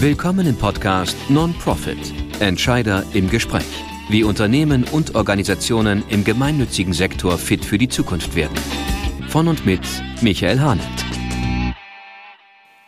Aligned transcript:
Willkommen 0.00 0.46
im 0.46 0.56
Podcast 0.56 1.16
Non-Profit 1.30 2.12
Entscheider 2.38 3.02
im 3.14 3.30
Gespräch. 3.30 3.64
Wie 4.10 4.24
Unternehmen 4.24 4.84
und 4.84 5.14
Organisationen 5.14 6.04
im 6.10 6.22
gemeinnützigen 6.22 6.92
Sektor 6.92 7.38
fit 7.38 7.64
für 7.64 7.78
die 7.78 7.88
Zukunft 7.88 8.36
werden. 8.36 8.54
Von 9.28 9.48
und 9.48 9.64
mit 9.64 9.80
Michael 10.20 10.60
Hahnert. 10.60 10.86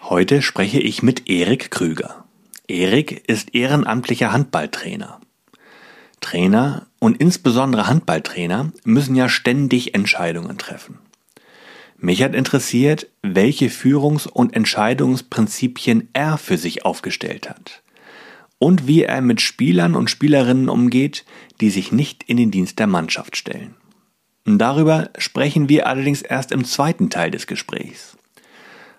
Heute 0.03 0.43
spreche 0.43 0.81
ich 0.81 1.03
mit 1.03 1.31
Erik 1.31 1.71
Krüger. 1.71 2.25
Erik 2.69 3.27
ist 3.27 3.55
ehrenamtlicher 3.55 4.31
Handballtrainer. 4.31 5.19
Trainer 6.21 6.89
und 6.99 7.23
insbesondere 7.23 7.87
Handballtrainer 7.87 8.71
müssen 8.85 9.17
ja 9.17 9.31
ständig 9.31 9.95
Entscheidungen 9.95 10.59
treffen. 10.59 10.99
Mich 12.01 12.23
hat 12.23 12.35
interessiert, 12.35 13.09
welche 13.23 13.71
Führungs- 13.71 14.29
und 14.29 14.55
Entscheidungsprinzipien 14.55 16.09
er 16.13 16.39
für 16.39 16.57
sich 16.57 16.85
aufgestellt 16.85 17.51
hat 17.51 17.83
und 18.59 18.87
wie 18.87 19.03
er 19.03 19.21
mit 19.21 19.41
Spielern 19.41 19.95
und 19.97 20.09
Spielerinnen 20.09 20.69
umgeht, 20.69 21.25
die 21.61 21.71
sich 21.71 21.91
nicht 21.91 22.23
in 22.25 22.37
den 22.37 22.53
Dienst 22.53 22.79
der 22.79 22.87
Mannschaft 22.87 23.37
stellen. 23.37 23.75
Darüber 24.45 25.11
sprechen 25.19 25.69
wir 25.69 25.87
allerdings 25.87 26.23
erst 26.23 26.53
im 26.53 26.65
zweiten 26.65 27.11
Teil 27.11 27.31
des 27.33 27.47
Gesprächs. 27.47 28.17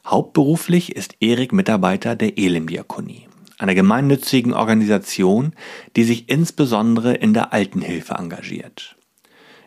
Hauptberuflich 0.06 0.96
ist 0.96 1.16
Erik 1.22 1.54
Mitarbeiter 1.54 2.16
der 2.16 2.38
Elimdiakonie, 2.38 3.28
einer 3.58 3.76
gemeinnützigen 3.76 4.54
Organisation, 4.54 5.54
die 5.96 6.04
sich 6.04 6.30
insbesondere 6.30 7.14
in 7.14 7.34
der 7.34 7.54
Altenhilfe 7.54 8.16
engagiert. 8.16 8.96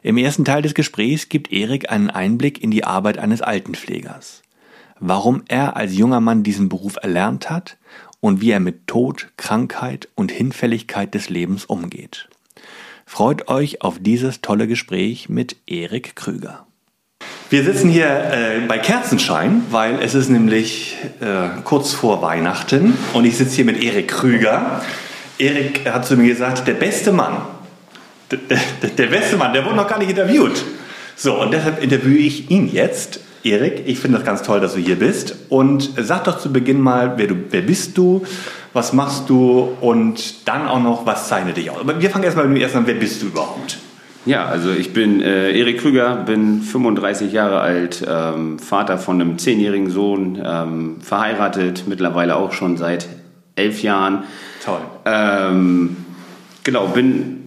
Im 0.04 0.16
ersten 0.16 0.44
Teil 0.44 0.62
des 0.62 0.74
Gesprächs 0.74 1.28
gibt 1.28 1.52
Erik 1.52 1.92
einen 1.92 2.10
Einblick 2.10 2.60
in 2.60 2.72
die 2.72 2.82
Arbeit 2.82 3.18
eines 3.18 3.40
Altenpflegers. 3.40 4.42
Warum 4.98 5.44
er 5.46 5.76
als 5.76 5.96
junger 5.96 6.20
Mann 6.20 6.42
diesen 6.42 6.68
Beruf 6.68 6.96
erlernt 7.00 7.50
hat 7.50 7.76
und 8.18 8.40
wie 8.40 8.50
er 8.50 8.58
mit 8.58 8.88
Tod, 8.88 9.28
Krankheit 9.36 10.08
und 10.16 10.32
Hinfälligkeit 10.32 11.14
des 11.14 11.30
Lebens 11.30 11.64
umgeht. 11.64 12.28
Freut 13.06 13.46
euch 13.46 13.82
auf 13.82 13.98
dieses 14.00 14.40
tolle 14.40 14.66
Gespräch 14.66 15.28
mit 15.28 15.56
Erik 15.68 16.16
Krüger. 16.16 16.66
Wir 17.50 17.62
sitzen 17.62 17.88
hier 17.88 18.06
äh, 18.08 18.60
bei 18.66 18.78
Kerzenschein, 18.78 19.62
weil 19.70 20.00
es 20.00 20.14
ist 20.14 20.30
nämlich 20.30 20.96
äh, 21.20 21.60
kurz 21.62 21.92
vor 21.92 22.22
Weihnachten 22.22 22.98
und 23.12 23.24
ich 23.24 23.36
sitze 23.36 23.56
hier 23.56 23.66
mit 23.66 23.80
Erik 23.80 24.08
Krüger. 24.08 24.82
Erik 25.38 25.86
hat 25.86 26.06
zu 26.06 26.16
mir 26.16 26.28
gesagt, 26.28 26.66
der 26.66 26.74
beste 26.74 27.12
Mann, 27.12 27.42
der, 28.36 28.90
der 28.90 29.06
beste 29.06 29.36
Mann, 29.36 29.52
der 29.52 29.64
wurde 29.64 29.76
noch 29.76 29.88
gar 29.88 29.98
nicht 29.98 30.10
interviewt. 30.10 30.64
So, 31.16 31.40
und 31.40 31.52
deshalb 31.52 31.82
interviewe 31.82 32.18
ich 32.18 32.50
ihn 32.50 32.68
jetzt. 32.70 33.20
Erik, 33.44 33.82
ich 33.86 33.98
finde 33.98 34.18
das 34.18 34.26
ganz 34.26 34.42
toll, 34.42 34.60
dass 34.60 34.74
du 34.74 34.80
hier 34.80 34.96
bist. 34.96 35.34
Und 35.48 35.90
sag 35.96 36.24
doch 36.24 36.38
zu 36.38 36.52
Beginn 36.52 36.80
mal, 36.80 37.14
wer, 37.16 37.26
du, 37.26 37.36
wer 37.50 37.62
bist 37.62 37.98
du, 37.98 38.24
was 38.72 38.92
machst 38.92 39.28
du 39.28 39.76
und 39.80 40.48
dann 40.48 40.66
auch 40.66 40.80
noch, 40.80 41.06
was 41.06 41.28
zeichnet 41.28 41.56
dich 41.56 41.70
aus. 41.70 41.80
Aber 41.80 42.00
wir 42.00 42.10
fangen 42.10 42.24
erstmal 42.24 42.46
mit 42.46 42.56
dem 42.56 42.62
ersten 42.62 42.78
an, 42.78 42.86
wer 42.86 42.94
bist 42.94 43.22
du 43.22 43.26
überhaupt? 43.26 43.78
Ja, 44.24 44.46
also 44.46 44.70
ich 44.70 44.92
bin 44.92 45.20
äh, 45.20 45.58
Erik 45.58 45.80
Krüger, 45.80 46.14
bin 46.14 46.62
35 46.62 47.32
Jahre 47.32 47.58
alt, 47.58 48.06
ähm, 48.08 48.60
Vater 48.60 48.96
von 48.96 49.20
einem 49.20 49.36
zehnjährigen 49.38 49.90
Sohn, 49.90 50.40
ähm, 50.44 51.00
verheiratet, 51.00 51.84
mittlerweile 51.88 52.36
auch 52.36 52.52
schon 52.52 52.76
seit 52.76 53.08
elf 53.56 53.82
Jahren. 53.82 54.22
Toll. 54.64 54.80
Ähm, 55.04 55.96
genau, 56.62 56.86
bin 56.86 57.41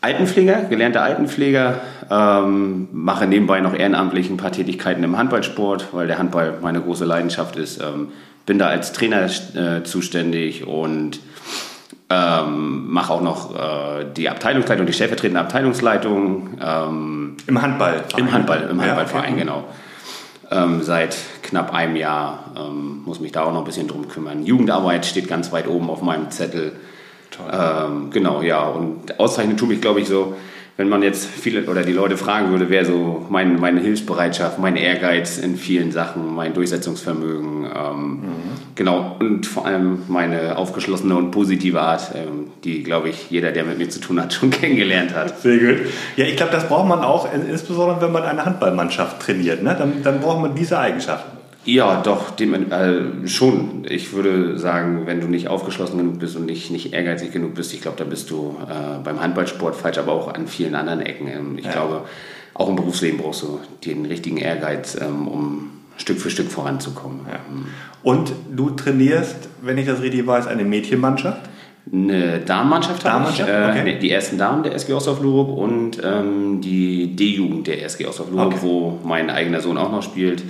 Altenpfleger, 0.00 0.62
gelernter 0.64 1.02
Altenpfleger, 1.02 1.80
ähm, 2.10 2.88
mache 2.92 3.26
nebenbei 3.26 3.60
noch 3.60 3.74
ehrenamtlich 3.74 4.30
ein 4.30 4.36
paar 4.36 4.52
Tätigkeiten 4.52 5.02
im 5.02 5.16
Handballsport, 5.16 5.88
weil 5.92 6.06
der 6.06 6.18
Handball 6.18 6.58
meine 6.62 6.80
große 6.80 7.04
Leidenschaft 7.04 7.56
ist. 7.56 7.80
Ähm, 7.82 8.08
bin 8.46 8.58
da 8.58 8.68
als 8.68 8.92
Trainer 8.92 9.26
äh, 9.26 9.82
zuständig 9.82 10.66
und 10.66 11.20
ähm, 12.10 12.90
mache 12.90 13.12
auch 13.12 13.20
noch 13.20 13.54
äh, 13.54 14.06
die 14.16 14.30
Abteilungsleitung, 14.30 14.86
die 14.86 14.92
stellvertretende 14.92 15.40
Abteilungsleitung. 15.40 16.58
Ähm, 16.64 17.36
Im 17.46 17.60
Handball? 17.60 18.04
Im 18.16 18.32
Handball, 18.32 18.68
im 18.70 18.80
Handballverein, 18.80 19.36
ja, 19.36 19.44
genau. 19.44 19.64
Ähm, 20.50 20.82
seit 20.82 21.18
knapp 21.42 21.74
einem 21.74 21.96
Jahr 21.96 22.52
ähm, 22.56 23.02
muss 23.04 23.20
mich 23.20 23.32
da 23.32 23.42
auch 23.42 23.52
noch 23.52 23.60
ein 23.60 23.64
bisschen 23.64 23.88
drum 23.88 24.08
kümmern. 24.08 24.46
Jugendarbeit 24.46 25.04
steht 25.04 25.28
ganz 25.28 25.52
weit 25.52 25.68
oben 25.68 25.90
auf 25.90 26.00
meinem 26.00 26.30
Zettel. 26.30 26.72
Ähm, 27.52 28.10
genau, 28.10 28.42
ja. 28.42 28.66
Und 28.66 29.18
auszeichnen 29.18 29.56
tue 29.56 29.68
mich, 29.68 29.80
glaube 29.80 30.00
ich, 30.00 30.08
so, 30.08 30.34
wenn 30.78 30.88
man 30.88 31.02
jetzt 31.02 31.26
viele 31.26 31.64
oder 31.68 31.82
die 31.82 31.92
Leute 31.92 32.16
fragen 32.16 32.50
würde, 32.50 32.70
wäre 32.70 32.84
so 32.84 33.26
mein, 33.30 33.58
meine 33.58 33.80
Hilfsbereitschaft, 33.80 34.60
mein 34.60 34.76
Ehrgeiz 34.76 35.36
in 35.36 35.56
vielen 35.56 35.90
Sachen, 35.90 36.32
mein 36.36 36.54
Durchsetzungsvermögen, 36.54 37.64
ähm, 37.64 38.10
mhm. 38.10 38.22
genau, 38.76 39.16
und 39.18 39.44
vor 39.44 39.66
allem 39.66 40.02
meine 40.06 40.56
aufgeschlossene 40.56 41.16
und 41.16 41.32
positive 41.32 41.80
Art, 41.80 42.12
ähm, 42.14 42.52
die, 42.62 42.84
glaube 42.84 43.08
ich, 43.08 43.28
jeder, 43.28 43.50
der 43.50 43.64
mit 43.64 43.78
mir 43.78 43.88
zu 43.88 43.98
tun 44.00 44.22
hat, 44.22 44.32
schon 44.34 44.50
kennengelernt 44.50 45.16
hat. 45.16 45.40
Sehr 45.40 45.58
gut. 45.58 45.86
Ja, 46.16 46.26
ich 46.26 46.36
glaube, 46.36 46.52
das 46.52 46.68
braucht 46.68 46.86
man 46.86 47.00
auch, 47.00 47.26
insbesondere 47.32 48.00
wenn 48.00 48.12
man 48.12 48.22
eine 48.22 48.44
Handballmannschaft 48.44 49.20
trainiert, 49.20 49.64
ne? 49.64 49.74
dann, 49.76 50.04
dann 50.04 50.20
braucht 50.20 50.40
man 50.40 50.54
diese 50.54 50.78
Eigenschaften. 50.78 51.37
Ja, 51.64 52.00
doch, 52.02 52.30
dem, 52.30 52.54
äh, 52.54 53.28
schon. 53.28 53.84
Ich 53.88 54.12
würde 54.12 54.58
sagen, 54.58 55.02
wenn 55.06 55.20
du 55.20 55.26
nicht 55.26 55.48
aufgeschlossen 55.48 55.98
genug 55.98 56.18
bist 56.18 56.36
und 56.36 56.46
nicht, 56.46 56.70
nicht 56.70 56.94
ehrgeizig 56.94 57.32
genug 57.32 57.54
bist, 57.54 57.74
ich 57.74 57.82
glaube, 57.82 57.98
dann 57.98 58.08
bist 58.08 58.30
du 58.30 58.56
äh, 58.66 59.02
beim 59.02 59.20
Handballsport 59.20 59.76
falsch, 59.76 59.98
aber 59.98 60.12
auch 60.12 60.32
an 60.32 60.46
vielen 60.46 60.74
anderen 60.74 61.00
Ecken. 61.00 61.28
Ähm, 61.28 61.58
ich 61.58 61.66
ja. 61.66 61.72
glaube, 61.72 62.02
auch 62.54 62.68
im 62.68 62.76
Berufsleben 62.76 63.18
brauchst 63.18 63.42
du 63.42 63.60
den 63.84 64.06
richtigen 64.06 64.38
Ehrgeiz, 64.38 64.96
ähm, 65.00 65.28
um 65.28 65.70
Stück 65.96 66.20
für 66.20 66.30
Stück 66.30 66.50
voranzukommen. 66.50 67.20
Ja. 67.28 67.34
Ähm. 67.34 67.66
Und 68.02 68.32
du 68.54 68.70
trainierst, 68.70 69.36
wenn 69.60 69.76
ich 69.78 69.86
das 69.86 70.00
richtig 70.00 70.26
weiß, 70.26 70.46
eine 70.46 70.64
Mädchenmannschaft? 70.64 71.40
Eine 71.92 72.38
Damenmannschaft 72.40 73.04
habe 73.04 73.30
ich. 73.30 73.40
Äh, 73.40 73.42
okay. 73.42 73.98
Die 74.00 74.10
ersten 74.10 74.38
Damen 74.38 74.62
der 74.62 74.74
SG 74.74 74.92
Ostorf-Lurup 74.92 75.50
und 75.56 76.00
ähm, 76.04 76.60
die 76.60 77.16
D-Jugend 77.16 77.66
der 77.66 77.84
SG 77.84 78.06
Ostorf-Lurup, 78.06 78.46
okay. 78.46 78.58
wo 78.60 78.98
mein 79.04 79.30
eigener 79.30 79.60
Sohn 79.60 79.76
auch 79.76 79.90
noch 79.90 80.02
spielt 80.02 80.42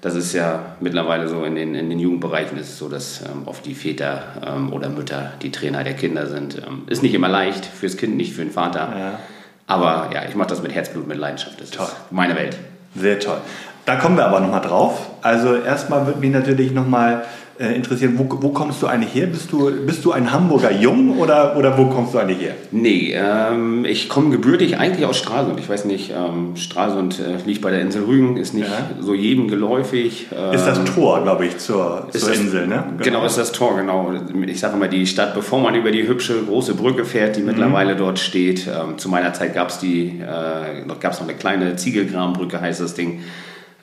das 0.00 0.14
ist 0.14 0.32
ja 0.32 0.76
mittlerweile 0.80 1.28
so 1.28 1.44
in 1.44 1.54
den, 1.54 1.74
in 1.74 1.90
den 1.90 1.98
Jugendbereichen 1.98 2.56
ist 2.58 2.70
es 2.70 2.78
so, 2.78 2.88
dass 2.88 3.22
ähm, 3.22 3.42
oft 3.46 3.66
die 3.66 3.74
Väter 3.74 4.22
ähm, 4.46 4.72
oder 4.72 4.88
Mütter 4.88 5.32
die 5.42 5.50
Trainer 5.50 5.82
der 5.82 5.94
Kinder 5.94 6.26
sind. 6.26 6.58
Ähm, 6.58 6.82
ist 6.86 7.02
nicht 7.02 7.14
immer 7.14 7.28
leicht 7.28 7.66
fürs 7.66 7.96
Kind, 7.96 8.16
nicht 8.16 8.34
für 8.34 8.42
den 8.42 8.52
Vater. 8.52 8.92
Ja. 8.96 9.18
Aber 9.66 10.10
ja, 10.14 10.22
ich 10.28 10.34
mache 10.34 10.48
das 10.48 10.62
mit 10.62 10.74
Herzblut, 10.74 11.08
mit 11.08 11.18
Leidenschaft. 11.18 11.60
Das 11.60 11.70
toll. 11.70 11.86
ist 11.86 12.12
meine 12.12 12.36
Welt. 12.36 12.56
Sehr 12.94 13.18
toll. 13.18 13.38
Da 13.84 13.96
kommen 13.96 14.16
wir 14.16 14.26
aber 14.26 14.40
nochmal 14.40 14.60
drauf. 14.60 15.10
Also 15.22 15.56
erstmal 15.56 16.06
würde 16.06 16.20
mich 16.20 16.30
natürlich 16.30 16.72
nochmal 16.72 17.24
äh, 17.58 17.74
interessieren, 17.74 18.14
wo, 18.16 18.28
wo, 18.40 18.50
kommst 18.50 18.80
du 18.82 18.86
eigentlich 18.86 19.14
her? 19.14 19.26
Bist 19.26 19.50
du, 19.50 19.70
bist 19.84 20.04
du 20.04 20.12
ein 20.12 20.32
Hamburger 20.32 20.70
Jung 20.70 21.18
oder, 21.18 21.56
oder 21.56 21.76
wo 21.76 21.86
kommst 21.86 22.14
du 22.14 22.18
eigentlich 22.18 22.40
her? 22.40 22.54
Nee, 22.70 23.14
ähm, 23.16 23.84
ich 23.84 24.08
komme 24.08 24.30
gebürtig 24.30 24.78
eigentlich 24.78 25.04
aus 25.04 25.16
Stralsund. 25.16 25.58
Ich 25.58 25.68
weiß 25.68 25.84
nicht, 25.84 26.12
ähm, 26.16 26.56
Stralsund 26.56 27.18
äh, 27.18 27.44
liegt 27.44 27.60
bei 27.60 27.70
der 27.70 27.80
Insel 27.80 28.04
Rügen, 28.04 28.36
ist 28.36 28.54
nicht 28.54 28.68
ja. 28.68 28.90
so 29.00 29.12
jedem 29.12 29.48
geläufig. 29.48 30.28
Ähm, 30.32 30.54
ist 30.54 30.66
das 30.66 30.84
Tor, 30.84 31.22
glaube 31.22 31.46
ich, 31.46 31.58
zur, 31.58 32.06
zur 32.10 32.28
das, 32.28 32.38
Insel, 32.38 32.68
ne? 32.68 32.84
Genau. 32.98 33.02
genau. 33.02 33.26
ist 33.26 33.38
das 33.38 33.50
Tor, 33.50 33.76
genau. 33.76 34.12
Ich 34.46 34.60
sage 34.60 34.76
immer, 34.76 34.88
die 34.88 35.06
Stadt, 35.06 35.34
bevor 35.34 35.60
man 35.60 35.74
über 35.74 35.90
die 35.90 36.06
hübsche 36.06 36.40
große 36.42 36.74
Brücke 36.74 37.04
fährt, 37.04 37.36
die 37.36 37.40
mhm. 37.40 37.46
mittlerweile 37.46 37.96
dort 37.96 38.20
steht. 38.20 38.68
Ähm, 38.68 38.98
zu 38.98 39.08
meiner 39.08 39.32
Zeit 39.32 39.54
gab 39.54 39.70
es 39.70 39.78
die, 39.78 40.20
äh, 40.20 40.84
noch, 40.86 41.02
noch 41.02 41.20
eine 41.22 41.34
kleine 41.34 41.74
Ziegelgrabenbrücke, 41.74 42.60
heißt 42.60 42.80
das 42.80 42.94
Ding. 42.94 43.20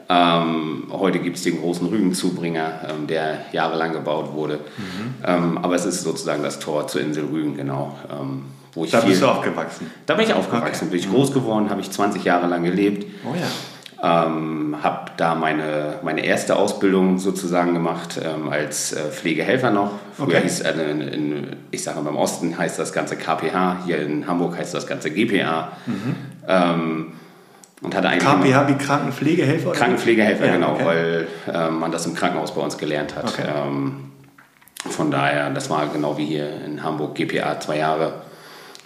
Ähm, 0.08 0.84
heute 0.92 1.20
gibt 1.20 1.38
es 1.38 1.44
den 1.44 1.60
großen 1.60 1.88
Rügenzubringer, 1.88 2.90
ähm, 2.90 3.08
der 3.08 3.40
jahrelang 3.52 3.94
gebaut 3.94 4.34
wurde. 4.34 4.60
Mhm. 4.78 5.16
Ähm, 5.26 5.58
aber 5.58 5.76
es 5.76 5.86
ist 5.86 6.04
sozusagen 6.04 6.44
das 6.44 6.60
Tor 6.60 6.88
zur 6.88 7.02
Insel 7.02 7.26
Rügen, 7.26 7.56
genau. 7.56 7.98
Ähm, 8.12 8.44
wo 8.74 8.84
ich 8.84 8.92
da 8.92 9.00
viel, 9.00 9.12
bist 9.12 9.24
du 9.24 9.28
aufgewachsen? 9.28 9.90
Da 10.06 10.16
bin 10.16 10.26
ich 10.26 10.34
aufgewachsen, 10.34 10.88
okay. 10.88 10.98
bin 10.98 11.00
ich 11.00 11.10
groß 11.10 11.34
geworden, 11.34 11.70
habe 11.70 11.82
ich 11.82 11.90
20 11.90 12.24
Jahre 12.24 12.48
lang 12.48 12.64
gelebt. 12.64 13.06
Oh 13.26 13.34
ja. 13.34 13.48
Ähm, 14.28 14.76
habe 14.84 15.12
da 15.18 15.34
meine, 15.34 16.00
meine 16.04 16.24
erste 16.24 16.58
Ausbildung 16.58 17.18
sozusagen 17.18 17.74
gemacht 17.74 18.20
ähm, 18.24 18.50
als 18.50 18.92
äh, 18.92 19.10
Pflegehelfer 19.10 19.72
noch. 19.72 19.92
Früher 20.16 20.28
okay. 20.28 20.42
hieß, 20.44 20.62
äh, 20.62 20.92
in, 20.92 21.02
in, 21.02 21.48
ich 21.72 21.82
sage 21.82 22.02
mal, 22.02 22.10
im 22.10 22.18
Osten 22.18 22.56
heißt 22.58 22.78
das 22.78 22.94
Ganze 22.94 23.16
KPH, 23.16 23.86
hier 23.86 24.00
in 24.00 24.28
Hamburg 24.28 24.58
heißt 24.58 24.74
das 24.74 24.86
Ganze 24.86 25.10
GPA. 25.10 25.72
Mhm. 25.88 26.16
Und 27.82 27.94
hatte 27.94 28.08
eigentlich 28.08 28.24
KPH 28.24 28.68
wie 28.70 28.74
Krankenpflegehelfer? 28.76 29.72
Krankenpflegehelfer, 29.72 30.46
ja, 30.46 30.54
genau, 30.54 30.74
okay. 30.74 30.86
weil 30.86 31.28
äh, 31.54 31.70
man 31.70 31.92
das 31.92 32.06
im 32.06 32.16
Krankenhaus 32.16 32.56
bei 32.56 32.62
uns 32.62 32.78
gelernt 32.78 33.16
hat. 33.16 33.26
Okay. 33.26 33.48
Ähm, 33.48 34.12
von 34.90 35.12
daher, 35.12 35.50
das 35.50 35.70
war 35.70 35.88
genau 35.88 36.18
wie 36.18 36.26
hier 36.26 36.50
in 36.66 36.84
Hamburg, 36.84 37.16
GPA 37.16 37.60
zwei 37.60 37.78
Jahre. 37.80 38.22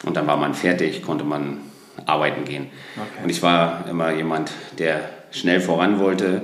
Und 0.06 0.18
dann 0.18 0.26
war 0.28 0.38
man 0.38 0.54
fertig, 0.54 1.04
konnte 1.04 1.24
man 1.24 1.58
arbeiten 2.06 2.46
gehen. 2.46 2.68
Okay. 2.96 3.24
Und 3.24 3.30
ich 3.30 3.44
war 3.44 3.86
immer 3.90 4.12
jemand, 4.12 4.52
der 4.80 5.02
schnell 5.32 5.62
voran 5.62 6.00
wollte. 6.00 6.42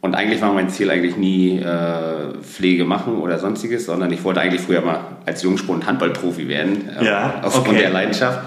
Und 0.00 0.14
eigentlich 0.14 0.40
war 0.42 0.52
mein 0.52 0.68
Ziel 0.68 0.90
eigentlich 0.90 1.16
nie 1.16 1.58
äh, 1.58 2.34
Pflege 2.42 2.84
machen 2.84 3.18
oder 3.18 3.38
sonstiges, 3.38 3.86
sondern 3.86 4.12
ich 4.12 4.24
wollte 4.24 4.40
eigentlich 4.40 4.60
früher 4.60 4.82
mal 4.82 5.00
als 5.26 5.42
Jungspund 5.42 5.86
Handballprofi 5.86 6.48
werden, 6.48 6.88
äh, 6.88 7.04
ja, 7.04 7.40
aufgrund 7.42 7.68
okay. 7.68 7.82
der 7.82 7.90
Leidenschaft 7.90 8.40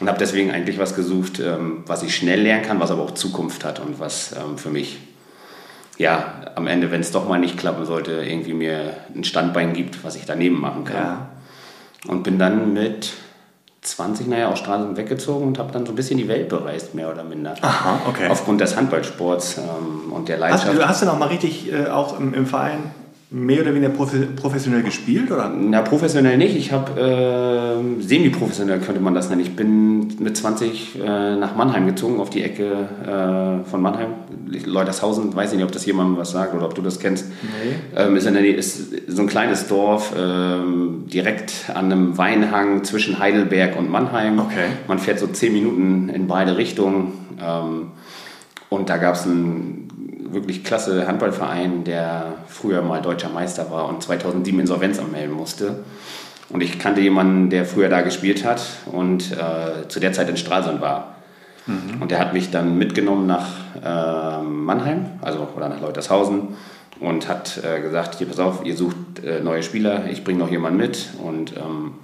und 0.00 0.08
habe 0.08 0.18
deswegen 0.18 0.50
eigentlich 0.50 0.78
was 0.78 0.94
gesucht, 0.94 1.40
ähm, 1.40 1.84
was 1.86 2.02
ich 2.02 2.14
schnell 2.14 2.40
lernen 2.40 2.64
kann, 2.64 2.80
was 2.80 2.90
aber 2.90 3.02
auch 3.02 3.12
Zukunft 3.12 3.64
hat 3.64 3.80
und 3.80 4.00
was 4.00 4.32
ähm, 4.32 4.58
für 4.58 4.70
mich 4.70 4.98
ja, 5.96 6.34
am 6.56 6.66
Ende, 6.66 6.90
wenn 6.90 7.00
es 7.00 7.12
doch 7.12 7.28
mal 7.28 7.38
nicht 7.38 7.56
klappen 7.56 7.84
sollte, 7.84 8.12
irgendwie 8.12 8.52
mir 8.52 8.94
ein 9.14 9.24
Standbein 9.24 9.72
gibt, 9.74 10.02
was 10.04 10.16
ich 10.16 10.24
daneben 10.24 10.60
machen 10.60 10.84
kann. 10.84 10.96
Ja. 10.96 11.28
Und 12.08 12.24
bin 12.24 12.38
dann 12.38 12.72
mit 12.72 13.12
20 13.82 14.26
naja 14.26 14.48
aus 14.48 14.58
Straßen 14.58 14.96
weggezogen 14.96 15.46
und 15.46 15.58
habe 15.58 15.72
dann 15.72 15.86
so 15.86 15.92
ein 15.92 15.94
bisschen 15.94 16.18
die 16.18 16.26
Welt 16.26 16.48
bereist, 16.48 16.94
mehr 16.94 17.10
oder 17.10 17.22
minder. 17.22 17.54
Aha, 17.60 18.00
okay. 18.08 18.28
Aufgrund 18.28 18.60
des 18.60 18.76
Handballsports 18.76 19.58
ähm, 19.58 20.12
und 20.12 20.28
der 20.28 20.38
Leidenschaft. 20.38 20.72
Hast 20.72 20.78
du, 20.78 20.88
hast 20.88 21.02
du 21.02 21.06
noch 21.06 21.18
mal 21.18 21.28
richtig 21.28 21.72
äh, 21.72 21.86
auch 21.86 22.18
im, 22.18 22.34
im 22.34 22.46
Verein 22.46 22.90
mehr 23.34 23.62
oder 23.62 23.74
weniger 23.74 23.90
professionell 23.90 24.84
gespielt? 24.84 25.30
Oder? 25.30 25.48
Na, 25.48 25.82
professionell 25.82 26.38
nicht. 26.38 26.54
Ich 26.54 26.70
habe 26.70 27.00
äh, 27.00 28.02
semi-professionell, 28.02 28.78
könnte 28.78 29.00
man 29.00 29.12
das 29.12 29.28
nennen. 29.28 29.42
Ich 29.42 29.56
bin 29.56 30.06
mit 30.20 30.36
20 30.36 31.00
äh, 31.00 31.34
nach 31.36 31.56
Mannheim 31.56 31.86
gezogen, 31.86 32.20
auf 32.20 32.30
die 32.30 32.44
Ecke 32.44 32.88
äh, 33.02 33.68
von 33.68 33.82
Mannheim. 33.82 34.10
Leutershausen, 34.64 35.34
weiß 35.34 35.50
ich 35.50 35.56
nicht, 35.56 35.66
ob 35.66 35.72
das 35.72 35.84
jemandem 35.84 36.16
was 36.16 36.30
sagt 36.30 36.54
oder 36.54 36.66
ob 36.66 36.76
du 36.76 36.82
das 36.82 37.00
kennst. 37.00 37.26
Nee. 37.42 37.74
Ähm, 37.96 38.16
ist, 38.16 38.26
der 38.26 38.56
ist 38.56 39.08
so 39.08 39.22
ein 39.22 39.28
kleines 39.28 39.66
Dorf, 39.66 40.14
ähm, 40.16 41.06
direkt 41.12 41.70
an 41.74 41.86
einem 41.86 42.16
Weinhang 42.16 42.84
zwischen 42.84 43.18
Heidelberg 43.18 43.76
und 43.76 43.90
Mannheim. 43.90 44.38
Okay. 44.38 44.66
Man 44.86 45.00
fährt 45.00 45.18
so 45.18 45.26
10 45.26 45.52
Minuten 45.52 46.08
in 46.08 46.28
beide 46.28 46.56
Richtungen. 46.56 47.14
Ähm, 47.42 47.88
und 48.68 48.90
da 48.90 48.96
gab 48.96 49.16
es 49.16 49.26
ein 49.26 49.83
wirklich 50.34 50.64
klasse 50.64 51.06
Handballverein, 51.06 51.84
der 51.84 52.34
früher 52.48 52.82
mal 52.82 53.00
deutscher 53.00 53.28
Meister 53.28 53.70
war 53.70 53.88
und 53.88 54.02
2007 54.02 54.60
Insolvenz 54.60 54.98
anmelden 54.98 55.34
musste. 55.34 55.84
Und 56.50 56.62
ich 56.62 56.78
kannte 56.78 57.00
jemanden, 57.00 57.50
der 57.50 57.64
früher 57.64 57.88
da 57.88 58.02
gespielt 58.02 58.44
hat 58.44 58.62
und 58.86 59.32
äh, 59.32 59.88
zu 59.88 59.98
der 60.00 60.12
Zeit 60.12 60.28
in 60.28 60.36
Stralsund 60.36 60.80
war. 60.80 61.16
Mhm. 61.66 62.02
Und 62.02 62.10
der 62.10 62.18
hat 62.18 62.32
mich 62.32 62.50
dann 62.50 62.76
mitgenommen 62.76 63.26
nach 63.26 63.48
äh, 63.82 64.42
Mannheim, 64.42 65.06
also 65.22 65.48
oder 65.56 65.68
nach 65.68 65.80
Leutershausen 65.80 66.48
und 67.00 67.28
hat 67.28 67.60
äh, 67.64 67.80
gesagt, 67.80 68.16
hier 68.16 68.26
pass 68.26 68.38
auf, 68.38 68.64
ihr 68.64 68.76
sucht 68.76 68.96
äh, 69.24 69.40
neue 69.40 69.62
Spieler, 69.62 70.10
ich 70.10 70.24
bringe 70.24 70.38
noch 70.38 70.50
jemanden 70.50 70.78
mit 70.78 71.08
und 71.22 71.56
ähm, 71.56 71.94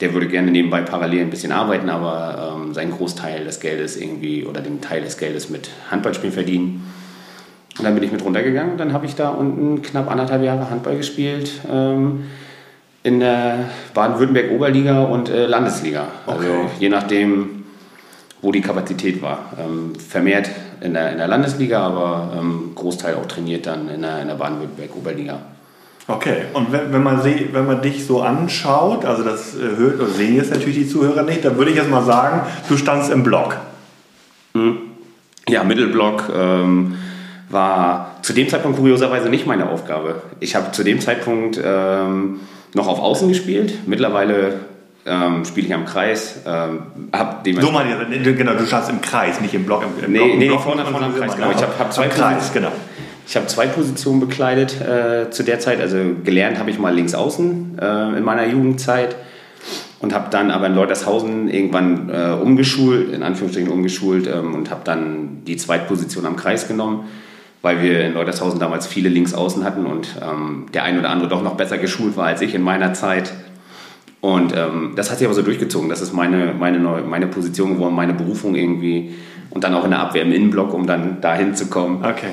der 0.00 0.14
würde 0.14 0.28
gerne 0.28 0.50
nebenbei 0.50 0.80
parallel 0.80 1.22
ein 1.22 1.30
bisschen 1.30 1.52
arbeiten, 1.52 1.90
aber 1.90 2.56
ähm, 2.56 2.74
seinen 2.74 2.92
Großteil 2.92 3.44
des 3.44 3.60
Geldes 3.60 3.96
irgendwie 3.96 4.46
oder 4.46 4.62
den 4.62 4.80
Teil 4.80 5.02
des 5.02 5.18
Geldes 5.18 5.50
mit 5.50 5.70
Handballspielen 5.90 6.32
verdienen. 6.32 6.92
Und 7.78 7.84
dann 7.84 7.94
bin 7.94 8.02
ich 8.02 8.12
mit 8.12 8.24
runtergegangen. 8.24 8.76
Dann 8.76 8.92
habe 8.92 9.06
ich 9.06 9.14
da 9.14 9.30
unten 9.30 9.82
knapp 9.82 10.10
anderthalb 10.10 10.42
Jahre 10.42 10.70
Handball 10.70 10.96
gespielt. 10.96 11.60
Ähm, 11.70 12.24
in 13.02 13.20
der 13.20 13.70
Baden-Württemberg-Oberliga 13.94 15.04
und 15.04 15.30
äh, 15.30 15.46
Landesliga. 15.46 16.08
Also 16.26 16.46
okay. 16.46 16.68
Je 16.78 16.88
nachdem, 16.88 17.64
wo 18.42 18.52
die 18.52 18.60
Kapazität 18.60 19.22
war. 19.22 19.52
Ähm, 19.58 19.94
vermehrt 19.94 20.50
in 20.80 20.94
der, 20.94 21.12
in 21.12 21.18
der 21.18 21.28
Landesliga, 21.28 21.80
aber 21.80 22.32
ähm, 22.38 22.72
Großteil 22.74 23.14
auch 23.14 23.26
trainiert 23.26 23.66
dann 23.66 23.88
in 23.88 24.02
der, 24.02 24.20
in 24.22 24.28
der 24.28 24.34
Baden-Württemberg-Oberliga. 24.34 25.38
Okay, 26.08 26.44
und 26.54 26.72
wenn, 26.72 26.92
wenn, 26.92 27.02
man 27.02 27.22
sie, 27.22 27.50
wenn 27.52 27.66
man 27.66 27.82
dich 27.82 28.04
so 28.04 28.20
anschaut, 28.20 29.04
also 29.04 29.22
das 29.22 29.54
äh, 29.56 29.76
hört 29.76 30.00
und 30.00 30.12
sehen 30.14 30.34
jetzt 30.34 30.50
natürlich 30.50 30.76
die 30.76 30.88
Zuhörer 30.88 31.22
nicht, 31.22 31.44
dann 31.44 31.56
würde 31.56 31.70
ich 31.70 31.76
jetzt 31.76 31.90
mal 31.90 32.02
sagen, 32.02 32.42
du 32.68 32.76
standst 32.76 33.10
im 33.10 33.22
Block. 33.22 33.56
Hm. 34.54 34.78
Ja, 35.48 35.62
Mittelblock. 35.62 36.24
Ähm, 36.34 36.96
war 37.50 38.16
zu 38.22 38.32
dem 38.32 38.48
Zeitpunkt 38.48 38.78
kurioserweise 38.78 39.28
nicht 39.28 39.46
meine 39.46 39.68
Aufgabe. 39.68 40.22
Ich 40.38 40.54
habe 40.54 40.70
zu 40.72 40.84
dem 40.84 41.00
Zeitpunkt 41.00 41.60
ähm, 41.62 42.40
noch 42.74 42.86
auf 42.86 43.00
Außen 43.00 43.28
gespielt. 43.28 43.86
Mittlerweile 43.86 44.60
ähm, 45.04 45.44
spiele 45.44 45.66
ich 45.66 45.74
am 45.74 45.84
Kreis. 45.84 46.40
Ähm, 46.46 46.82
hab 47.12 47.44
so 47.44 47.72
genau, 48.32 48.54
du 48.54 48.66
schaust 48.66 48.88
im 48.88 49.00
Kreis, 49.00 49.40
nicht 49.40 49.54
im 49.54 49.64
Block. 49.64 49.82
Im, 49.82 50.04
im 50.04 50.12
nee, 50.12 50.18
Block, 50.18 50.38
nee, 50.38 50.46
Block 50.46 50.62
vorne, 50.62 50.84
vorne 50.84 51.06
am 51.06 51.16
Kreis. 51.16 51.34
Genau. 51.34 51.50
Ich 51.50 51.62
habe 51.62 51.72
hab 51.78 51.92
zwei, 51.92 52.06
Kreis, 52.06 52.52
genau. 52.52 52.70
Ich 53.26 53.36
hab 53.36 53.50
zwei 53.50 53.66
Positionen 53.66 54.20
bekleidet 54.20 54.80
äh, 54.80 55.30
zu 55.30 55.42
der 55.42 55.58
Zeit. 55.58 55.80
Also 55.80 55.98
gelernt 56.22 56.58
habe 56.58 56.70
ich 56.70 56.78
mal 56.78 56.94
links 56.94 57.14
außen 57.14 57.78
äh, 57.80 58.18
in 58.18 58.22
meiner 58.22 58.46
Jugendzeit 58.46 59.16
und 59.98 60.14
habe 60.14 60.28
dann 60.30 60.52
aber 60.52 60.66
in 60.66 60.74
Leutershausen 60.74 61.48
irgendwann 61.48 62.10
äh, 62.10 62.30
umgeschult, 62.30 63.12
in 63.12 63.24
Anführungsstrichen 63.24 63.70
umgeschult 63.70 64.28
ähm, 64.28 64.54
und 64.54 64.70
habe 64.70 64.82
dann 64.84 65.42
die 65.46 65.56
Zweitposition 65.56 66.26
am 66.26 66.36
Kreis 66.36 66.68
genommen 66.68 67.08
weil 67.62 67.82
wir 67.82 68.04
in 68.04 68.14
Leutershausen 68.14 68.58
damals 68.58 68.86
viele 68.86 69.08
Linksaußen 69.08 69.64
hatten 69.64 69.86
und 69.86 70.16
ähm, 70.22 70.66
der 70.72 70.84
ein 70.84 70.98
oder 70.98 71.10
andere 71.10 71.28
doch 71.28 71.42
noch 71.42 71.56
besser 71.56 71.78
geschult 71.78 72.16
war 72.16 72.26
als 72.26 72.40
ich 72.40 72.54
in 72.54 72.62
meiner 72.62 72.94
Zeit. 72.94 73.32
Und 74.20 74.54
ähm, 74.54 74.92
das 74.96 75.10
hat 75.10 75.18
sich 75.18 75.26
aber 75.26 75.34
so 75.34 75.42
durchgezogen. 75.42 75.88
Das 75.88 76.00
ist 76.00 76.12
meine, 76.12 76.54
meine, 76.58 76.78
neue, 76.78 77.02
meine 77.02 77.26
Position 77.26 77.74
geworden, 77.74 77.94
meine 77.94 78.14
Berufung 78.14 78.54
irgendwie. 78.54 79.14
Und 79.50 79.64
dann 79.64 79.74
auch 79.74 79.84
in 79.84 79.90
der 79.90 80.00
Abwehr 80.00 80.22
im 80.22 80.32
Innenblock, 80.32 80.74
um 80.74 80.86
dann 80.86 81.20
dahin 81.20 81.54
zu 81.54 81.66
kommen. 81.66 82.04
Okay. 82.04 82.28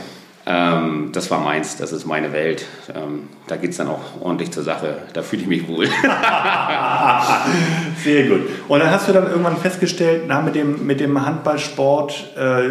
Ähm, 0.49 1.09
das 1.11 1.29
war 1.29 1.41
meins, 1.41 1.75
das 1.75 1.91
ist 1.91 2.05
meine 2.05 2.31
Welt. 2.31 2.65
Ähm, 2.95 3.27
da 3.47 3.57
geht 3.57 3.71
es 3.71 3.77
dann 3.77 3.87
auch 3.87 4.21
ordentlich 4.21 4.51
zur 4.51 4.63
Sache. 4.63 4.99
Da 5.11 5.21
fühle 5.21 5.41
ich 5.41 5.47
mich 5.47 5.67
wohl. 5.67 5.87
Sehr 8.03 8.27
gut. 8.27 8.41
Und 8.69 8.79
dann 8.79 8.89
hast 8.89 9.09
du 9.09 9.13
dann 9.13 9.27
irgendwann 9.27 9.57
festgestellt, 9.57 10.23
na, 10.27 10.41
mit, 10.41 10.55
dem, 10.55 10.87
mit 10.87 11.01
dem 11.01 11.25
Handballsport, 11.25 12.37
äh, 12.37 12.69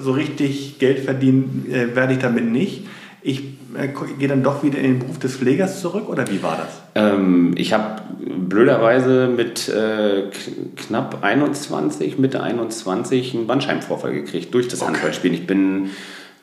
so 0.00 0.12
richtig 0.12 0.78
Geld 0.78 1.00
verdienen 1.00 1.66
äh, 1.70 1.94
werde 1.94 2.14
ich 2.14 2.18
damit 2.18 2.50
nicht. 2.50 2.86
Ich 3.22 3.42
äh, 3.76 3.88
gehe 4.18 4.28
dann 4.28 4.42
doch 4.42 4.62
wieder 4.62 4.78
in 4.78 4.84
den 4.84 4.98
Beruf 5.00 5.18
des 5.18 5.36
Pflegers 5.36 5.80
zurück 5.80 6.08
oder 6.08 6.28
wie 6.30 6.42
war 6.42 6.56
das? 6.56 6.80
Ähm, 6.94 7.52
ich 7.56 7.72
habe 7.72 8.02
blöderweise 8.48 9.28
mit 9.28 9.68
äh, 9.68 10.24
knapp 10.76 11.18
21, 11.22 12.18
Mitte 12.18 12.42
21 12.42 13.34
einen 13.34 13.46
Bandscheibenvorfall 13.46 14.12
gekriegt 14.12 14.54
durch 14.54 14.68
das 14.68 14.80
okay. 14.80 14.92
Handballspielen. 14.92 15.36
Ich 15.36 15.46
bin 15.46 15.90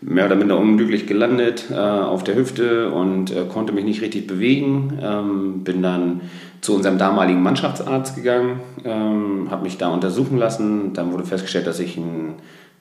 mehr 0.02 0.26
oder 0.26 0.36
minder 0.36 0.58
unglücklich 0.58 1.08
gelandet 1.08 1.66
äh, 1.72 1.76
auf 1.76 2.24
der 2.24 2.36
Hüfte 2.36 2.92
und 2.92 3.32
äh, 3.32 3.46
konnte 3.46 3.74
mich 3.74 3.84
nicht 3.84 4.02
richtig 4.02 4.28
bewegen. 4.28 5.00
Ähm, 5.02 5.64
bin 5.64 5.82
dann 5.82 6.22
zu 6.62 6.76
unserem 6.76 6.98
damaligen 6.98 7.42
Mannschaftsarzt 7.42 8.16
gegangen, 8.16 8.62
ähm, 8.84 9.48
habe 9.50 9.64
mich 9.64 9.78
da 9.78 9.90
untersuchen 9.90 10.38
lassen. 10.38 10.94
Dann 10.94 11.12
wurde 11.12 11.24
festgestellt, 11.24 11.68
dass 11.68 11.80
ich 11.80 11.98
einen 11.98 12.36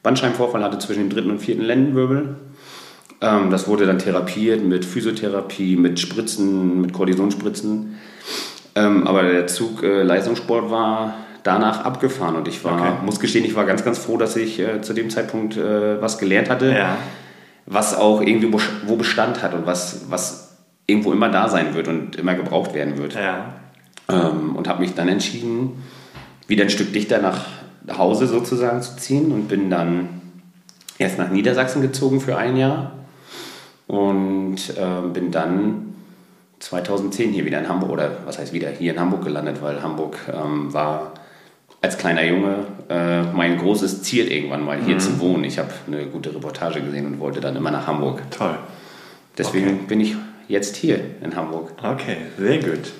Bandscheibenvorfall 0.07 0.63
hatte 0.63 0.79
zwischen 0.79 1.01
dem 1.01 1.11
dritten 1.11 1.31
und 1.33 1.41
vierten 1.41 1.63
Lendenwirbel. 1.63 2.37
Ähm, 3.21 3.51
das 3.51 3.67
wurde 3.67 3.87
dann 3.87 3.99
therapiert 3.99 4.65
mit 4.65 4.85
Physiotherapie, 4.85 5.75
mit 5.75 5.99
Spritzen, 5.99 6.81
mit 6.81 6.93
Kortisonspritzen. 6.93 7.97
Ähm, 8.77 9.05
aber 9.09 9.25
der 9.25 9.49
Zug 9.49 9.83
äh, 9.83 10.05
Leistungssport 10.05 10.71
war 10.71 11.15
danach 11.43 11.85
abgefahren 11.85 12.37
und 12.37 12.47
ich 12.47 12.63
war, 12.63 12.81
okay. 12.81 12.93
muss 13.05 13.19
gestehen, 13.19 13.45
ich 13.45 13.57
war 13.57 13.65
ganz, 13.65 13.85
ganz 13.85 13.99
froh, 13.99 14.17
dass 14.17 14.37
ich 14.37 14.61
äh, 14.61 14.81
zu 14.81 14.93
dem 14.93 15.11
Zeitpunkt 15.11 15.57
äh, 15.57 16.01
was 16.01 16.19
gelernt 16.19 16.51
hatte, 16.51 16.73
ja. 16.73 16.99
was 17.67 17.97
auch 17.97 18.21
irgendwie 18.21 18.53
wo, 18.87 18.95
Bestand 18.95 19.43
hat 19.43 19.55
und 19.55 19.67
was, 19.67 20.07
was 20.09 20.57
irgendwo 20.87 21.13
immer 21.13 21.31
da 21.31 21.49
sein 21.49 21.75
wird 21.75 21.89
und 21.89 22.15
immer 22.15 22.35
gebraucht 22.35 22.75
werden 22.75 22.97
wird. 22.97 23.15
Ja. 23.15 23.55
Ähm, 24.09 24.55
und 24.55 24.69
habe 24.69 24.83
mich 24.83 24.95
dann 24.95 25.09
entschieden, 25.09 25.83
wieder 26.47 26.63
ein 26.63 26.71
Stück 26.71 26.93
dichter 26.93 27.21
nach 27.21 27.56
Hause 27.97 28.27
sozusagen 28.27 28.83
zu 28.83 28.97
ziehen 28.97 29.33
und 29.33 29.49
bin 29.49 29.71
dann 29.71 30.21
erst 30.99 31.19
nach 31.19 31.31
Niedersachsen 31.31 31.83
gezogen 31.83 32.21
für 32.21 32.37
ein 32.37 32.57
Jahr 32.57 32.93
und 33.87 34.57
äh, 34.77 35.09
bin 35.13 35.31
dann 35.31 35.95
2010 36.59 37.33
hier 37.33 37.45
wieder 37.45 37.59
in 37.59 37.69
Hamburg, 37.69 37.91
oder 37.91 38.11
was 38.25 38.39
heißt 38.39 38.53
wieder, 38.53 38.71
hier 38.71 38.93
in 38.93 39.01
Hamburg 39.01 39.25
gelandet, 39.25 39.61
weil 39.61 39.83
Hamburg 39.83 40.17
ähm, 40.33 40.73
war 40.73 41.13
als 41.83 41.99
kleiner 41.99 42.25
Junge 42.25 42.67
äh, 42.89 43.23
mein 43.23 43.59
großes 43.59 44.03
Ziel 44.03 44.33
irgendwann 44.33 44.65
mal 44.65 44.83
hier 44.83 44.95
mhm. 44.95 45.01
zu 45.01 45.21
wohnen. 45.21 45.45
Ich 45.45 45.59
habe 45.59 45.71
eine 45.87 46.07
gute 46.07 46.35
Reportage 46.35 46.81
gesehen 46.81 47.07
und 47.07 47.21
wollte 47.21 47.41
dann 47.41 47.55
immer 47.55 47.71
nach 47.71 47.87
Hamburg. 47.87 48.23
Toll. 48.31 48.57
Deswegen 49.37 49.69
okay. 49.69 49.79
bin 49.87 50.01
ich 50.01 50.17
jetzt 50.49 50.77
hier 50.77 50.99
in 51.23 51.37
Hamburg. 51.37 51.73
Okay, 51.83 52.17
sehr 52.39 52.59
gut. 52.59 52.93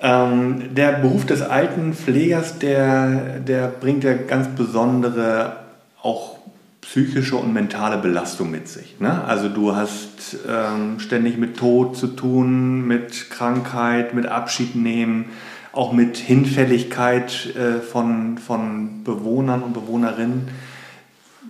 Ähm, 0.00 0.74
der 0.74 0.92
Beruf 0.92 1.26
des 1.26 1.42
alten 1.42 1.92
Pflegers, 1.92 2.58
der, 2.58 3.40
der 3.40 3.66
bringt 3.68 4.04
ja 4.04 4.14
ganz 4.14 4.48
besondere 4.48 5.56
auch 6.02 6.38
psychische 6.82 7.36
und 7.36 7.52
mentale 7.52 7.98
Belastung 7.98 8.50
mit 8.50 8.68
sich. 8.68 8.98
Ne? 9.00 9.24
Also 9.24 9.48
du 9.48 9.74
hast 9.74 10.38
ähm, 10.48 11.00
ständig 11.00 11.36
mit 11.36 11.56
Tod 11.56 11.96
zu 11.96 12.06
tun, 12.06 12.86
mit 12.86 13.30
Krankheit, 13.30 14.14
mit 14.14 14.26
Abschied 14.26 14.74
nehmen, 14.74 15.26
auch 15.72 15.92
mit 15.92 16.16
Hinfälligkeit 16.16 17.54
äh, 17.56 17.80
von, 17.80 18.38
von 18.38 19.04
Bewohnern 19.04 19.62
und 19.62 19.74
Bewohnerinnen. 19.74 20.48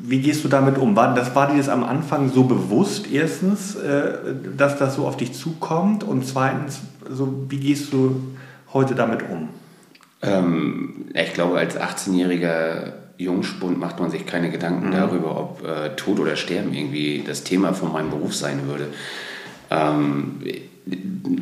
Wie 0.01 0.21
gehst 0.21 0.45
du 0.45 0.49
damit 0.49 0.79
um? 0.79 0.97
War, 0.97 1.15
das, 1.15 1.35
war 1.35 1.49
dir 1.51 1.59
das 1.59 1.69
am 1.69 1.85
Anfang 1.85 2.31
so 2.31 2.45
bewusst, 2.45 3.11
erstens, 3.11 3.75
äh, 3.77 4.13
dass 4.57 4.79
das 4.79 4.97
so 4.97 5.07
auf 5.07 5.17
dich 5.17 5.35
zukommt? 5.35 6.03
Und 6.03 6.27
zweitens, 6.27 6.81
so, 7.09 7.47
wie 7.49 7.59
gehst 7.59 7.93
du 7.93 8.21
heute 8.73 8.95
damit 8.95 9.23
um? 9.23 9.49
Ähm, 10.23 11.07
ich 11.15 11.33
glaube, 11.33 11.59
als 11.59 11.79
18-jähriger 11.79 12.93
Jungspund 13.19 13.79
macht 13.79 13.99
man 14.01 14.11
sich 14.11 14.27
keine 14.27 14.51
Gedanken 14.51 14.89
mhm. 14.89 14.93
darüber, 14.93 15.39
ob 15.39 15.67
äh, 15.67 15.97
Tod 15.97 16.21
oder 16.21 16.37
Sterben 16.37 16.73
irgendwie 16.73 17.25
das 17.27 17.45
Thema 17.45 17.73
von 17.73 17.93
meinem 17.93 18.11
Beruf 18.11 18.35
sein 18.35 18.67
würde. 18.67 18.89
Ähm, 19.71 20.41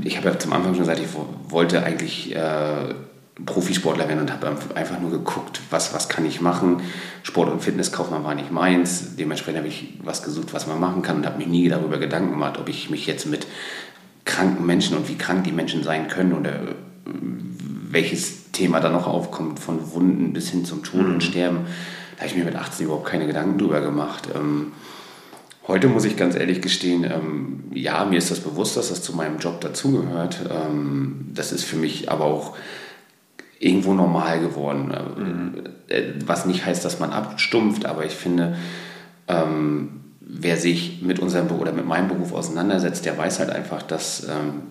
ich 0.02 0.16
habe 0.16 0.28
ja 0.28 0.38
zum 0.38 0.52
Anfang 0.52 0.74
schon 0.74 0.84
gesagt, 0.84 1.00
ich 1.00 1.08
wollte 1.48 1.82
eigentlich 1.82 2.34
äh, 2.34 2.94
Profisportler 3.44 4.08
werden 4.08 4.20
und 4.20 4.32
habe 4.32 4.56
einfach 4.74 4.98
nur 4.98 5.10
geguckt, 5.10 5.60
was, 5.70 5.92
was 5.92 6.08
kann 6.08 6.24
ich 6.24 6.40
machen. 6.40 6.80
Sport- 7.22 7.50
und 7.50 7.62
Fitnesskaufmann 7.62 8.24
war 8.24 8.34
nicht 8.34 8.50
meins. 8.50 9.14
Dementsprechend 9.16 9.58
habe 9.58 9.68
ich 9.68 9.98
was 10.02 10.22
gesucht, 10.22 10.54
was 10.54 10.66
man 10.66 10.80
machen 10.80 11.02
kann 11.02 11.16
und 11.18 11.26
habe 11.26 11.38
mich 11.38 11.46
nie 11.46 11.68
darüber 11.68 11.98
Gedanken 11.98 12.30
gemacht, 12.30 12.58
ob 12.58 12.68
ich 12.68 12.88
mich 12.88 13.06
jetzt 13.06 13.26
mit 13.26 13.46
kranken 14.24 14.64
Menschen 14.64 14.96
und 14.96 15.08
wie 15.08 15.16
krank 15.16 15.44
die 15.44 15.52
Menschen 15.52 15.84
sein 15.84 16.08
können 16.08 16.32
oder 16.32 16.60
welches 17.90 18.52
Thema 18.52 18.80
da 18.80 18.90
noch 18.90 19.06
aufkommt, 19.06 19.58
von 19.58 19.92
Wunden 19.92 20.32
bis 20.32 20.50
hin 20.50 20.64
zum 20.64 20.82
Tod 20.82 21.02
mhm. 21.02 21.14
und 21.14 21.22
Sterben. 21.22 21.66
Da 22.16 22.22
habe 22.22 22.30
ich 22.30 22.36
mir 22.36 22.44
mit 22.44 22.56
18 22.56 22.86
überhaupt 22.86 23.06
keine 23.06 23.26
Gedanken 23.26 23.58
drüber 23.58 23.80
gemacht. 23.80 24.28
Ähm, 24.34 24.72
heute 25.68 25.88
muss 25.88 26.04
ich 26.04 26.16
ganz 26.16 26.34
ehrlich 26.34 26.62
gestehen, 26.62 27.04
ähm, 27.04 27.64
ja, 27.72 28.04
mir 28.04 28.18
ist 28.18 28.30
das 28.30 28.40
bewusst, 28.40 28.76
dass 28.76 28.88
das 28.88 29.02
zu 29.02 29.14
meinem 29.14 29.38
Job 29.38 29.60
dazugehört. 29.60 30.40
Ähm, 30.50 31.30
das 31.34 31.52
ist 31.52 31.64
für 31.64 31.76
mich 31.76 32.10
aber 32.10 32.24
auch 32.24 32.56
irgendwo 33.58 33.94
normal 33.94 34.40
geworden. 34.40 34.92
Mhm. 35.16 35.54
Äh, 35.88 36.14
was 36.24 36.46
nicht 36.46 36.64
heißt, 36.64 36.84
dass 36.84 36.98
man 36.98 37.10
abstumpft, 37.10 37.86
aber 37.86 38.04
ich 38.04 38.12
finde, 38.12 38.56
ähm, 39.28 40.00
wer 40.20 40.56
sich 40.56 41.02
mit 41.02 41.18
unserem 41.18 41.50
oder 41.50 41.72
mit 41.72 41.86
meinem 41.86 42.08
Beruf 42.08 42.32
auseinandersetzt, 42.32 43.04
der 43.04 43.16
weiß 43.16 43.38
halt 43.38 43.50
einfach, 43.50 43.82
dass 43.82 44.26
ähm, 44.28 44.62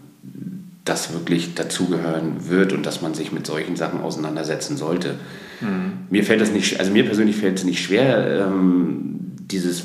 das 0.85 1.13
wirklich 1.13 1.55
dazugehören 1.55 2.47
wird 2.47 2.71
und 2.71 2.85
dass 2.85 3.01
man 3.01 3.15
sich 3.15 3.31
mit 3.31 3.45
solchen 3.45 3.75
Sachen 3.75 4.01
auseinandersetzen 4.01 4.77
sollte. 4.77 5.15
Mhm. 5.59 5.93
Mir 6.11 6.23
fällt 6.23 6.41
das 6.41 6.51
nicht, 6.51 6.79
also 6.79 6.91
mir 6.91 7.05
persönlich 7.05 7.37
fällt 7.37 7.57
es 7.57 7.65
nicht 7.65 7.83
schwer, 7.83 8.45
ähm, 8.47 9.19
dieses 9.49 9.83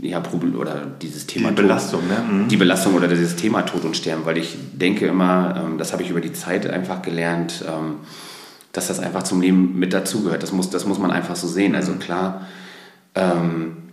ja, 0.00 0.22
oder 0.56 0.86
dieses 1.02 1.26
Thema 1.26 1.48
die 1.50 1.56
Belastung, 1.56 2.02
Tod, 2.02 2.08
ne? 2.08 2.32
Mhm. 2.44 2.48
die 2.48 2.56
Belastung 2.56 2.94
oder 2.94 3.08
dieses 3.08 3.34
Thema 3.34 3.62
Tod 3.62 3.84
und 3.84 3.96
Sterben, 3.96 4.24
weil 4.24 4.38
ich 4.38 4.56
denke 4.72 5.08
immer, 5.08 5.60
ähm, 5.66 5.76
das 5.76 5.92
habe 5.92 6.04
ich 6.04 6.10
über 6.10 6.20
die 6.20 6.32
Zeit 6.32 6.70
einfach 6.70 7.02
gelernt, 7.02 7.64
ähm, 7.66 7.96
dass 8.72 8.86
das 8.86 9.00
einfach 9.00 9.24
zum 9.24 9.40
Leben 9.40 9.76
mit 9.76 9.92
dazugehört. 9.92 10.44
Das 10.44 10.52
muss, 10.52 10.70
das 10.70 10.86
muss 10.86 11.00
man 11.00 11.10
einfach 11.10 11.34
so 11.34 11.48
sehen. 11.48 11.74
Also 11.74 11.92
mhm. 11.92 11.98
klar, 11.98 12.46
ähm, 13.16 13.87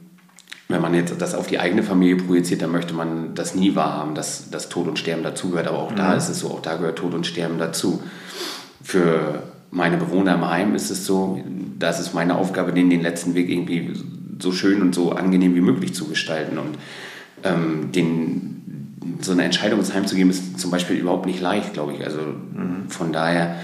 wenn 0.67 0.81
man 0.81 0.93
jetzt 0.95 1.13
das 1.21 1.35
auf 1.35 1.47
die 1.47 1.59
eigene 1.59 1.83
Familie 1.83 2.17
projiziert, 2.17 2.61
dann 2.61 2.71
möchte 2.71 2.93
man 2.93 3.35
das 3.35 3.55
nie 3.55 3.75
wahrhaben, 3.75 4.15
dass, 4.15 4.49
dass 4.49 4.69
Tod 4.69 4.87
und 4.87 4.97
Sterben 4.97 5.23
dazugehört. 5.23 5.67
Aber 5.67 5.79
auch 5.79 5.91
mhm. 5.91 5.97
da 5.97 6.15
ist 6.15 6.29
es 6.29 6.39
so, 6.39 6.49
auch 6.49 6.61
da 6.61 6.75
gehört 6.75 6.97
Tod 6.97 7.13
und 7.13 7.27
Sterben 7.27 7.59
dazu. 7.59 8.01
Für 8.81 9.43
meine 9.69 9.97
Bewohner 9.97 10.35
im 10.35 10.47
Heim 10.47 10.75
ist 10.75 10.89
es 10.89 11.05
so, 11.05 11.39
das 11.77 11.99
ist 11.99 12.13
meine 12.13 12.35
Aufgabe, 12.35 12.73
denen 12.73 12.89
den 12.89 13.01
letzten 13.01 13.35
Weg 13.35 13.49
irgendwie 13.49 13.93
so 14.39 14.51
schön 14.51 14.81
und 14.81 14.95
so 14.95 15.11
angenehm 15.11 15.55
wie 15.55 15.61
möglich 15.61 15.93
zu 15.93 16.07
gestalten. 16.07 16.57
Und 16.57 16.77
ähm, 17.43 17.91
den, 17.91 19.19
so 19.21 19.33
eine 19.33 19.43
Entscheidung 19.43 19.79
ins 19.79 19.93
Heim 19.93 20.07
zu 20.07 20.15
geben, 20.15 20.31
ist 20.31 20.59
zum 20.59 20.71
Beispiel 20.71 20.97
überhaupt 20.97 21.27
nicht 21.27 21.41
leicht, 21.41 21.73
glaube 21.73 21.93
ich. 21.93 22.03
Also 22.03 22.19
mhm. 22.19 22.89
von 22.89 23.13
daher 23.13 23.57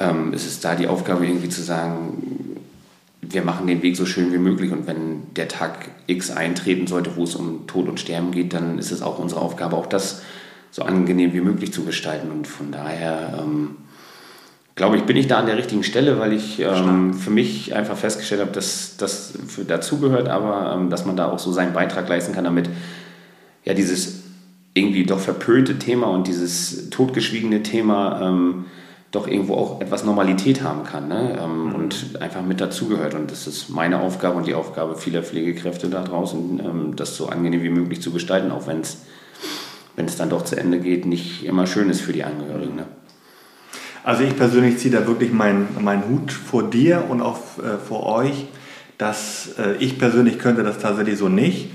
ähm, 0.00 0.32
ist 0.32 0.46
es 0.46 0.60
da 0.60 0.74
die 0.74 0.88
Aufgabe 0.88 1.26
irgendwie 1.26 1.48
zu 1.48 1.62
sagen, 1.62 2.41
wir 3.32 3.42
machen 3.42 3.66
den 3.66 3.82
Weg 3.82 3.96
so 3.96 4.06
schön 4.06 4.32
wie 4.32 4.38
möglich 4.38 4.72
und 4.72 4.86
wenn 4.86 5.34
der 5.34 5.48
Tag 5.48 5.90
X 6.06 6.30
eintreten 6.30 6.86
sollte, 6.86 7.16
wo 7.16 7.24
es 7.24 7.34
um 7.34 7.66
Tod 7.66 7.88
und 7.88 8.00
Sterben 8.00 8.30
geht, 8.32 8.52
dann 8.52 8.78
ist 8.78 8.90
es 8.90 9.02
auch 9.02 9.18
unsere 9.18 9.40
Aufgabe, 9.40 9.76
auch 9.76 9.86
das 9.86 10.22
so 10.70 10.82
angenehm 10.82 11.32
wie 11.34 11.40
möglich 11.40 11.72
zu 11.72 11.84
gestalten. 11.84 12.30
Und 12.30 12.46
von 12.46 12.72
daher 12.72 13.38
ähm, 13.42 13.76
glaube 14.74 14.96
ich, 14.96 15.04
bin 15.04 15.16
ich 15.16 15.26
da 15.26 15.38
an 15.38 15.46
der 15.46 15.58
richtigen 15.58 15.84
Stelle, 15.84 16.18
weil 16.18 16.32
ich 16.32 16.60
ähm, 16.60 17.14
für 17.14 17.30
mich 17.30 17.74
einfach 17.74 17.96
festgestellt 17.96 18.40
habe, 18.40 18.52
dass 18.52 18.96
das 18.96 19.34
dazugehört, 19.66 20.28
aber 20.28 20.74
ähm, 20.74 20.90
dass 20.90 21.04
man 21.04 21.16
da 21.16 21.30
auch 21.30 21.38
so 21.38 21.52
seinen 21.52 21.74
Beitrag 21.74 22.08
leisten 22.08 22.34
kann, 22.34 22.44
damit 22.44 22.70
ja 23.64 23.74
dieses 23.74 24.22
irgendwie 24.74 25.04
doch 25.04 25.20
verpönte 25.20 25.78
Thema 25.78 26.06
und 26.06 26.26
dieses 26.26 26.88
totgeschwiegene 26.88 27.62
Thema 27.62 28.22
ähm, 28.22 28.64
doch 29.12 29.28
irgendwo 29.28 29.54
auch 29.54 29.80
etwas 29.80 30.04
Normalität 30.04 30.62
haben 30.62 30.84
kann 30.84 31.06
ne? 31.06 31.38
Ähm, 31.40 31.68
mhm. 31.68 31.74
und 31.74 32.20
einfach 32.20 32.42
mit 32.42 32.60
dazugehört. 32.60 33.14
Und 33.14 33.30
das 33.30 33.46
ist 33.46 33.68
meine 33.68 34.00
Aufgabe 34.00 34.38
und 34.38 34.46
die 34.46 34.54
Aufgabe 34.54 34.96
vieler 34.96 35.22
Pflegekräfte 35.22 35.88
da 35.88 36.02
draußen, 36.02 36.60
ähm, 36.64 36.96
das 36.96 37.16
so 37.16 37.28
angenehm 37.28 37.62
wie 37.62 37.68
möglich 37.68 38.00
zu 38.00 38.10
gestalten, 38.10 38.50
auch 38.50 38.66
wenn 38.66 38.80
es, 38.80 39.02
wenn 39.96 40.06
es 40.06 40.16
dann 40.16 40.30
doch 40.30 40.44
zu 40.44 40.56
Ende 40.56 40.80
geht, 40.80 41.04
nicht 41.04 41.44
immer 41.44 41.66
schön 41.66 41.90
ist 41.90 42.00
für 42.00 42.14
die 42.14 42.24
Angehörigen. 42.24 42.74
Ne? 42.74 42.86
Also 44.02 44.24
ich 44.24 44.34
persönlich 44.34 44.78
ziehe 44.78 44.92
da 44.92 45.06
wirklich 45.06 45.30
meinen 45.30 45.68
mein 45.78 46.08
Hut 46.08 46.32
vor 46.32 46.62
dir 46.64 47.04
und 47.08 47.20
auch 47.20 47.38
äh, 47.58 47.76
vor 47.86 48.06
euch, 48.06 48.46
dass 48.96 49.50
äh, 49.58 49.76
ich 49.78 49.98
persönlich 49.98 50.38
könnte 50.38 50.62
das 50.62 50.78
tatsächlich 50.78 51.18
so 51.18 51.28
nicht, 51.28 51.70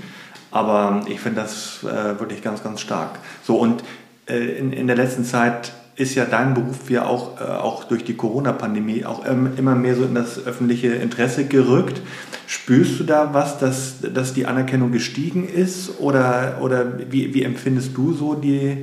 aber 0.50 1.02
ich 1.06 1.20
finde 1.20 1.42
das 1.42 1.84
äh, 1.84 2.18
wirklich 2.18 2.42
ganz, 2.42 2.64
ganz 2.64 2.80
stark. 2.80 3.20
So 3.44 3.56
und 3.56 3.84
äh, 4.28 4.58
in, 4.58 4.72
in 4.72 4.88
der 4.88 4.96
letzten 4.96 5.24
Zeit 5.24 5.72
ist 5.98 6.14
ja 6.14 6.24
dein 6.24 6.54
Beruf 6.54 6.90
ja 6.90 7.06
auch, 7.06 7.40
äh, 7.40 7.44
auch 7.44 7.84
durch 7.84 8.04
die 8.04 8.14
Corona-Pandemie 8.14 9.04
auch 9.04 9.26
ähm, 9.26 9.50
immer 9.56 9.74
mehr 9.74 9.96
so 9.96 10.04
in 10.04 10.14
das 10.14 10.38
öffentliche 10.46 10.88
Interesse 10.88 11.46
gerückt. 11.46 12.00
Spürst 12.46 13.00
du 13.00 13.04
da 13.04 13.34
was, 13.34 13.58
dass, 13.58 13.96
dass 14.00 14.32
die 14.32 14.46
Anerkennung 14.46 14.92
gestiegen 14.92 15.48
ist 15.48 15.98
oder, 15.98 16.58
oder 16.62 17.10
wie, 17.10 17.34
wie 17.34 17.42
empfindest 17.42 17.96
du 17.96 18.12
so 18.12 18.34
die, 18.34 18.76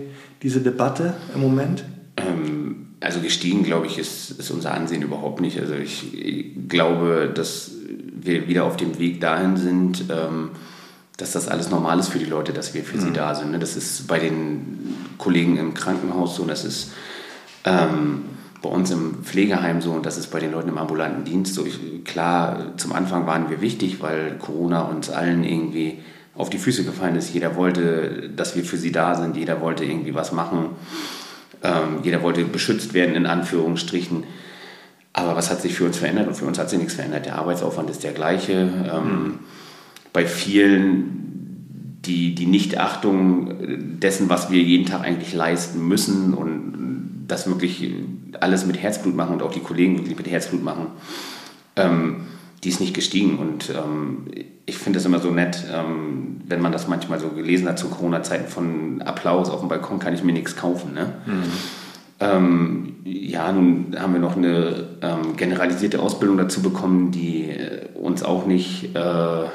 diese 0.43 0.59
Debatte 0.59 1.13
im 1.33 1.39
Moment? 1.39 1.85
Ähm, 2.17 2.87
also 2.99 3.21
gestiegen, 3.21 3.63
glaube 3.63 3.87
ich, 3.87 3.97
ist, 3.97 4.31
ist 4.31 4.51
unser 4.51 4.73
Ansehen 4.73 5.01
überhaupt 5.01 5.39
nicht. 5.39 5.57
Also 5.59 5.73
ich, 5.73 6.13
ich 6.13 6.67
glaube, 6.67 7.31
dass 7.33 7.71
wir 8.13 8.49
wieder 8.49 8.65
auf 8.65 8.75
dem 8.75 8.99
Weg 8.99 9.21
dahin 9.21 9.55
sind, 9.55 10.05
ähm, 10.09 10.49
dass 11.15 11.31
das 11.31 11.47
alles 11.47 11.69
normal 11.69 11.97
ist 11.97 12.09
für 12.09 12.19
die 12.19 12.25
Leute, 12.25 12.51
dass 12.51 12.73
wir 12.73 12.83
für 12.83 12.97
mhm. 12.97 13.01
sie 13.01 13.13
da 13.13 13.35
sind. 13.35 13.51
Ne? 13.51 13.59
Das 13.59 13.77
ist 13.77 14.05
bei 14.07 14.19
den 14.19 15.04
Kollegen 15.17 15.57
im 15.57 15.73
Krankenhaus 15.73 16.35
so, 16.35 16.45
das 16.45 16.65
ist 16.65 16.91
ähm, 17.65 18.23
bei 18.61 18.69
uns 18.69 18.91
im 18.91 19.23
Pflegeheim 19.23 19.81
so 19.81 19.91
und 19.91 20.05
das 20.05 20.17
ist 20.17 20.27
bei 20.27 20.39
den 20.39 20.51
Leuten 20.51 20.69
im 20.69 20.77
ambulanten 20.77 21.23
Dienst 21.23 21.53
so. 21.53 21.65
Ich, 21.65 22.03
klar, 22.03 22.73
zum 22.77 22.93
Anfang 22.93 23.27
waren 23.27 23.49
wir 23.49 23.61
wichtig, 23.61 24.01
weil 24.01 24.37
Corona 24.39 24.81
uns 24.81 25.09
allen 25.09 25.43
irgendwie 25.43 25.99
auf 26.35 26.49
die 26.49 26.57
Füße 26.57 26.83
gefallen 26.83 27.15
ist. 27.15 27.33
Jeder 27.33 27.55
wollte, 27.55 28.29
dass 28.35 28.55
wir 28.55 28.63
für 28.63 28.77
sie 28.77 28.91
da 28.91 29.15
sind, 29.15 29.37
jeder 29.37 29.61
wollte 29.61 29.85
irgendwie 29.85 30.15
was 30.15 30.31
machen, 30.31 30.69
ähm, 31.63 31.99
jeder 32.03 32.21
wollte 32.21 32.43
beschützt 32.43 32.93
werden, 32.93 33.15
in 33.15 33.25
Anführungsstrichen. 33.25 34.23
Aber 35.13 35.35
was 35.35 35.49
hat 35.49 35.61
sich 35.61 35.75
für 35.75 35.85
uns 35.85 35.97
verändert? 35.97 36.27
Und 36.27 36.35
für 36.35 36.45
uns 36.45 36.59
hat 36.59 36.69
sich 36.69 36.77
nichts 36.77 36.95
verändert. 36.95 37.25
Der 37.25 37.37
Arbeitsaufwand 37.37 37.89
ist 37.89 38.03
der 38.03 38.11
gleiche. 38.11 38.53
Ähm, 38.53 39.23
mhm 39.23 39.39
bei 40.15 40.25
vielen 40.25 41.24
die, 42.05 42.35
die 42.35 42.45
Nichtachtung 42.45 43.99
dessen, 43.99 44.29
was 44.29 44.51
wir 44.51 44.61
jeden 44.61 44.85
Tag 44.85 45.01
eigentlich 45.01 45.33
leisten 45.33 45.87
müssen 45.87 46.33
und 46.33 47.25
das 47.27 47.47
wirklich 47.47 47.91
alles 48.39 48.65
mit 48.65 48.81
Herzblut 48.81 49.15
machen 49.15 49.33
und 49.33 49.41
auch 49.41 49.51
die 49.51 49.59
Kollegen 49.59 49.97
wirklich 49.97 50.17
mit 50.17 50.29
Herzblut 50.29 50.63
machen, 50.63 50.87
ähm, 51.75 52.27
die 52.63 52.69
ist 52.69 52.79
nicht 52.79 52.93
gestiegen. 52.93 53.37
Und 53.37 53.69
ähm, 53.69 54.27
ich 54.65 54.77
finde 54.77 54.99
es 54.99 55.05
immer 55.05 55.19
so 55.19 55.31
nett, 55.31 55.63
ähm, 55.73 56.41
wenn 56.47 56.61
man 56.61 56.71
das 56.71 56.87
manchmal 56.87 57.19
so 57.19 57.29
gelesen 57.29 57.67
hat 57.67 57.79
zu 57.79 57.87
Corona-Zeiten 57.87 58.47
von 58.47 59.01
Applaus 59.01 59.49
auf 59.49 59.59
dem 59.59 59.69
Balkon 59.69 59.99
kann 59.99 60.13
ich 60.13 60.23
mir 60.23 60.33
nichts 60.33 60.55
kaufen. 60.55 60.93
Ne? 60.93 61.13
Mhm. 61.25 61.43
Ähm, 62.19 62.95
ja, 63.03 63.51
nun 63.51 63.95
haben 63.99 64.13
wir 64.13 64.21
noch 64.21 64.37
eine 64.37 64.87
ähm, 65.01 65.35
generalisierte 65.35 65.99
Ausbildung 65.99 66.37
dazu 66.37 66.61
bekommen, 66.61 67.11
die 67.11 67.49
äh, 67.49 67.87
uns 67.93 68.23
auch 68.23 68.45
nicht 68.45 68.95
äh, 68.95 69.45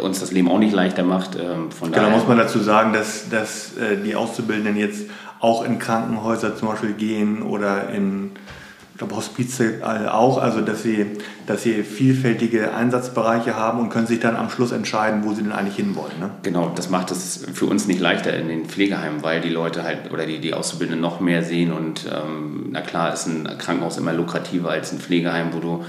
uns 0.00 0.20
das 0.20 0.32
Leben 0.32 0.48
auch 0.48 0.58
nicht 0.58 0.72
leichter 0.72 1.02
macht. 1.02 1.36
Ähm, 1.36 1.70
von 1.70 1.92
genau, 1.92 2.10
muss 2.10 2.26
man 2.26 2.38
dazu 2.38 2.58
sagen, 2.58 2.92
dass, 2.92 3.28
dass 3.28 3.76
äh, 3.76 3.96
die 4.02 4.14
Auszubildenden 4.14 4.76
jetzt 4.76 5.06
auch 5.40 5.64
in 5.64 5.78
Krankenhäuser 5.78 6.56
zum 6.56 6.68
Beispiel 6.68 6.92
gehen 6.92 7.42
oder 7.42 7.90
in 7.90 8.30
ich 8.92 8.98
glaube, 8.98 9.16
Hospize 9.16 9.80
auch, 10.12 10.36
also 10.38 10.60
dass 10.60 10.82
sie, 10.82 11.06
dass 11.46 11.62
sie 11.62 11.82
vielfältige 11.82 12.74
Einsatzbereiche 12.74 13.56
haben 13.56 13.80
und 13.80 13.88
können 13.88 14.06
sich 14.06 14.20
dann 14.20 14.36
am 14.36 14.50
Schluss 14.50 14.70
entscheiden, 14.70 15.24
wo 15.24 15.32
sie 15.32 15.42
denn 15.42 15.50
eigentlich 15.50 15.76
hinwollen. 15.76 16.20
Ne? 16.20 16.30
Genau, 16.42 16.70
das 16.76 16.90
macht 16.90 17.10
es 17.10 17.44
für 17.52 17.64
uns 17.64 17.86
nicht 17.88 18.00
leichter 18.00 18.36
in 18.36 18.48
den 18.48 18.66
Pflegeheimen, 18.66 19.22
weil 19.22 19.40
die 19.40 19.48
Leute 19.48 19.82
halt 19.82 20.12
oder 20.12 20.26
die, 20.26 20.38
die 20.40 20.52
Auszubildenden 20.54 21.00
noch 21.00 21.20
mehr 21.20 21.42
sehen 21.42 21.72
und 21.72 22.04
ähm, 22.06 22.68
na 22.70 22.82
klar 22.82 23.12
ist 23.12 23.26
ein 23.26 23.48
Krankenhaus 23.58 23.96
immer 23.96 24.12
lukrativer 24.12 24.70
als 24.70 24.92
ein 24.92 25.00
Pflegeheim, 25.00 25.48
wo 25.52 25.58
du 25.58 25.84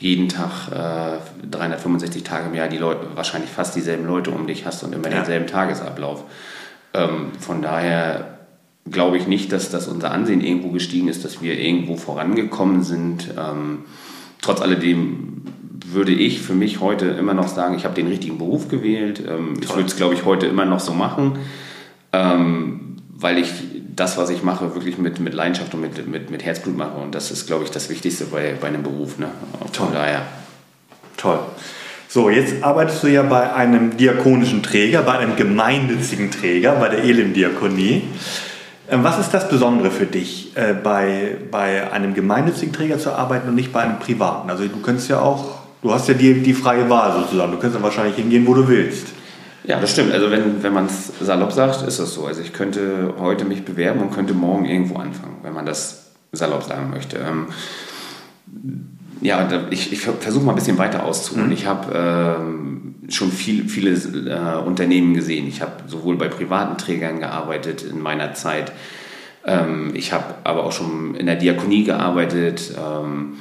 jeden 0.00 0.28
Tag 0.28 0.68
äh, 0.70 1.46
365 1.50 2.22
Tage 2.22 2.46
im 2.48 2.54
Jahr 2.54 2.68
die 2.68 2.78
Leute, 2.78 3.06
wahrscheinlich 3.14 3.50
fast 3.50 3.74
dieselben 3.74 4.06
Leute 4.06 4.30
um 4.30 4.46
dich 4.46 4.64
hast 4.64 4.82
und 4.84 4.94
immer 4.94 5.08
ja. 5.08 5.16
denselben 5.16 5.46
Tagesablauf. 5.46 6.24
Ähm, 6.94 7.32
von 7.38 7.62
daher 7.62 8.38
glaube 8.90 9.18
ich 9.18 9.26
nicht, 9.26 9.52
dass 9.52 9.70
das 9.70 9.88
unser 9.88 10.12
Ansehen 10.12 10.40
irgendwo 10.40 10.70
gestiegen 10.70 11.08
ist, 11.08 11.24
dass 11.24 11.42
wir 11.42 11.58
irgendwo 11.58 11.96
vorangekommen 11.96 12.82
sind. 12.82 13.34
Ähm, 13.38 13.84
trotz 14.40 14.60
alledem 14.60 15.42
würde 15.84 16.12
ich 16.12 16.40
für 16.40 16.54
mich 16.54 16.80
heute 16.80 17.06
immer 17.06 17.34
noch 17.34 17.48
sagen, 17.48 17.74
ich 17.74 17.84
habe 17.84 17.94
den 17.94 18.06
richtigen 18.06 18.38
Beruf 18.38 18.68
gewählt. 18.68 19.22
Ähm, 19.26 19.54
ich 19.60 19.68
würde 19.68 19.86
es, 19.86 19.96
glaube 19.96 20.14
ich, 20.14 20.24
heute 20.24 20.46
immer 20.46 20.64
noch 20.64 20.80
so 20.80 20.92
machen, 20.92 21.38
ähm, 22.12 22.96
weil 23.10 23.38
ich 23.38 23.52
das, 23.98 24.16
was 24.16 24.30
ich 24.30 24.42
mache, 24.42 24.74
wirklich 24.74 24.98
mit, 24.98 25.20
mit 25.20 25.34
Leidenschaft 25.34 25.74
und 25.74 25.80
mit, 25.80 26.06
mit, 26.08 26.30
mit 26.30 26.44
Herzblut 26.44 26.76
mache. 26.76 26.98
Und 26.98 27.14
das 27.14 27.30
ist, 27.30 27.46
glaube 27.46 27.64
ich, 27.64 27.70
das 27.70 27.88
Wichtigste 27.90 28.24
bei, 28.26 28.54
bei 28.60 28.68
einem 28.68 28.82
Beruf. 28.82 29.18
Ne? 29.18 29.28
Von 29.58 29.72
Toll. 29.72 29.88
daher. 29.92 30.22
Toll. 31.16 31.38
So, 32.08 32.30
jetzt 32.30 32.62
arbeitest 32.62 33.02
du 33.02 33.08
ja 33.08 33.22
bei 33.22 33.52
einem 33.52 33.96
diakonischen 33.96 34.62
Träger, 34.62 35.02
bei 35.02 35.18
einem 35.18 35.36
gemeinnützigen 35.36 36.30
Träger, 36.30 36.72
bei 36.76 36.88
der 36.88 37.04
Elim-Diakonie. 37.04 38.04
Ähm, 38.90 39.04
was 39.04 39.18
ist 39.18 39.34
das 39.34 39.48
Besondere 39.48 39.90
für 39.90 40.06
dich, 40.06 40.56
äh, 40.56 40.72
bei, 40.72 41.36
bei 41.50 41.92
einem 41.92 42.14
gemeinnützigen 42.14 42.72
Träger 42.72 42.98
zu 42.98 43.12
arbeiten 43.12 43.48
und 43.48 43.56
nicht 43.56 43.72
bei 43.72 43.80
einem 43.80 43.98
privaten? 43.98 44.48
Also 44.48 44.64
du 44.64 44.80
könntest 44.80 45.10
ja 45.10 45.20
auch, 45.20 45.58
du 45.82 45.92
hast 45.92 46.08
ja 46.08 46.14
die, 46.14 46.40
die 46.40 46.54
freie 46.54 46.88
Wahl 46.88 47.12
sozusagen, 47.12 47.52
du 47.52 47.58
könntest 47.58 47.78
ja 47.78 47.82
wahrscheinlich 47.82 48.16
hingehen, 48.16 48.46
wo 48.46 48.54
du 48.54 48.66
willst. 48.66 49.08
Ja, 49.68 49.78
das 49.78 49.90
stimmt. 49.90 50.12
Also 50.12 50.30
wenn, 50.30 50.62
wenn 50.62 50.72
man 50.72 50.86
es 50.86 51.12
salopp 51.20 51.52
sagt, 51.52 51.86
ist 51.86 52.00
das 52.00 52.14
so. 52.14 52.24
Also 52.24 52.40
ich 52.40 52.54
könnte 52.54 53.14
heute 53.18 53.44
mich 53.44 53.66
bewerben 53.66 54.00
und 54.00 54.10
könnte 54.10 54.32
morgen 54.32 54.64
irgendwo 54.64 54.96
anfangen, 54.96 55.36
wenn 55.42 55.52
man 55.52 55.66
das 55.66 56.12
salopp 56.32 56.62
sagen 56.62 56.88
möchte. 56.88 57.18
Ähm, 57.18 57.48
ja, 59.20 59.46
ich, 59.68 59.92
ich 59.92 60.00
versuche 60.00 60.42
mal 60.42 60.52
ein 60.52 60.54
bisschen 60.54 60.78
weiter 60.78 61.04
auszuholen. 61.04 61.48
Mhm. 61.48 61.52
Ich 61.52 61.66
habe 61.66 61.92
ähm, 61.94 62.94
schon 63.10 63.30
viel, 63.30 63.68
viele 63.68 63.90
äh, 63.90 64.66
Unternehmen 64.66 65.12
gesehen. 65.12 65.46
Ich 65.46 65.60
habe 65.60 65.72
sowohl 65.86 66.16
bei 66.16 66.28
privaten 66.28 66.78
Trägern 66.78 67.20
gearbeitet 67.20 67.82
in 67.82 68.00
meiner 68.00 68.32
Zeit. 68.32 68.72
Ähm, 69.44 69.90
ich 69.92 70.14
habe 70.14 70.36
aber 70.44 70.64
auch 70.64 70.72
schon 70.72 71.14
in 71.14 71.26
der 71.26 71.36
Diakonie 71.36 71.84
gearbeitet. 71.84 72.72
Ähm, 72.74 73.34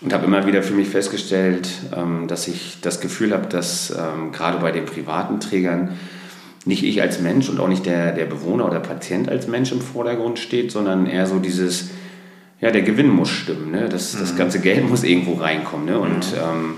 und 0.00 0.12
habe 0.12 0.26
immer 0.26 0.46
wieder 0.46 0.62
für 0.62 0.74
mich 0.74 0.88
festgestellt, 0.88 1.68
ähm, 1.96 2.28
dass 2.28 2.46
ich 2.48 2.78
das 2.80 3.00
Gefühl 3.00 3.32
habe, 3.32 3.48
dass 3.48 3.90
ähm, 3.90 4.32
gerade 4.32 4.58
bei 4.58 4.70
den 4.70 4.84
privaten 4.84 5.40
Trägern 5.40 5.98
nicht 6.64 6.84
ich 6.84 7.00
als 7.02 7.20
Mensch 7.20 7.48
und 7.48 7.58
auch 7.60 7.68
nicht 7.68 7.86
der, 7.86 8.12
der 8.12 8.26
Bewohner 8.26 8.66
oder 8.66 8.80
Patient 8.80 9.28
als 9.28 9.48
Mensch 9.48 9.72
im 9.72 9.80
Vordergrund 9.80 10.38
steht, 10.38 10.70
sondern 10.70 11.06
eher 11.06 11.26
so 11.26 11.38
dieses, 11.38 11.90
ja, 12.60 12.70
der 12.70 12.82
Gewinn 12.82 13.08
muss 13.08 13.30
stimmen, 13.30 13.70
ne? 13.70 13.88
das, 13.88 14.14
mhm. 14.14 14.20
das 14.20 14.36
ganze 14.36 14.60
Geld 14.60 14.88
muss 14.88 15.02
irgendwo 15.02 15.34
reinkommen. 15.34 15.86
Ne? 15.86 15.98
Und 15.98 16.32
mhm. 16.32 16.38
ähm, 16.38 16.74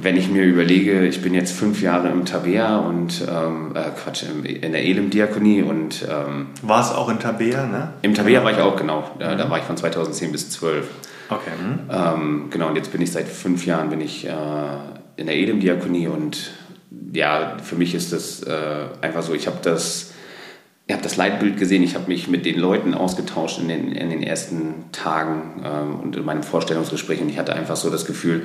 wenn 0.00 0.16
ich 0.16 0.30
mir 0.30 0.44
überlege, 0.44 1.06
ich 1.06 1.22
bin 1.22 1.34
jetzt 1.34 1.52
fünf 1.52 1.82
Jahre 1.82 2.08
im 2.08 2.24
Tabea 2.24 2.78
und 2.78 3.26
ähm, 3.28 3.72
äh, 3.74 3.90
Quatsch, 3.90 4.24
in 4.44 4.72
der 4.72 4.84
Elim-Diakonie 4.84 5.62
und 5.62 6.06
ähm, 6.08 6.48
war 6.62 6.80
es 6.80 6.90
auch 6.90 7.08
in 7.08 7.18
Tabea, 7.18 7.66
ne? 7.66 7.94
Im 8.02 8.14
Tabea 8.14 8.44
war 8.44 8.52
ich 8.52 8.58
auch, 8.58 8.76
genau. 8.76 9.10
Da, 9.18 9.34
mhm. 9.34 9.38
da 9.38 9.50
war 9.50 9.58
ich 9.58 9.64
von 9.64 9.76
2010 9.76 10.30
bis 10.30 10.50
12. 10.50 10.86
Okay. 11.34 11.50
Mhm. 11.60 11.90
Ähm, 11.90 12.50
genau, 12.50 12.68
und 12.68 12.76
jetzt 12.76 12.92
bin 12.92 13.00
ich 13.00 13.12
seit 13.12 13.28
fünf 13.28 13.66
Jahren 13.66 13.90
bin 13.90 14.00
ich 14.00 14.26
äh, 14.26 14.30
in 15.16 15.26
der 15.26 15.36
Edem-Diakonie 15.36 16.08
und 16.08 16.52
ja, 17.12 17.56
für 17.62 17.76
mich 17.76 17.94
ist 17.94 18.12
das 18.12 18.42
äh, 18.42 18.86
einfach 19.00 19.22
so, 19.22 19.34
ich 19.34 19.46
habe 19.46 19.58
das, 19.62 20.12
habe 20.90 21.02
das 21.02 21.16
Leitbild 21.16 21.58
gesehen, 21.58 21.82
ich 21.82 21.94
habe 21.94 22.08
mich 22.08 22.28
mit 22.28 22.44
den 22.44 22.58
Leuten 22.58 22.94
ausgetauscht 22.94 23.58
in 23.58 23.68
den, 23.68 23.92
in 23.92 24.10
den 24.10 24.22
ersten 24.22 24.86
Tagen 24.92 25.62
ähm, 25.64 26.00
und 26.00 26.16
in 26.16 26.24
meinem 26.24 26.42
Vorstellungsgespräch 26.42 27.20
und 27.20 27.28
ich 27.28 27.38
hatte 27.38 27.54
einfach 27.54 27.76
so 27.76 27.90
das 27.90 28.04
Gefühl, 28.04 28.42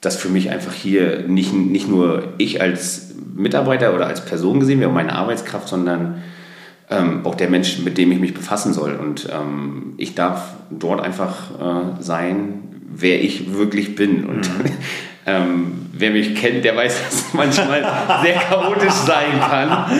dass 0.00 0.16
für 0.16 0.28
mich 0.28 0.50
einfach 0.50 0.72
hier 0.72 1.24
nicht, 1.26 1.52
nicht 1.52 1.88
nur 1.88 2.34
ich 2.38 2.60
als 2.60 3.14
Mitarbeiter 3.34 3.94
oder 3.94 4.06
als 4.06 4.24
Person 4.24 4.60
gesehen 4.60 4.80
werde, 4.80 4.92
meine 4.92 5.12
Arbeitskraft, 5.12 5.68
sondern 5.68 6.22
ähm, 6.90 7.20
auch 7.24 7.34
der 7.34 7.50
Mensch, 7.50 7.78
mit 7.80 7.98
dem 7.98 8.12
ich 8.12 8.18
mich 8.18 8.34
befassen 8.34 8.72
soll. 8.72 8.94
Und 8.94 9.28
ähm, 9.32 9.94
ich 9.96 10.14
darf 10.14 10.54
dort 10.70 11.00
einfach 11.00 11.50
äh, 11.60 12.02
sein, 12.02 12.62
wer 12.90 13.22
ich 13.22 13.52
wirklich 13.54 13.94
bin. 13.94 14.24
Und 14.24 14.48
mhm. 14.48 14.64
ähm, 15.26 15.86
wer 15.92 16.10
mich 16.10 16.34
kennt, 16.34 16.64
der 16.64 16.76
weiß, 16.76 16.98
dass 17.04 17.14
es 17.14 17.34
manchmal 17.34 17.82
sehr 18.22 18.34
chaotisch 18.34 18.92
sein 18.92 19.40
kann, 19.40 19.90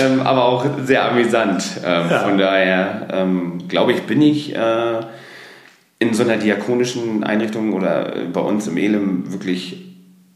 ähm, 0.00 0.20
aber 0.20 0.44
auch 0.44 0.66
sehr 0.84 1.10
amüsant. 1.10 1.80
Ähm, 1.84 2.10
ja. 2.10 2.18
Von 2.20 2.38
daher 2.38 3.08
ähm, 3.12 3.58
glaube 3.68 3.92
ich, 3.92 4.02
bin 4.02 4.20
ich 4.20 4.54
äh, 4.54 5.00
in 5.98 6.12
so 6.12 6.22
einer 6.22 6.36
diakonischen 6.36 7.24
Einrichtung 7.24 7.72
oder 7.72 8.12
bei 8.32 8.40
uns 8.40 8.66
im 8.66 8.76
Elem 8.76 9.32
wirklich 9.32 9.82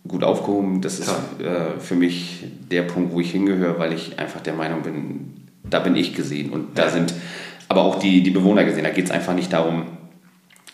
gut 0.09 0.25
aufgehoben. 0.25 0.81
Das 0.81 0.99
ist 0.99 1.11
äh, 1.11 1.79
für 1.79 1.95
mich 1.95 2.45
der 2.71 2.83
Punkt, 2.83 3.13
wo 3.13 3.21
ich 3.21 3.31
hingehöre, 3.33 3.79
weil 3.79 3.93
ich 3.93 4.19
einfach 4.19 4.41
der 4.41 4.55
Meinung 4.55 4.83
bin, 4.83 5.50
da 5.71 5.81
bin 5.81 5.97
ich 5.97 6.15
gesehen 6.15 6.51
und 6.51 6.79
da 6.79 6.91
sind 6.91 7.15
aber 7.69 7.83
auch 7.83 7.99
die, 7.99 8.23
die 8.23 8.31
Bewohner 8.31 8.65
gesehen. 8.65 8.85
Da 8.85 8.91
geht 8.91 9.07
es 9.07 9.11
einfach 9.11 9.35
nicht 9.35 9.53
darum, 9.53 9.85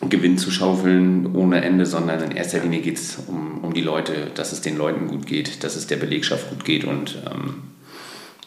Gewinn 0.01 0.37
zu 0.37 0.51
schaufeln 0.51 1.35
ohne 1.35 1.63
Ende, 1.63 1.85
sondern 1.85 2.21
in 2.21 2.31
erster 2.31 2.59
Linie 2.59 2.81
geht 2.81 2.97
es 2.97 3.17
um, 3.27 3.59
um 3.63 3.73
die 3.73 3.81
Leute, 3.81 4.31
dass 4.35 4.51
es 4.51 4.61
den 4.61 4.77
Leuten 4.77 5.07
gut 5.07 5.25
geht, 5.25 5.63
dass 5.63 5.75
es 5.75 5.87
der 5.87 5.97
Belegschaft 5.97 6.49
gut 6.49 6.65
geht 6.65 6.85
und 6.85 7.17
ähm, 7.25 7.55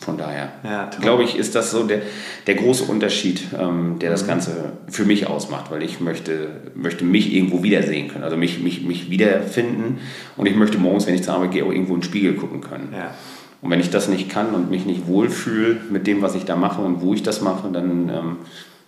von 0.00 0.16
daher 0.16 0.52
ja, 0.64 0.90
glaube 1.00 1.24
ich, 1.24 1.36
ist 1.36 1.54
das 1.54 1.70
so 1.70 1.82
der, 1.82 2.00
der 2.46 2.54
große 2.54 2.84
Unterschied, 2.84 3.42
ähm, 3.58 3.98
der 4.00 4.10
das 4.10 4.22
mhm. 4.22 4.28
Ganze 4.28 4.72
für 4.88 5.04
mich 5.04 5.26
ausmacht, 5.26 5.70
weil 5.70 5.82
ich 5.82 6.00
möchte, 6.00 6.48
möchte 6.74 7.04
mich 7.04 7.34
irgendwo 7.34 7.62
wiedersehen 7.62 8.08
können, 8.08 8.24
also 8.24 8.36
mich, 8.36 8.60
mich, 8.60 8.82
mich 8.82 9.10
wiederfinden 9.10 9.98
und 10.36 10.46
ich 10.46 10.56
möchte 10.56 10.78
morgens, 10.78 11.06
wenn 11.06 11.14
ich 11.14 11.22
zur 11.22 11.34
Arbeit 11.34 11.50
gehe, 11.50 11.64
auch 11.64 11.72
irgendwo 11.72 11.94
in 11.94 12.00
den 12.00 12.06
Spiegel 12.06 12.34
gucken 12.34 12.60
können. 12.60 12.88
Ja. 12.92 13.14
Und 13.62 13.70
wenn 13.70 13.80
ich 13.80 13.90
das 13.90 14.08
nicht 14.08 14.30
kann 14.30 14.54
und 14.54 14.70
mich 14.70 14.86
nicht 14.86 15.06
wohlfühle 15.06 15.76
mit 15.90 16.06
dem, 16.06 16.22
was 16.22 16.34
ich 16.34 16.44
da 16.44 16.56
mache 16.56 16.80
und 16.80 17.02
wo 17.02 17.12
ich 17.12 17.22
das 17.22 17.40
mache, 17.40 17.68
dann 17.70 18.08
ähm, 18.08 18.36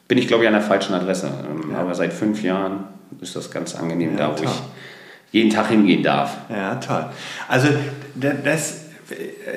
bin 0.09 0.19
ich, 0.19 0.29
glaube 0.29 0.45
ich, 0.45 0.49
an 0.49 0.55
der 0.55 0.63
falschen 0.63 0.95
Adresse. 0.95 1.27
Ähm, 1.27 1.73
ja. 1.73 1.79
Aber 1.79 1.95
seit 1.95 2.13
fünf 2.13 2.43
Jahren 2.43 2.85
ist 3.21 3.37
das 3.37 3.51
ganz 3.51 3.75
angenehm 3.75 4.13
ja, 4.13 4.19
da, 4.19 4.33
wo 4.33 4.37
toll. 4.37 4.47
ich 4.47 4.63
jeden 5.33 5.51
Tag 5.51 5.69
hingehen 5.69 6.03
darf. 6.03 6.37
Ja, 6.51 6.77
toll. 6.77 7.07
Also 7.49 7.69
das, 8.45 8.83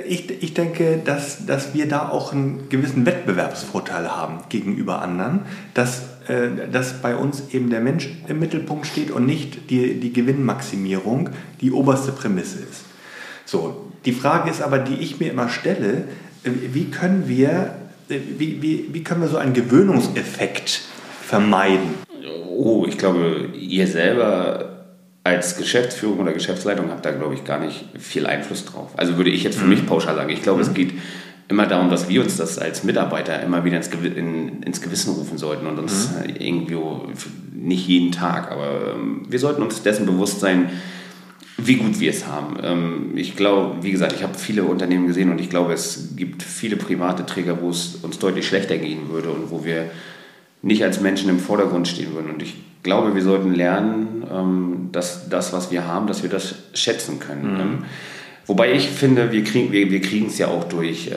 ich, 0.08 0.41
ich 0.41 0.54
denke, 0.54 1.01
dass, 1.04 1.45
dass 1.45 1.73
wir 1.73 1.88
da 1.88 2.10
auch 2.10 2.34
einen 2.34 2.69
gewissen 2.69 3.06
Wettbewerbsvorteil 3.06 4.10
haben 4.10 4.39
gegenüber 4.49 5.01
anderen, 5.01 5.41
dass, 5.73 6.04
äh, 6.28 6.69
dass 6.71 7.01
bei 7.01 7.15
uns 7.15 7.49
eben 7.51 7.69
der 7.69 7.82
Mensch 7.82 8.10
im 8.28 8.39
Mittelpunkt 8.39 8.88
steht 8.88 9.12
und 9.12 9.25
nicht 9.25 9.69
die, 9.69 9.99
die 9.99 10.13
Gewinnmaximierung 10.13 11.30
die 11.62 11.71
oberste 11.71 12.12
Prämisse 12.12 12.60
ist. 12.60 12.86
So, 13.45 13.91
die 14.05 14.12
Frage 14.12 14.49
ist 14.49 14.62
aber, 14.62 14.79
die 14.79 14.95
ich 14.95 15.19
mir 15.19 15.31
immer 15.31 15.49
stelle, 15.49 16.05
äh, 16.43 16.49
wie 16.73 16.86
können 16.86 17.27
wir, 17.27 17.75
äh, 18.10 18.19
wie, 18.38 18.62
wie, 18.62 18.89
wie 18.91 19.03
können 19.03 19.21
wir 19.21 19.27
so 19.27 19.38
einen 19.38 19.53
Gewöhnungseffekt 19.53 20.81
vermeiden? 21.21 21.95
Oh, 22.49 22.86
ich 22.88 22.97
glaube, 22.97 23.49
ihr 23.60 23.88
selber 23.88 24.75
als 25.23 25.58
Geschäftsführung 25.58 26.19
oder 26.19 26.34
Geschäftsleitung 26.34 26.91
habt 26.91 27.03
da, 27.03 27.12
glaube 27.12 27.34
ich, 27.34 27.43
gar 27.43 27.60
nicht 27.60 27.86
viel 27.97 28.27
Einfluss 28.27 28.65
drauf. 28.65 28.91
Also 28.95 29.17
würde 29.17 29.31
ich 29.31 29.43
jetzt 29.43 29.58
für 29.58 29.63
mhm. 29.63 29.71
mich 29.71 29.86
pauschal 29.86 30.15
sagen. 30.15 30.29
Ich 30.29 30.43
glaube, 30.43 30.62
mhm. 30.62 30.67
es 30.67 30.73
geht 30.73 30.93
immer 31.47 31.65
darum, 31.65 31.89
dass 31.89 32.10
wir 32.10 32.21
uns 32.21 32.38
das 32.38 32.58
als 32.58 32.84
Mitarbeiter 32.84 33.41
immer 33.41 33.65
wieder 33.65 33.77
ins, 33.77 33.89
Gew 33.89 34.05
in, 34.05 34.63
ins 34.63 34.81
Gewissen 34.81 35.13
rufen 35.13 35.38
sollten 35.38 35.67
und 35.67 35.79
uns 35.79 36.12
mhm. 36.12 36.36
irgendwie 36.38 36.77
nicht 37.53 37.88
jeden 37.88 38.12
Tag, 38.12 38.51
aber 38.51 38.93
ähm, 38.95 39.23
wir 39.27 39.39
sollten 39.39 39.63
uns 39.63 39.81
dessen 39.81 40.05
bewusst 40.05 40.39
sein, 40.39 40.69
wie 41.57 41.75
gut 41.75 41.99
wir 41.99 42.09
es 42.09 42.27
haben. 42.27 42.57
Ähm, 42.61 43.11
ich 43.15 43.35
glaube, 43.35 43.83
wie 43.83 43.91
gesagt, 43.91 44.13
ich 44.13 44.23
habe 44.23 44.37
viele 44.37 44.63
Unternehmen 44.65 45.07
gesehen 45.07 45.31
und 45.31 45.39
ich 45.39 45.49
glaube, 45.49 45.73
es 45.73 46.15
gibt 46.15 46.43
viele 46.43 46.75
private 46.75 47.25
Träger, 47.25 47.61
wo 47.61 47.69
es 47.69 47.95
uns 48.01 48.19
deutlich 48.19 48.47
schlechter 48.47 48.77
gehen 48.77 49.09
würde 49.09 49.29
und 49.29 49.51
wo 49.51 49.63
wir 49.63 49.89
nicht 50.61 50.83
als 50.83 50.99
Menschen 50.99 51.29
im 51.29 51.39
Vordergrund 51.39 51.87
stehen 51.87 52.13
würden. 52.13 52.31
Und 52.31 52.41
ich 52.41 52.55
glaube, 52.83 53.15
wir 53.15 53.21
sollten 53.21 53.53
lernen, 53.53 54.25
ähm, 54.29 54.89
dass 54.91 55.29
das, 55.29 55.53
was 55.53 55.71
wir 55.71 55.87
haben, 55.87 56.07
dass 56.07 56.23
wir 56.23 56.29
das 56.29 56.55
schätzen 56.73 57.19
können. 57.19 57.53
Mhm. 57.53 57.59
Ähm, 57.59 57.77
wobei 58.47 58.73
ich 58.73 58.89
finde, 58.89 59.31
wir 59.31 59.43
kriegen 59.43 59.71
wir, 59.71 59.89
wir 59.89 60.27
es 60.27 60.37
ja 60.37 60.47
auch 60.47 60.65
durch, 60.65 61.09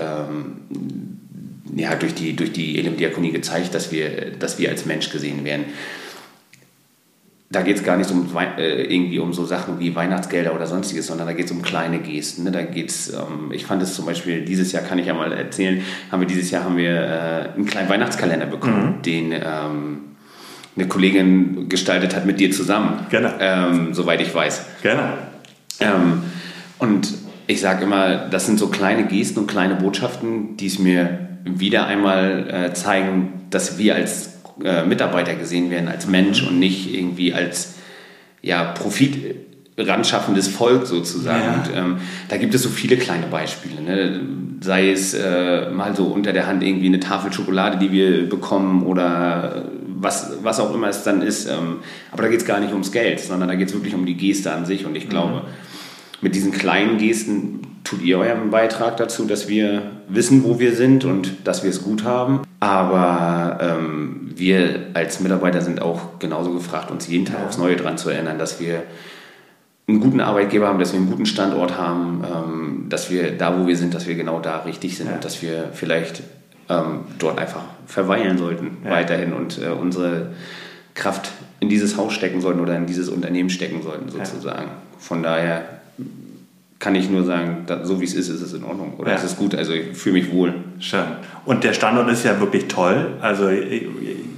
ja, 1.76 1.94
durch 1.94 2.14
die, 2.14 2.34
durch 2.34 2.52
die 2.52 2.78
Elim-Diakonie 2.78 3.32
gezeigt, 3.32 3.74
dass 3.74 3.92
wir, 3.92 4.32
dass 4.38 4.58
wir 4.58 4.70
als 4.70 4.86
Mensch 4.86 5.10
gesehen 5.10 5.44
werden 5.44 5.66
da 7.50 7.62
geht 7.62 7.76
es 7.76 7.84
gar 7.84 7.96
nicht 7.96 8.10
um, 8.10 8.28
äh, 8.58 8.82
irgendwie 8.84 9.18
um 9.18 9.32
so 9.32 9.46
Sachen 9.46 9.80
wie 9.80 9.94
Weihnachtsgelder 9.94 10.54
oder 10.54 10.66
sonstiges, 10.66 11.06
sondern 11.06 11.26
da 11.26 11.32
geht 11.32 11.46
es 11.46 11.52
um 11.52 11.62
kleine 11.62 11.98
Gesten. 11.98 12.44
Ne? 12.44 12.50
Da 12.50 12.62
geht's, 12.62 13.10
ähm, 13.10 13.52
ich 13.52 13.64
fand 13.64 13.82
es 13.82 13.94
zum 13.94 14.04
Beispiel, 14.04 14.44
dieses 14.44 14.72
Jahr 14.72 14.82
kann 14.82 14.98
ich 14.98 15.06
ja 15.06 15.14
mal 15.14 15.32
erzählen, 15.32 15.82
haben 16.12 16.20
wir 16.20 16.26
dieses 16.26 16.50
Jahr 16.50 16.64
haben 16.64 16.76
wir 16.76 16.90
äh, 16.90 17.54
einen 17.54 17.64
kleinen 17.64 17.88
Weihnachtskalender 17.88 18.46
bekommen, 18.46 18.96
mhm. 18.98 19.02
den 19.02 19.32
ähm, 19.32 19.98
eine 20.76 20.86
Kollegin 20.88 21.68
gestaltet 21.68 22.14
hat 22.14 22.26
mit 22.26 22.38
dir 22.38 22.52
zusammen. 22.52 23.06
Genau. 23.10 23.30
Ähm, 23.40 23.94
soweit 23.94 24.20
ich 24.20 24.32
weiß. 24.32 24.64
Genau. 24.82 25.08
Und 26.78 27.14
ich 27.46 27.60
sage 27.60 27.84
immer, 27.84 28.28
das 28.28 28.46
sind 28.46 28.58
so 28.58 28.68
kleine 28.68 29.06
Gesten 29.06 29.40
und 29.40 29.46
kleine 29.46 29.74
Botschaften, 29.74 30.56
die 30.56 30.66
es 30.66 30.78
mir 30.78 31.28
wieder 31.44 31.86
einmal 31.86 32.48
äh, 32.50 32.74
zeigen, 32.74 33.46
dass 33.50 33.78
wir 33.78 33.94
als 33.94 34.37
äh, 34.64 34.84
Mitarbeiter 34.84 35.34
gesehen 35.34 35.70
werden, 35.70 35.88
als 35.88 36.06
Mensch 36.06 36.42
und 36.42 36.58
nicht 36.58 36.92
irgendwie 36.92 37.32
als 37.32 37.74
ja, 38.42 38.64
Profit 38.64 39.36
ranschaffendes 39.76 40.48
Volk 40.48 40.86
sozusagen. 40.86 41.44
Ja. 41.44 41.54
Und 41.54 41.76
ähm, 41.76 41.96
da 42.28 42.36
gibt 42.36 42.54
es 42.54 42.62
so 42.62 42.68
viele 42.68 42.96
kleine 42.96 43.26
Beispiele. 43.26 43.80
Ne? 43.80 44.20
Sei 44.60 44.90
es 44.90 45.14
äh, 45.14 45.70
mal 45.70 45.94
so 45.94 46.06
unter 46.06 46.32
der 46.32 46.46
Hand 46.46 46.64
irgendwie 46.64 46.86
eine 46.86 47.00
Tafel 47.00 47.32
Schokolade, 47.32 47.78
die 47.78 47.92
wir 47.92 48.28
bekommen 48.28 48.84
oder 48.84 49.66
was, 49.86 50.32
was 50.42 50.58
auch 50.60 50.74
immer 50.74 50.88
es 50.88 51.04
dann 51.04 51.22
ist. 51.22 51.46
Ähm, 51.46 51.78
aber 52.10 52.24
da 52.24 52.28
geht 52.28 52.40
es 52.40 52.46
gar 52.46 52.60
nicht 52.60 52.72
ums 52.72 52.90
Geld, 52.90 53.20
sondern 53.20 53.48
da 53.48 53.54
geht 53.54 53.68
es 53.68 53.74
wirklich 53.74 53.94
um 53.94 54.04
die 54.04 54.16
Geste 54.16 54.52
an 54.52 54.66
sich. 54.66 54.84
Und 54.84 54.96
ich 54.96 55.08
glaube, 55.08 55.42
mhm. 55.42 55.67
Mit 56.20 56.34
diesen 56.34 56.52
kleinen 56.52 56.98
Gesten 56.98 57.60
tut 57.84 58.02
ihr 58.02 58.18
euren 58.18 58.50
Beitrag 58.50 58.96
dazu, 58.96 59.24
dass 59.24 59.48
wir 59.48 59.82
wissen, 60.08 60.44
wo 60.44 60.58
wir 60.58 60.74
sind 60.74 61.04
und 61.04 61.46
dass 61.46 61.62
wir 61.62 61.70
es 61.70 61.82
gut 61.82 62.04
haben. 62.04 62.42
Aber 62.60 63.58
ähm, 63.60 64.30
wir 64.34 64.86
als 64.94 65.20
Mitarbeiter 65.20 65.60
sind 65.60 65.80
auch 65.80 66.18
genauso 66.18 66.52
gefragt, 66.52 66.90
uns 66.90 67.08
jeden 67.08 67.24
Tag 67.24 67.46
aufs 67.46 67.58
Neue 67.58 67.76
daran 67.76 67.98
zu 67.98 68.10
erinnern, 68.10 68.38
dass 68.38 68.60
wir 68.60 68.82
einen 69.86 70.00
guten 70.00 70.20
Arbeitgeber 70.20 70.68
haben, 70.68 70.78
dass 70.78 70.92
wir 70.92 70.98
einen 70.98 71.08
guten 71.08 71.24
Standort 71.24 71.78
haben, 71.78 72.24
ähm, 72.24 72.86
dass 72.88 73.10
wir 73.10 73.32
da, 73.32 73.58
wo 73.58 73.66
wir 73.66 73.76
sind, 73.76 73.94
dass 73.94 74.06
wir 74.06 74.16
genau 74.16 74.38
da 74.40 74.58
richtig 74.58 74.96
sind 74.96 75.06
ja. 75.08 75.14
und 75.14 75.24
dass 75.24 75.40
wir 75.40 75.70
vielleicht 75.72 76.22
ähm, 76.68 77.00
dort 77.18 77.38
einfach 77.38 77.64
verweilen 77.86 78.36
sollten 78.36 78.78
ja. 78.84 78.90
weiterhin 78.90 79.32
und 79.32 79.58
äh, 79.58 79.68
unsere 79.70 80.32
Kraft 80.94 81.30
in 81.60 81.68
dieses 81.68 81.96
Haus 81.96 82.12
stecken 82.12 82.40
sollten 82.40 82.60
oder 82.60 82.76
in 82.76 82.86
dieses 82.86 83.08
Unternehmen 83.08 83.48
stecken 83.48 83.82
sollten 83.82 84.10
sozusagen. 84.10 84.66
Ja. 84.66 84.82
Von 84.98 85.22
daher 85.22 85.77
kann 86.78 86.94
ich 86.94 87.10
nur 87.10 87.24
sagen, 87.24 87.66
so 87.82 88.00
wie 88.00 88.04
es 88.04 88.14
ist, 88.14 88.28
ist 88.28 88.40
es 88.40 88.52
in 88.52 88.62
Ordnung 88.62 88.94
oder 88.98 89.10
ja. 89.10 89.16
es 89.16 89.24
ist 89.24 89.36
gut. 89.36 89.54
Also 89.54 89.72
ich 89.72 89.96
fühle 89.96 90.14
mich 90.14 90.32
wohl. 90.32 90.54
Schön. 90.78 91.04
Und 91.44 91.64
der 91.64 91.72
Standort 91.72 92.08
ist 92.08 92.24
ja 92.24 92.38
wirklich 92.38 92.68
toll. 92.68 93.16
Also 93.20 93.50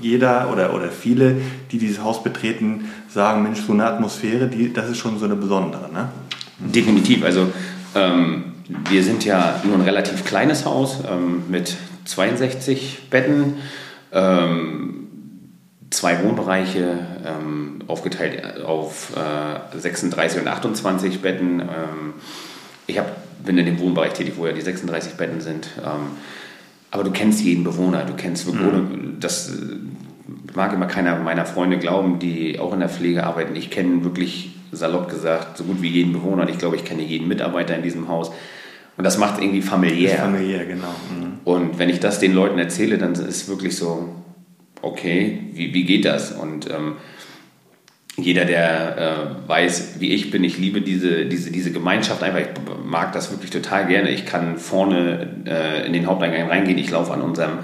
jeder 0.00 0.50
oder, 0.50 0.74
oder 0.74 0.88
viele, 0.88 1.36
die 1.70 1.78
dieses 1.78 2.02
Haus 2.02 2.22
betreten, 2.22 2.86
sagen, 3.08 3.42
Mensch, 3.42 3.60
so 3.60 3.72
eine 3.72 3.84
Atmosphäre, 3.84 4.46
die, 4.46 4.72
das 4.72 4.88
ist 4.88 4.96
schon 4.98 5.18
so 5.18 5.26
eine 5.26 5.36
besondere. 5.36 5.92
Ne? 5.92 6.08
Definitiv. 6.60 7.24
Also 7.24 7.48
ähm, 7.94 8.44
wir 8.88 9.02
sind 9.02 9.24
ja 9.24 9.60
nur 9.64 9.74
ein 9.74 9.82
relativ 9.82 10.24
kleines 10.24 10.64
Haus 10.64 11.00
ähm, 11.10 11.42
mit 11.48 11.76
62 12.06 13.10
Betten. 13.10 13.56
Ähm, 14.12 14.99
zwei 15.90 16.22
Wohnbereiche 16.22 16.98
ähm, 17.26 17.80
aufgeteilt 17.86 18.62
auf 18.64 19.12
äh, 19.16 19.78
36 19.78 20.40
und 20.40 20.48
28 20.48 21.20
Betten. 21.20 21.60
Ähm, 21.60 22.14
ich 22.86 22.98
hab, 22.98 23.16
bin 23.44 23.58
in 23.58 23.66
dem 23.66 23.78
Wohnbereich 23.80 24.12
tätig, 24.12 24.34
wo 24.36 24.46
ja 24.46 24.52
die 24.52 24.60
36 24.60 25.14
Betten 25.14 25.40
sind. 25.40 25.68
Ähm, 25.78 26.16
aber 26.90 27.04
du 27.04 27.10
kennst 27.10 27.42
jeden 27.42 27.64
Bewohner, 27.64 28.04
du 28.04 28.14
kennst 28.14 28.52
mhm. 28.52 29.16
das 29.20 29.52
mag 30.54 30.72
immer 30.72 30.86
keiner 30.86 31.16
meiner 31.16 31.44
Freunde 31.44 31.78
glauben, 31.78 32.18
die 32.18 32.58
auch 32.58 32.72
in 32.72 32.80
der 32.80 32.88
Pflege 32.88 33.24
arbeiten. 33.24 33.54
Ich 33.54 33.70
kenne 33.70 34.04
wirklich 34.04 34.56
salopp 34.72 35.08
gesagt 35.08 35.56
so 35.56 35.64
gut 35.64 35.82
wie 35.82 35.88
jeden 35.88 36.12
Bewohner 36.12 36.42
und 36.42 36.50
ich 36.50 36.58
glaube, 36.58 36.76
ich 36.76 36.84
kenne 36.84 37.02
jeden 37.02 37.28
Mitarbeiter 37.28 37.76
in 37.76 37.82
diesem 37.82 38.08
Haus. 38.08 38.30
Und 38.96 39.04
das 39.04 39.18
macht 39.18 39.36
es 39.36 39.42
irgendwie 39.42 39.62
familiär. 39.62 40.18
familiär, 40.18 40.66
genau. 40.66 40.94
Mhm. 41.10 41.38
Und 41.44 41.78
wenn 41.78 41.88
ich 41.88 42.00
das 42.00 42.18
den 42.18 42.34
Leuten 42.34 42.58
erzähle, 42.58 42.98
dann 42.98 43.12
ist 43.12 43.20
es 43.20 43.48
wirklich 43.48 43.76
so, 43.76 44.08
okay, 44.82 45.38
wie, 45.52 45.74
wie 45.74 45.84
geht 45.84 46.04
das? 46.04 46.32
Und 46.32 46.68
ähm, 46.70 46.96
jeder, 48.16 48.44
der 48.44 48.96
äh, 49.46 49.48
weiß, 49.48 49.96
wie 49.98 50.10
ich 50.10 50.30
bin, 50.30 50.44
ich 50.44 50.58
liebe 50.58 50.80
diese, 50.80 51.26
diese, 51.26 51.50
diese 51.50 51.72
Gemeinschaft 51.72 52.22
einfach, 52.22 52.40
ich 52.40 52.48
mag 52.84 53.12
das 53.12 53.30
wirklich 53.30 53.50
total 53.50 53.86
gerne. 53.86 54.10
Ich 54.10 54.26
kann 54.26 54.58
vorne 54.58 55.28
äh, 55.46 55.86
in 55.86 55.92
den 55.92 56.06
Haupteingang 56.06 56.48
reingehen, 56.48 56.78
ich 56.78 56.90
laufe 56.90 57.12
an 57.12 57.22
unserem 57.22 57.60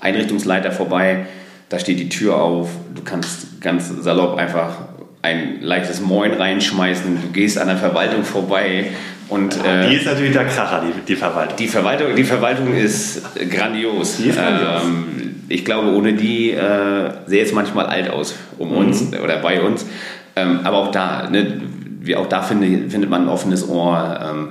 Einrichtungsleiter 0.00 0.72
vorbei, 0.72 1.26
da 1.68 1.78
steht 1.78 1.98
die 1.98 2.08
Tür 2.08 2.36
auf, 2.36 2.70
du 2.94 3.02
kannst 3.02 3.60
ganz 3.60 3.88
salopp 3.88 4.36
einfach 4.36 4.88
ein 5.22 5.62
leichtes 5.62 6.00
Moin 6.00 6.32
reinschmeißen, 6.32 7.22
du 7.22 7.28
gehst 7.32 7.58
an 7.58 7.68
der 7.68 7.76
Verwaltung 7.76 8.22
vorbei 8.22 8.92
und, 9.28 9.56
äh, 9.64 9.88
die 9.88 9.96
ist 9.96 10.06
natürlich 10.06 10.32
der 10.32 10.44
Kracher, 10.44 10.84
die, 10.86 11.00
die 11.00 11.16
Verwaltung. 11.16 11.56
Die 11.56 11.66
Verwaltung, 11.66 12.14
die 12.14 12.24
Verwaltung 12.24 12.74
ist 12.74 13.22
grandios. 13.50 14.18
Die 14.18 14.28
ist 14.28 14.36
grandios. 14.36 14.82
Ähm, 14.84 15.25
ich 15.48 15.64
glaube, 15.64 15.94
ohne 15.94 16.14
die 16.14 16.50
äh, 16.50 17.10
sähe 17.26 17.42
es 17.42 17.52
manchmal 17.52 17.86
alt 17.86 18.10
aus 18.10 18.34
um 18.58 18.70
mhm. 18.70 18.76
uns 18.76 19.12
oder 19.12 19.38
bei 19.38 19.60
uns. 19.60 19.86
Ähm, 20.34 20.60
aber 20.64 20.78
auch 20.78 20.90
da, 20.90 21.28
ne, 21.30 21.62
wie 22.00 22.16
auch 22.16 22.28
da 22.28 22.42
finde, 22.42 22.90
findet 22.90 23.10
man 23.10 23.22
ein 23.22 23.28
offenes 23.28 23.68
Ohr. 23.68 24.20
Ähm, 24.22 24.48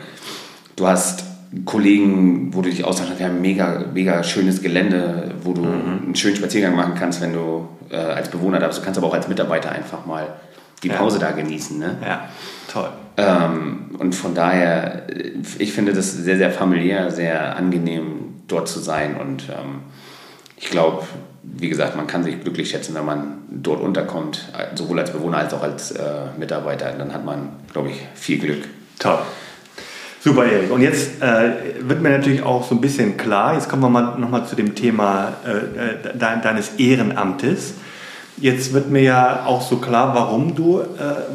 du 0.75 0.87
hast 0.87 1.23
Kollegen, 1.63 2.53
wo 2.53 2.61
du 2.61 2.69
dich 2.69 2.83
austauschst, 2.83 3.19
wir 3.19 3.27
haben 3.27 3.35
ein 3.35 3.41
mega, 3.41 3.85
mega 3.93 4.23
schönes 4.23 4.61
Gelände, 4.61 5.31
wo 5.41 5.53
du 5.53 5.61
mhm. 5.61 6.03
einen 6.05 6.15
schönen 6.15 6.35
Spaziergang 6.35 6.75
machen 6.75 6.95
kannst, 6.97 7.21
wenn 7.21 7.33
du 7.33 7.69
äh, 7.89 7.95
als 7.95 8.29
Bewohner 8.29 8.59
da 8.59 8.67
bist. 8.67 8.79
Du 8.79 8.83
kannst 8.83 8.97
aber 8.97 9.07
auch 9.07 9.13
als 9.13 9.27
Mitarbeiter 9.27 9.71
einfach 9.71 10.05
mal 10.05 10.27
die 10.83 10.89
Pause 10.89 11.19
ja. 11.19 11.27
da 11.27 11.31
genießen. 11.31 11.79
Ne? 11.79 11.97
Ja, 12.03 12.29
toll. 12.71 12.89
Ähm, 13.17 13.95
und 13.97 14.13
von 14.13 14.35
daher, 14.35 15.03
ich 15.57 15.71
finde 15.71 15.93
das 15.93 16.11
sehr, 16.11 16.37
sehr 16.37 16.51
familiär, 16.51 17.11
sehr 17.11 17.55
angenehm, 17.55 18.41
dort 18.47 18.67
zu 18.67 18.79
sein 18.79 19.15
und 19.15 19.43
ähm, 19.49 19.81
ich 20.57 20.69
glaube, 20.69 21.03
wie 21.43 21.69
gesagt, 21.69 21.95
man 21.95 22.07
kann 22.07 22.23
sich 22.23 22.41
glücklich 22.41 22.69
schätzen, 22.69 22.95
wenn 22.95 23.05
man 23.05 23.37
dort 23.49 23.81
unterkommt, 23.81 24.49
sowohl 24.75 24.99
als 24.99 25.11
Bewohner 25.11 25.37
als 25.37 25.53
auch 25.53 25.63
als 25.63 25.91
äh, 25.91 26.03
Mitarbeiter. 26.37 26.91
Dann 26.91 27.13
hat 27.13 27.23
man, 27.23 27.49
glaube 27.71 27.89
ich, 27.89 28.01
viel 28.15 28.39
Glück. 28.39 28.63
Toll. 28.99 29.19
Super, 30.25 30.45
Erik. 30.45 30.71
Und 30.71 30.81
jetzt 30.81 31.21
äh, 31.21 31.51
wird 31.81 32.01
mir 32.01 32.09
natürlich 32.09 32.41
auch 32.41 32.67
so 32.67 32.73
ein 32.73 32.81
bisschen 32.81 33.15
klar, 33.15 33.53
jetzt 33.53 33.69
kommen 33.69 33.83
wir 33.83 33.89
mal 33.89 34.17
nochmal 34.17 34.47
zu 34.47 34.55
dem 34.55 34.73
Thema 34.73 35.33
äh, 35.45 35.51
äh 35.51 36.13
de 36.13 36.41
deines 36.41 36.71
Ehrenamtes. 36.79 37.75
Jetzt 38.37 38.73
wird 38.73 38.89
mir 38.89 39.03
ja 39.03 39.45
auch 39.45 39.61
so 39.61 39.77
klar, 39.77 40.15
warum 40.15 40.55
du, 40.55 40.79
äh, 40.79 40.85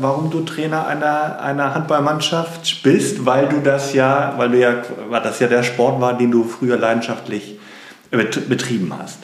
warum 0.01 0.31
du 0.31 0.41
Trainer 0.41 0.89
einer, 0.89 1.41
einer 1.41 1.73
Handballmannschaft 1.73 2.83
bist, 2.83 3.25
weil 3.25 3.49
du 3.49 3.61
das 3.61 3.95
ja, 3.95 4.35
weil 4.37 4.51
du 4.51 4.59
ja, 4.59 4.83
weil 5.09 5.23
das 5.23 5.39
ja 5.39 5.47
der 5.47 5.63
Sport 5.63 6.01
war, 6.01 6.19
den 6.19 6.33
du 6.33 6.43
früher 6.43 6.77
leidenschaftlich 6.77 7.60
betrieben 8.11 8.92
hast. 8.99 9.18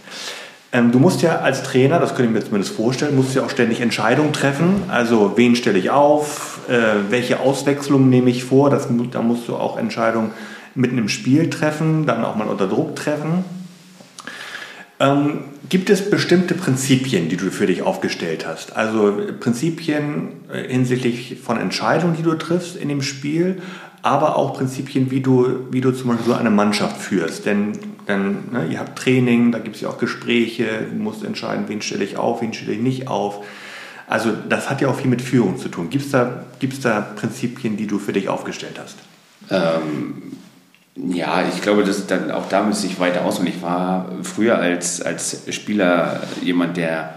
Ähm, 0.72 0.92
du 0.92 0.98
musst 0.98 1.22
ja 1.22 1.38
als 1.38 1.62
Trainer, 1.62 1.98
das 1.98 2.14
könnte 2.14 2.24
ich 2.24 2.30
mir 2.30 2.44
zumindest 2.44 2.74
vorstellen, 2.74 3.16
musst 3.16 3.34
ja 3.34 3.44
auch 3.44 3.50
ständig 3.50 3.80
Entscheidungen 3.80 4.32
treffen. 4.32 4.84
Also 4.88 5.32
wen 5.36 5.56
stelle 5.56 5.78
ich 5.78 5.90
auf, 5.90 6.60
äh, 6.68 7.10
welche 7.10 7.40
Auswechslung 7.40 8.08
nehme 8.08 8.30
ich 8.30 8.44
vor, 8.44 8.70
das, 8.70 8.88
da 9.10 9.22
musst 9.22 9.48
du 9.48 9.56
auch 9.56 9.78
Entscheidungen 9.78 10.32
mitten 10.74 10.98
im 10.98 11.08
Spiel 11.08 11.50
treffen, 11.50 12.06
dann 12.06 12.24
auch 12.24 12.36
mal 12.36 12.48
unter 12.48 12.66
Druck 12.66 12.96
treffen. 12.96 13.44
Ähm, 14.98 15.44
gibt 15.68 15.90
es 15.90 16.10
bestimmte 16.10 16.54
Prinzipien, 16.54 17.28
die 17.28 17.36
du 17.36 17.50
für 17.50 17.66
dich 17.66 17.82
aufgestellt 17.82 18.46
hast? 18.46 18.76
Also 18.76 19.14
Prinzipien 19.40 20.28
äh, 20.52 20.68
hinsichtlich 20.68 21.38
von 21.42 21.58
Entscheidungen, 21.58 22.16
die 22.16 22.22
du 22.22 22.34
triffst 22.34 22.76
in 22.76 22.88
dem 22.88 23.02
Spiel, 23.02 23.62
aber 24.02 24.36
auch 24.36 24.54
Prinzipien, 24.54 25.10
wie 25.10 25.20
du, 25.20 25.66
wie 25.70 25.80
du 25.80 25.90
zum 25.90 26.10
Beispiel 26.10 26.26
so 26.26 26.34
eine 26.34 26.50
Mannschaft 26.50 27.00
führst. 27.00 27.46
Denn, 27.46 27.72
denn 28.08 28.50
ne, 28.52 28.66
ihr 28.70 28.78
habt 28.78 28.98
Training, 28.98 29.52
da 29.52 29.58
gibt 29.58 29.76
es 29.76 29.82
ja 29.82 29.88
auch 29.88 29.98
Gespräche, 29.98 30.86
du 30.90 30.96
musst 31.02 31.24
entscheiden, 31.24 31.64
wen 31.68 31.82
stelle 31.82 32.04
ich 32.04 32.16
auf, 32.16 32.42
wen 32.42 32.52
stelle 32.52 32.72
ich 32.72 32.80
nicht 32.80 33.08
auf. 33.08 33.44
Also 34.06 34.32
das 34.48 34.70
hat 34.70 34.80
ja 34.80 34.88
auch 34.88 34.96
viel 34.96 35.10
mit 35.10 35.22
Führung 35.22 35.58
zu 35.58 35.68
tun. 35.68 35.90
Gibt 35.90 36.06
es 36.06 36.12
da, 36.12 36.44
gibt's 36.60 36.80
da 36.80 37.00
Prinzipien, 37.00 37.76
die 37.76 37.86
du 37.86 37.98
für 37.98 38.12
dich 38.12 38.28
aufgestellt 38.28 38.80
hast? 38.80 38.96
Ähm, 39.50 40.36
ja, 40.94 41.44
ich 41.46 41.60
glaube, 41.60 41.84
dass 41.84 42.06
dann 42.06 42.30
auch 42.30 42.48
da 42.48 42.62
müsste 42.62 42.86
ich 42.86 43.00
weiter 43.00 43.24
aus. 43.24 43.40
Und 43.40 43.48
ich 43.48 43.60
war 43.62 44.10
früher 44.22 44.58
als, 44.58 45.02
als 45.02 45.42
Spieler 45.50 46.22
jemand, 46.40 46.76
der 46.76 47.16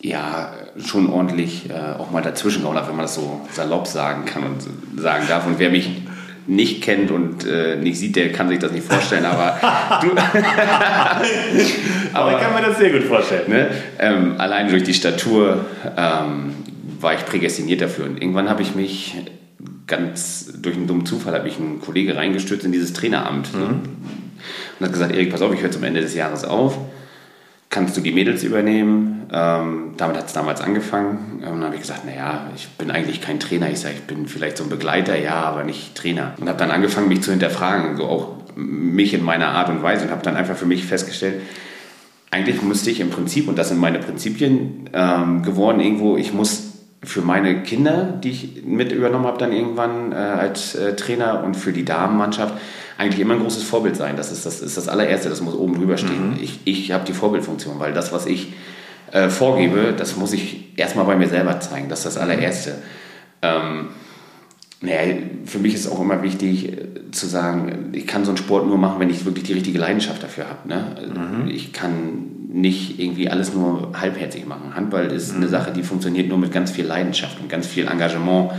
ja 0.00 0.52
schon 0.84 1.10
ordentlich 1.10 1.70
äh, 1.70 1.98
auch 1.98 2.10
mal 2.10 2.22
dazwischen 2.22 2.62
gehauen 2.62 2.76
hat, 2.76 2.88
wenn 2.88 2.96
man 2.96 3.06
das 3.06 3.14
so 3.14 3.40
salopp 3.52 3.86
sagen 3.86 4.24
kann 4.26 4.44
und 4.44 5.00
sagen 5.00 5.24
darf. 5.28 5.46
Und 5.46 5.58
wer 5.58 5.70
mich 5.70 6.02
nicht 6.46 6.82
kennt 6.82 7.10
und 7.10 7.46
äh, 7.46 7.76
nicht 7.76 7.98
sieht, 7.98 8.16
der 8.16 8.32
kann 8.32 8.48
sich 8.48 8.58
das 8.58 8.72
nicht 8.72 8.86
vorstellen, 8.86 9.24
aber 9.24 9.58
du. 10.02 10.10
aber 12.12 12.32
ich 12.32 12.40
kann 12.40 12.54
mir 12.54 12.62
das 12.66 12.78
sehr 12.78 12.90
gut 12.90 13.04
vorstellen. 13.04 13.48
Ne? 13.48 13.70
Ähm, 13.98 14.34
allein 14.38 14.68
durch 14.68 14.82
die 14.82 14.94
Statur 14.94 15.64
ähm, 15.96 16.54
war 17.00 17.14
ich 17.14 17.24
prädestiniert 17.24 17.80
dafür. 17.80 18.04
Und 18.06 18.20
irgendwann 18.20 18.50
habe 18.50 18.62
ich 18.62 18.74
mich 18.74 19.16
ganz 19.86 20.52
durch 20.60 20.76
einen 20.76 20.86
dummen 20.86 21.06
Zufall 21.06 21.34
habe 21.34 21.48
ich 21.48 21.58
einen 21.58 21.80
Kollege 21.80 22.16
reingestürzt 22.16 22.64
in 22.64 22.72
dieses 22.72 22.92
Traineramt. 22.92 23.54
Ne? 23.54 23.66
Mhm. 23.66 23.80
Und 24.78 24.86
hat 24.86 24.92
gesagt, 24.92 25.12
Erik, 25.12 25.30
pass 25.30 25.40
auf, 25.42 25.54
ich 25.54 25.62
höre 25.62 25.70
zum 25.70 25.84
Ende 25.84 26.00
des 26.00 26.14
Jahres 26.14 26.44
auf 26.44 26.78
kannst 27.74 27.96
du 27.96 28.00
die 28.00 28.12
Mädels 28.12 28.44
übernehmen? 28.44 29.26
Ähm, 29.32 29.94
damit 29.96 30.16
hat 30.16 30.26
es 30.28 30.32
damals 30.32 30.60
angefangen. 30.60 31.40
Und 31.40 31.42
dann 31.42 31.64
habe 31.64 31.74
ich 31.74 31.80
gesagt, 31.80 32.04
naja, 32.06 32.48
ich 32.54 32.68
bin 32.68 32.92
eigentlich 32.92 33.20
kein 33.20 33.40
Trainer. 33.40 33.68
Ich 33.68 33.80
sage, 33.80 33.96
ich 33.96 34.02
bin 34.02 34.28
vielleicht 34.28 34.58
so 34.58 34.64
ein 34.64 34.70
Begleiter, 34.70 35.18
ja, 35.18 35.42
aber 35.42 35.64
nicht 35.64 35.96
Trainer. 35.96 36.34
Und 36.40 36.48
habe 36.48 36.58
dann 36.58 36.70
angefangen, 36.70 37.08
mich 37.08 37.22
zu 37.22 37.32
hinterfragen, 37.32 37.96
so 37.96 38.04
auch 38.04 38.28
mich 38.54 39.12
in 39.12 39.24
meiner 39.24 39.48
Art 39.48 39.68
und 39.70 39.82
Weise 39.82 40.04
und 40.04 40.12
habe 40.12 40.22
dann 40.22 40.36
einfach 40.36 40.56
für 40.56 40.66
mich 40.66 40.84
festgestellt, 40.84 41.42
eigentlich 42.30 42.62
müsste 42.62 42.90
ich 42.90 43.00
im 43.00 43.10
Prinzip, 43.10 43.48
und 43.48 43.58
das 43.58 43.70
sind 43.70 43.80
meine 43.80 43.98
Prinzipien 43.98 44.88
ähm, 44.92 45.42
geworden, 45.42 45.80
irgendwo, 45.80 46.16
ich 46.16 46.32
muss 46.32 46.73
für 47.04 47.20
meine 47.22 47.62
Kinder, 47.62 48.18
die 48.22 48.30
ich 48.30 48.64
mit 48.64 48.92
übernommen 48.92 49.26
habe, 49.26 49.38
dann 49.38 49.52
irgendwann 49.52 50.12
äh, 50.12 50.16
als 50.16 50.74
äh, 50.74 50.96
Trainer 50.96 51.42
und 51.44 51.54
für 51.54 51.72
die 51.72 51.84
Damenmannschaft, 51.84 52.54
eigentlich 52.96 53.20
immer 53.20 53.34
ein 53.34 53.40
großes 53.40 53.64
Vorbild 53.64 53.96
sein. 53.96 54.16
Das 54.16 54.30
ist 54.30 54.46
das, 54.46 54.60
ist 54.60 54.76
das 54.76 54.88
allererste, 54.88 55.28
das 55.28 55.40
muss 55.40 55.54
oben 55.54 55.74
drüber 55.74 55.96
stehen. 55.96 56.30
Mhm. 56.30 56.38
Ich, 56.40 56.60
ich 56.64 56.92
habe 56.92 57.04
die 57.04 57.12
Vorbildfunktion, 57.12 57.80
weil 57.80 57.92
das, 57.92 58.12
was 58.12 58.26
ich 58.26 58.52
äh, 59.12 59.28
vorgebe, 59.28 59.94
das 59.96 60.16
muss 60.16 60.32
ich 60.32 60.72
erstmal 60.76 61.04
bei 61.04 61.16
mir 61.16 61.28
selber 61.28 61.58
zeigen. 61.60 61.88
Das 61.88 62.00
ist 62.00 62.06
das 62.06 62.16
allererste. 62.16 62.76
Ähm, 63.42 63.88
naja, 64.80 65.16
für 65.46 65.58
mich 65.58 65.74
ist 65.74 65.86
auch 65.88 66.00
immer 66.00 66.22
wichtig 66.22 66.72
äh, 66.72 67.10
zu 67.10 67.26
sagen, 67.26 67.90
ich 67.92 68.06
kann 68.06 68.24
so 68.24 68.30
einen 68.30 68.38
Sport 68.38 68.66
nur 68.66 68.78
machen, 68.78 69.00
wenn 69.00 69.10
ich 69.10 69.24
wirklich 69.24 69.44
die 69.44 69.52
richtige 69.54 69.78
Leidenschaft 69.78 70.22
dafür 70.22 70.46
habe. 70.48 70.68
Ne? 70.68 70.96
Mhm. 71.14 71.48
Ich 71.48 71.72
kann 71.72 72.34
nicht 72.48 73.00
irgendwie 73.00 73.28
alles 73.28 73.54
nur 73.54 73.92
halbherzig 73.98 74.46
machen. 74.46 74.74
Handball 74.74 75.06
ist 75.06 75.32
mhm. 75.32 75.38
eine 75.38 75.48
Sache, 75.48 75.72
die 75.72 75.82
funktioniert 75.82 76.28
nur 76.28 76.38
mit 76.38 76.52
ganz 76.52 76.70
viel 76.70 76.84
Leidenschaft 76.84 77.40
und 77.40 77.48
ganz 77.48 77.66
viel 77.66 77.88
Engagement. 77.88 78.52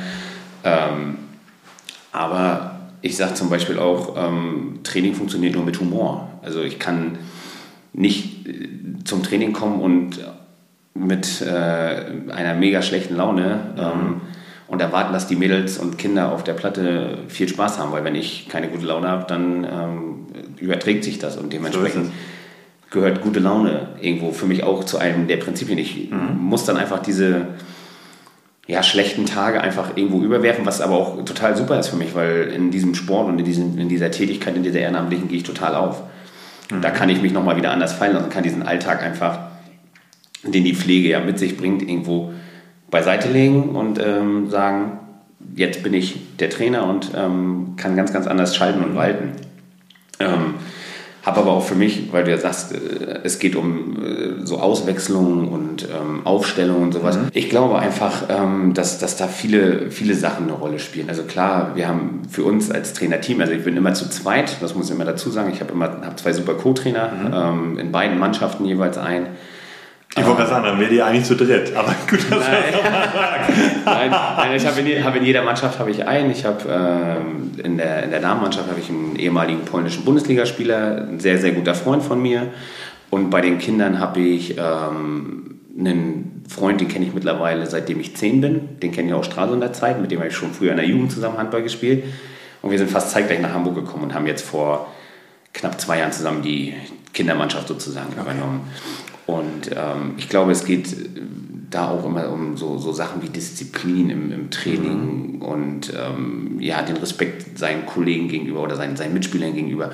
Ähm, 0.64 1.16
aber 2.12 2.80
ich 3.02 3.16
sage 3.18 3.36
zum 3.36 3.50
Beispiel 3.50 3.78
auch, 3.78 4.16
ähm, 4.18 4.80
Training 4.84 5.14
funktioniert 5.14 5.54
nur 5.54 5.64
mit 5.64 5.80
Humor. 5.80 6.30
Also 6.42 6.62
ich 6.62 6.80
kann 6.80 7.18
nicht 7.94 8.48
äh, 8.48 8.68
zum 9.04 9.22
Training 9.22 9.54
kommen 9.54 9.80
und 9.80 10.20
mit 10.96 11.42
äh, 11.42 12.32
einer 12.32 12.56
mega 12.56 12.82
schlechten 12.82 13.16
Laune 13.16 13.76
ähm, 13.78 14.22
und 14.68 14.82
erwarten, 14.82 15.14
dass 15.14 15.28
die 15.28 15.36
Mädels 15.36 15.78
und 15.78 15.98
Kinder 15.98 16.32
auf 16.32 16.44
der 16.44 16.54
Platte 16.54 17.20
viel 17.28 17.48
Spaß 17.48 17.78
haben, 17.80 17.92
weil 17.92 18.04
wenn 18.04 18.16
ich 18.16 18.48
keine 18.50 18.68
gute 18.70 18.86
Laune 18.86 19.08
habe, 19.08 19.26
dann 19.28 19.64
ähm, 19.64 20.26
überträgt 20.60 21.04
sich 21.04 21.20
das 21.20 21.38
und 21.38 21.54
dementsprechend 21.54 22.06
so 22.06 22.12
gehört 22.96 23.22
gute 23.22 23.40
Laune 23.40 23.90
irgendwo 24.02 24.32
für 24.32 24.46
mich 24.46 24.64
auch 24.64 24.84
zu 24.84 24.98
einem 24.98 25.28
der 25.28 25.38
Prinzipien. 25.38 25.78
Ich 25.78 26.10
mhm. 26.10 26.38
muss 26.40 26.66
dann 26.66 26.78
einfach 26.78 27.00
diese 27.00 27.48
ja, 28.68 28.82
schlechten 28.82 29.26
Tage 29.26 29.62
einfach 29.62 29.96
irgendwo 29.96 30.22
überwerfen, 30.22 30.66
was 30.66 30.82
aber 30.82 30.96
auch 30.96 31.24
total 31.26 31.56
super 31.56 31.80
ist 31.80 31.90
für 31.90 31.98
mich, 31.98 32.16
weil 32.16 32.52
in 32.56 32.72
diesem 32.72 32.96
Sport 32.96 33.28
und 33.28 33.38
in, 33.38 33.46
diesem, 33.46 33.78
in 33.78 33.90
dieser 33.90 34.10
Tätigkeit, 34.10 34.56
in 34.56 34.64
dieser 34.64 34.80
Ehrenamtlichen 34.80 35.28
gehe 35.28 35.38
ich 35.38 35.44
total 35.44 35.76
auf. 35.76 36.02
Mhm. 36.72 36.82
Da 36.82 36.90
kann 36.90 37.10
ich 37.10 37.22
mich 37.22 37.34
nochmal 37.34 37.58
wieder 37.58 37.72
anders 37.72 37.94
fallen 37.94 38.14
lassen, 38.14 38.30
kann 38.30 38.44
diesen 38.44 38.64
Alltag 38.64 39.04
einfach, 39.04 39.40
den 40.44 40.64
die 40.64 40.74
Pflege 40.74 41.10
ja 41.10 41.20
mit 41.20 41.38
sich 41.38 41.58
bringt, 41.58 41.84
irgendwo 41.84 42.34
beiseite 42.90 43.30
legen 43.30 43.76
und 43.76 44.00
ähm, 44.00 44.50
sagen, 44.50 45.00
jetzt 45.56 45.84
bin 45.84 45.94
ich 45.94 46.38
der 46.38 46.50
Trainer 46.50 46.88
und 46.88 47.12
ähm, 47.16 47.74
kann 47.78 47.96
ganz, 47.96 48.14
ganz 48.14 48.28
anders 48.28 48.56
schalten 48.56 48.84
und 48.84 48.96
walten. 48.96 49.32
Ähm, 50.20 50.56
habe 51.26 51.40
aber 51.42 51.54
auch 51.54 51.64
für 51.64 51.76
mich, 51.76 52.14
weil 52.14 52.24
du 52.24 52.32
ja 52.32 52.38
sagst, 52.38 52.72
äh, 52.74 53.20
es 53.24 53.40
geht 53.40 53.56
um 53.56 53.98
äh, 53.98 54.46
so 54.46 54.60
Auswechslungen 54.60 55.48
und 55.48 55.84
ähm, 55.84 56.26
Aufstellungen 56.26 56.84
und 56.84 56.94
sowas. 56.94 57.18
Mhm. 57.18 57.30
Ich 57.34 57.50
glaube 57.50 57.80
einfach, 57.80 58.26
ähm, 58.30 58.76
dass, 58.76 59.00
dass 59.00 59.18
da 59.18 59.28
viele, 59.28 59.90
viele 59.90 60.14
Sachen 60.14 60.44
eine 60.44 60.54
Rolle 60.54 60.78
spielen. 60.78 61.10
Also 61.10 61.24
klar, 61.24 61.72
wir 61.74 61.88
haben 61.88 62.22
für 62.30 62.44
uns 62.44 62.70
als 62.70 62.94
Trainerteam, 62.94 63.42
also 63.42 63.54
ich 63.54 63.64
bin 63.64 63.76
immer 63.76 63.96
zu 63.96 64.08
zweit, 64.10 64.58
das 64.62 64.76
muss 64.76 64.86
ich 64.86 64.96
immer 64.96 65.06
dazu 65.06 65.32
sagen, 65.32 65.50
ich 65.52 65.62
habe 65.62 65.74
immer 65.74 66.02
hab 66.06 66.20
zwei 66.20 66.32
super 66.32 66.54
Co-Trainer, 66.54 67.12
mhm. 67.12 67.34
ähm, 67.74 67.80
in 67.80 67.92
beiden 67.92 68.20
Mannschaften 68.20 68.66
jeweils 68.66 69.00
ein. 69.00 69.28
Ich 70.18 70.26
wollte 70.26 70.38
gerade 70.38 70.50
sagen, 70.50 70.64
dann 70.64 70.80
wäre 70.80 70.90
die 70.90 71.02
eigentlich 71.02 71.26
zu 71.26 71.36
dritt. 71.36 71.76
Aber 71.76 71.94
gut, 72.10 72.20
dass 72.32 72.40
nein. 72.40 72.64
nein, 73.86 74.10
nein, 74.10 74.56
ich 74.56 74.66
habe 74.66 74.80
in, 74.80 75.04
hab 75.04 75.16
in, 75.16 75.26
jeder 75.26 75.44
Mannschaft 75.44 75.78
habe 75.78 75.92
ich 75.92 76.08
einen. 76.08 76.32
Ich 76.32 76.46
habe 76.46 76.64
ähm, 76.70 77.52
in, 77.62 77.78
der, 77.78 78.04
in 78.04 78.12
der 78.12 78.22
Damenmannschaft 78.22 78.70
habe 78.70 78.80
ich 78.80 78.90
einen 78.90 79.18
ehemaligen 79.18 79.66
polnischen 79.66 80.06
Bundesligaspieler, 80.06 81.08
ein 81.10 81.20
sehr, 81.20 81.38
sehr 81.38 81.52
guter 81.52 81.76
Freund 81.76 82.02
von 82.02 82.22
mir. 82.22 82.48
Und 83.10 83.30
bei 83.30 83.42
den 83.42 83.58
Kindern 83.58 84.00
habe 84.00 84.22
ich 84.22 84.58
ähm, 84.58 85.60
einen 85.78 86.44
Freund, 86.48 86.80
den 86.80 86.88
kenne 86.88 87.06
ich 87.06 87.14
mittlerweile 87.14 87.66
seitdem 87.66 88.00
ich 88.00 88.16
zehn 88.16 88.40
bin. 88.40 88.80
Den 88.82 88.94
kenne 88.94 89.10
ich 89.10 89.14
aus 89.14 89.26
Stralsunder 89.26 89.74
Zeit, 89.74 90.00
mit 90.00 90.12
dem 90.12 90.20
habe 90.20 90.30
ich 90.30 90.36
schon 90.36 90.54
früher 90.54 90.72
in 90.72 90.78
der 90.78 90.88
Jugend 90.88 91.12
zusammen 91.12 91.38
Handball 91.38 91.62
gespielt. 91.62 92.06
Und 92.62 92.72
wir 92.72 92.78
sind 92.78 92.90
fast 92.90 93.12
zeitgleich 93.12 93.42
nach 93.42 93.54
Hamburg 93.54 93.76
gekommen 93.76 94.04
und 94.04 94.14
haben 94.14 94.28
jetzt 94.28 94.48
vor 94.48 94.94
knapp 95.54 95.80
zwei 95.80 96.00
Jahren 96.00 96.12
zusammen 96.12 96.42
die 96.42 96.74
Kindermannschaft 97.14 97.68
sozusagen 97.68 98.10
okay. 98.14 98.22
übernommen. 98.22 98.62
Und 99.28 99.72
ähm, 99.76 100.14
ich 100.18 100.30
glaube, 100.30 100.52
es 100.52 100.66
geht 100.66 100.96
da 101.72 101.90
auch 101.90 102.06
immer 102.06 102.30
um 102.32 102.58
so, 102.58 102.78
so 102.78 102.92
Sachen 102.92 103.22
wie 103.24 103.30
Disziplin 103.30 104.10
im, 104.10 104.32
im 104.32 104.50
Training 104.52 105.38
mhm. 105.38 105.42
und 105.42 105.94
ähm, 105.94 106.58
ja, 106.60 106.82
den 106.82 106.98
Respekt 106.98 107.58
seinen 107.58 107.86
Kollegen 107.86 108.28
gegenüber 108.28 108.62
oder 108.62 108.76
seinen, 108.76 108.96
seinen 108.96 109.14
Mitspielern 109.14 109.54
gegenüber. 109.54 109.92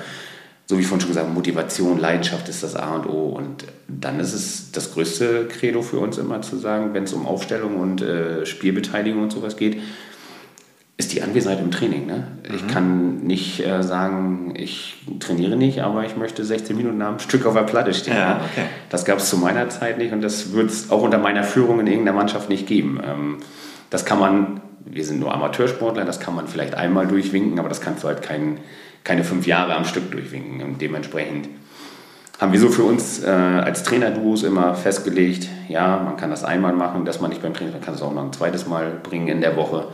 So 0.66 0.76
wie 0.76 0.82
ich 0.82 0.86
vorhin 0.86 1.00
schon 1.00 1.10
gesagt 1.10 1.26
habe, 1.26 1.34
Motivation, 1.34 1.98
Leidenschaft 1.98 2.48
ist 2.48 2.62
das 2.62 2.76
A 2.76 2.94
und 2.94 3.06
O. 3.06 3.30
Und 3.30 3.64
dann 3.88 4.20
ist 4.20 4.32
es 4.32 4.70
das 4.70 4.92
größte 4.92 5.48
Credo 5.48 5.82
für 5.82 5.98
uns 5.98 6.18
immer 6.18 6.40
zu 6.40 6.56
sagen, 6.56 6.94
wenn 6.94 7.04
es 7.04 7.12
um 7.12 7.26
Aufstellung 7.26 7.76
und 7.76 8.00
äh, 8.00 8.46
Spielbeteiligung 8.46 9.24
und 9.24 9.32
sowas 9.32 9.56
geht, 9.56 9.78
ist 10.96 11.12
die 11.12 11.22
Anwesenheit 11.22 11.60
im 11.60 11.70
Training. 11.70 12.06
Ne? 12.06 12.26
Mhm. 12.48 12.54
Ich 12.54 12.68
kann 12.68 13.18
nicht 13.18 13.66
äh, 13.66 13.82
sagen, 13.82 14.54
ich 14.56 14.96
trainiere 15.20 15.56
nicht, 15.56 15.80
aber 15.80 16.04
ich 16.04 16.16
möchte 16.16 16.44
16 16.44 16.76
Minuten 16.76 17.00
am 17.02 17.18
Stück 17.18 17.46
auf 17.46 17.54
der 17.54 17.62
Platte 17.62 17.94
stehen. 17.94 18.16
Ja, 18.16 18.34
ne? 18.34 18.40
okay. 18.50 18.66
Das 18.90 19.04
gab 19.04 19.18
es 19.18 19.28
zu 19.28 19.36
meiner 19.36 19.68
Zeit 19.68 19.98
nicht 19.98 20.12
und 20.12 20.22
das 20.22 20.52
wird 20.52 20.70
es 20.70 20.90
auch 20.90 21.02
unter 21.02 21.18
meiner 21.18 21.44
Führung 21.44 21.80
in 21.80 21.86
irgendeiner 21.86 22.16
Mannschaft 22.16 22.48
nicht 22.48 22.66
geben. 22.66 23.00
Ähm, 23.04 23.38
das 23.90 24.04
kann 24.04 24.18
man, 24.18 24.60
wir 24.84 25.04
sind 25.04 25.20
nur 25.20 25.34
Amateursportler, 25.34 26.04
das 26.04 26.20
kann 26.20 26.34
man 26.34 26.46
vielleicht 26.46 26.74
einmal 26.74 27.06
durchwinken, 27.06 27.58
aber 27.58 27.68
das 27.68 27.80
kannst 27.80 28.04
du 28.04 28.08
halt 28.08 28.22
kein, 28.22 28.58
keine 29.04 29.24
fünf 29.24 29.46
Jahre 29.46 29.74
am 29.74 29.84
Stück 29.84 30.10
durchwinken. 30.10 30.62
Und 30.62 30.80
dementsprechend 30.80 31.48
haben 32.42 32.52
wir 32.52 32.60
so 32.60 32.70
für 32.70 32.82
uns 32.82 33.22
äh, 33.22 33.28
als 33.28 33.84
Trainerduos 33.84 34.42
immer 34.42 34.74
festgelegt, 34.74 35.48
ja, 35.68 35.98
man 36.04 36.16
kann 36.16 36.30
das 36.30 36.42
einmal 36.42 36.72
machen, 36.72 37.04
dass 37.04 37.20
man 37.20 37.30
nicht 37.30 37.40
beim 37.40 37.54
Training, 37.54 37.72
man 37.72 37.82
kann 37.82 37.94
es 37.94 38.02
auch 38.02 38.12
noch 38.12 38.24
ein 38.24 38.32
zweites 38.32 38.66
Mal 38.66 38.98
bringen 39.02 39.28
in 39.28 39.40
der 39.40 39.56
Woche. 39.56 39.88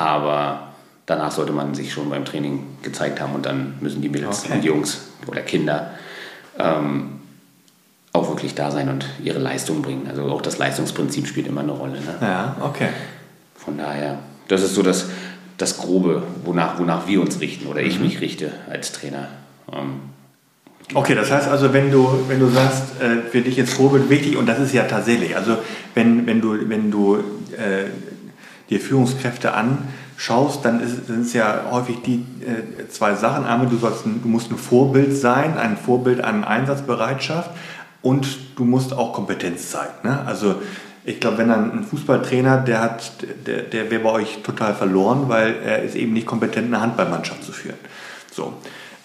Aber 0.00 0.68
danach 1.04 1.30
sollte 1.30 1.52
man 1.52 1.74
sich 1.74 1.92
schon 1.92 2.08
beim 2.08 2.24
Training 2.24 2.64
gezeigt 2.82 3.20
haben 3.20 3.34
und 3.34 3.44
dann 3.44 3.74
müssen 3.80 4.00
die 4.00 4.08
Mädels 4.08 4.44
okay. 4.44 4.54
und 4.54 4.64
Jungs 4.64 5.02
oder 5.26 5.42
Kinder 5.42 5.90
ähm, 6.58 7.20
auch 8.14 8.28
wirklich 8.28 8.54
da 8.54 8.70
sein 8.70 8.88
und 8.88 9.04
ihre 9.22 9.38
Leistung 9.38 9.82
bringen. 9.82 10.06
Also 10.08 10.22
auch 10.24 10.40
das 10.40 10.56
Leistungsprinzip 10.56 11.26
spielt 11.26 11.46
immer 11.46 11.60
eine 11.60 11.72
Rolle. 11.72 12.00
Ne? 12.00 12.14
Ja, 12.22 12.56
okay. 12.60 12.88
Von 13.56 13.76
daher, 13.76 14.20
das 14.48 14.62
ist 14.62 14.74
so 14.74 14.82
das, 14.82 15.10
das 15.58 15.76
Grobe, 15.76 16.22
wonach, 16.44 16.78
wonach 16.78 17.06
wir 17.06 17.20
uns 17.20 17.40
richten 17.40 17.66
oder 17.66 17.82
ich 17.82 17.98
mhm. 17.98 18.06
mich 18.06 18.22
richte 18.22 18.52
als 18.70 18.92
Trainer. 18.92 19.28
Ähm, 19.70 20.00
Okay, 20.92 21.14
das 21.14 21.30
heißt 21.30 21.46
also, 21.46 21.72
wenn 21.72 21.92
du, 21.92 22.24
wenn 22.26 22.40
du 22.40 22.48
sagst, 22.48 23.00
äh, 23.00 23.30
für 23.30 23.42
dich 23.42 23.58
ist 23.58 23.72
Vorbild 23.72 24.10
wichtig, 24.10 24.36
und 24.36 24.46
das 24.46 24.58
ist 24.58 24.74
ja 24.74 24.82
tatsächlich, 24.84 25.36
also 25.36 25.58
wenn, 25.94 26.26
wenn 26.26 26.40
du, 26.40 26.68
wenn 26.68 26.90
du 26.90 27.18
äh, 27.52 27.84
dir 28.70 28.80
Führungskräfte 28.80 29.52
anschaust, 29.52 30.64
dann 30.64 30.80
sind 30.86 31.22
es 31.22 31.32
ja 31.32 31.66
häufig 31.70 31.98
die 32.02 32.24
äh, 32.46 32.88
zwei 32.88 33.14
Sachen. 33.14 33.44
Einmal, 33.44 33.68
du, 33.68 33.76
sollst 33.76 34.04
du 34.04 34.28
musst 34.28 34.50
ein 34.50 34.56
Vorbild 34.56 35.16
sein, 35.16 35.58
ein 35.58 35.76
Vorbild 35.76 36.22
an 36.22 36.44
Einsatzbereitschaft 36.44 37.50
und 38.02 38.38
du 38.56 38.64
musst 38.64 38.92
auch 38.92 39.12
Kompetenz 39.12 39.70
zeigen. 39.70 39.92
Ne? 40.04 40.20
Also 40.24 40.56
ich 41.04 41.18
glaube, 41.18 41.38
wenn 41.38 41.48
dann 41.48 41.72
ein 41.72 41.84
Fußballtrainer, 41.84 42.58
der 42.58 42.98
der, 43.46 43.62
der 43.62 43.90
wäre 43.90 44.02
bei 44.02 44.10
euch 44.10 44.42
total 44.42 44.74
verloren, 44.74 45.24
weil 45.28 45.56
er 45.64 45.82
ist 45.82 45.96
eben 45.96 46.12
nicht 46.12 46.26
kompetent, 46.26 46.68
eine 46.68 46.80
Handballmannschaft 46.80 47.42
zu 47.42 47.52
führen. 47.52 47.78
So. 48.30 48.54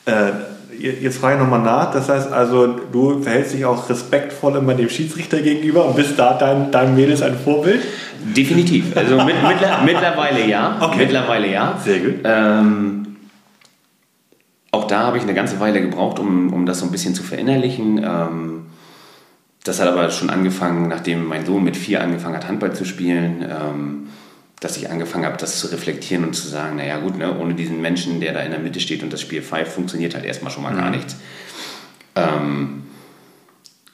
Äh, 0.06 0.32
jetzt 0.80 1.18
frage 1.18 1.36
ich 1.36 1.42
nochmal 1.42 1.62
nach. 1.62 1.92
Das 1.92 2.10
heißt 2.10 2.32
also, 2.32 2.68
du 2.68 3.22
verhältst 3.22 3.54
dich 3.54 3.66
auch 3.66 3.90
respektvoll 3.90 4.56
immer 4.58 4.74
dem 4.74 4.90
Schiedsrichter 4.90 5.42
gegenüber 5.42 5.86
und 5.86 5.96
bist 5.96 6.18
da 6.18 6.34
dein, 6.34 6.72
dein 6.72 6.96
Mädels 6.96 7.22
ein 7.22 7.38
Vorbild? 7.38 7.82
Definitiv. 8.36 8.96
Also 8.96 9.16
mit, 9.24 9.36
mittler, 9.48 9.82
mittlerweile 9.84 10.46
ja. 10.46 10.78
Okay. 10.82 10.98
Mittlerweile 11.00 11.52
ja. 11.52 11.80
Sehr 11.84 12.00
gut. 12.00 12.16
Ähm, 12.24 13.06
auch 14.72 14.86
da 14.86 15.00
habe 15.00 15.18
ich 15.18 15.24
eine 15.24 15.34
ganze 15.34 15.60
Weile 15.60 15.82
gebraucht, 15.82 16.20
um, 16.20 16.52
um 16.52 16.66
das 16.66 16.80
so 16.80 16.86
ein 16.86 16.92
bisschen 16.92 17.16
zu 17.16 17.24
verinnerlichen. 17.24 17.98
Ähm, 18.04 18.66
das 19.64 19.80
hat 19.82 19.88
aber 19.88 20.10
schon 20.12 20.30
angefangen, 20.30 20.88
nachdem 20.88 21.26
mein 21.26 21.46
Sohn 21.46 21.64
mit 21.64 21.76
vier 21.76 22.02
angefangen 22.02 22.36
hat, 22.36 22.48
Handball 22.48 22.74
zu 22.74 22.86
spielen. 22.86 23.42
Ähm, 23.42 24.08
dass 24.66 24.78
ich 24.78 24.90
angefangen 24.90 25.26
habe, 25.26 25.38
das 25.38 25.60
zu 25.60 25.68
reflektieren 25.68 26.24
und 26.24 26.34
zu 26.34 26.48
sagen, 26.48 26.78
naja 26.78 26.98
gut, 26.98 27.20
ne, 27.20 27.38
ohne 27.38 27.54
diesen 27.54 27.82
Menschen, 27.82 28.20
der 28.20 28.34
da 28.34 28.40
in 28.40 28.50
der 28.50 28.60
Mitte 28.60 28.80
steht 28.80 29.04
und 29.04 29.14
das 29.14 29.22
Spiel 29.22 29.44
pfeift, 29.44 29.72
funktioniert 29.72 30.16
halt 30.16 30.26
erstmal 30.26 30.52
schon 30.52 30.64
mal 30.64 30.74
mhm. 30.74 30.78
gar 30.78 30.90
nichts. 30.90 31.18
Ähm, 32.16 32.82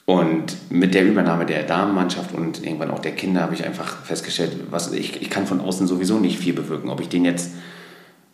und 0.05 0.55
mit 0.69 0.93
der 0.93 1.05
Übernahme 1.05 1.45
der 1.45 1.63
Damenmannschaft 1.63 2.33
und 2.33 2.63
irgendwann 2.63 2.89
auch 2.89 2.99
der 2.99 3.11
Kinder 3.11 3.41
habe 3.41 3.53
ich 3.53 3.65
einfach 3.65 4.05
festgestellt, 4.05 4.55
was, 4.69 4.93
ich, 4.93 5.21
ich 5.21 5.29
kann 5.29 5.45
von 5.45 5.59
außen 5.59 5.87
sowieso 5.87 6.19
nicht 6.19 6.39
viel 6.39 6.53
bewirken. 6.53 6.89
Ob 6.89 7.01
ich 7.01 7.09
den 7.09 7.25
jetzt 7.25 7.51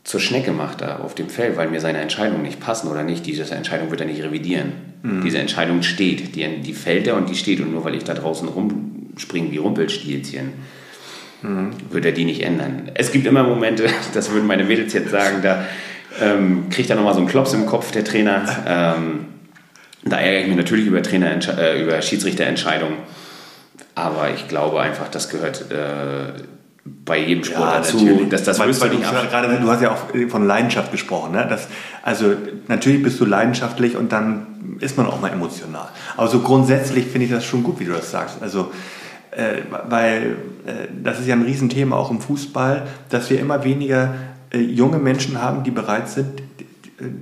zur 0.04 0.20
Schnecke 0.20 0.52
mache 0.52 0.78
da 0.78 0.98
auf 1.00 1.16
dem 1.16 1.30
Feld, 1.30 1.58
weil 1.58 1.70
mir 1.70 1.82
seine 1.82 1.98
Entscheidungen 1.98 2.44
nicht 2.44 2.60
passen 2.60 2.88
oder 2.88 3.02
nicht, 3.02 3.26
diese 3.26 3.44
Entscheidung 3.56 3.90
wird 3.90 4.02
er 4.02 4.08
nicht 4.08 4.22
revidieren. 4.22 4.74
Mhm. 5.02 5.24
Diese 5.24 5.40
Entscheidung 5.40 5.82
steht, 5.82 6.36
die, 6.36 6.62
die 6.62 6.74
fällt 6.74 7.08
er 7.08 7.18
und 7.18 7.30
die 7.30 7.36
steht 7.36 7.62
und 7.62 7.72
nur 7.72 7.84
weil 7.84 7.96
ich 7.96 8.04
da 8.04 8.14
draußen 8.14 8.48
rumspringe 8.48 9.52
wie 9.52 9.58
Rumpelstilzchen, 9.58 10.54
mhm. 11.48 11.72
wird 11.90 12.06
er 12.06 12.12
die 12.12 12.26
nicht 12.26 12.44
ändern. 12.44 12.92
Es 12.94 13.12
gibt 13.12 13.26
immer 13.26 13.44
Momente, 13.44 13.88
das 14.14 14.32
würden 14.32 14.48
meine 14.48 14.64
Mädels 14.64 14.94
jetzt 14.94 15.12
sagen, 15.12 15.38
da 15.42 15.66
ähm, 16.22 16.70
kriegt 16.70 16.90
er 16.90 16.96
nochmal 16.96 17.14
so 17.14 17.20
einen 17.20 17.28
Klops 17.28 17.54
im 17.54 17.66
Kopf, 17.66 17.92
der 17.92 18.04
Trainer. 18.04 18.44
Ähm, 18.68 19.26
da 20.04 20.18
ärgere 20.18 20.42
ich 20.42 20.48
mich 20.48 20.58
natürlich 20.58 20.86
über, 20.86 21.02
Trainer, 21.02 21.38
äh, 21.58 21.82
über 21.82 22.02
Schiedsrichterentscheidungen. 22.02 22.98
Aber 23.96 24.30
ich 24.32 24.48
glaube 24.48 24.80
einfach, 24.82 25.10
das 25.10 25.30
gehört 25.30 25.72
äh, 25.72 26.34
bei 27.06 27.18
jedem 27.18 27.44
Sport 27.44 27.60
ja, 27.60 27.78
dazu. 27.78 27.98
Natürlich. 27.98 28.30
Dass 28.30 28.44
das 28.44 28.60
weil, 28.60 28.80
weil 28.80 28.90
du, 28.90 29.00
gerade, 29.00 29.60
du 29.60 29.70
hast 29.70 29.82
ja 29.82 29.92
auch 29.92 30.30
von 30.30 30.46
Leidenschaft 30.46 30.92
gesprochen. 30.92 31.34
Ne? 31.34 31.46
Das, 31.50 31.68
also 32.04 32.34
natürlich 32.68 33.04
bist 33.04 33.20
du 33.20 33.26
leidenschaftlich 33.26 33.98
und 33.98 34.12
dann 34.12 34.78
ist 34.80 34.98
man 34.98 35.08
auch 35.08 35.20
mal 35.20 35.32
emotional. 35.32 35.90
Aber 36.16 36.28
so 36.28 36.40
grundsätzlich 36.40 37.06
finde 37.08 37.26
ich 37.26 37.32
das 37.32 37.44
schon 37.46 37.64
gut, 37.64 37.80
wie 37.80 37.86
du 37.86 37.94
das 37.94 38.12
sagst. 38.12 38.38
Also 38.42 38.72
äh, 39.38 39.62
weil 39.88 40.36
äh, 40.66 40.88
das 41.04 41.20
ist 41.20 41.28
ja 41.28 41.36
ein 41.36 41.44
Riesenthema 41.44 41.96
auch 41.96 42.10
im 42.10 42.20
Fußball, 42.20 42.88
dass 43.10 43.30
wir 43.30 43.40
immer 43.40 43.64
weniger 43.64 44.16
äh, 44.50 44.60
junge 44.60 44.98
Menschen 44.98 45.40
haben, 45.40 45.64
die 45.64 45.70
bereit 45.70 46.10
sind, 46.10 46.42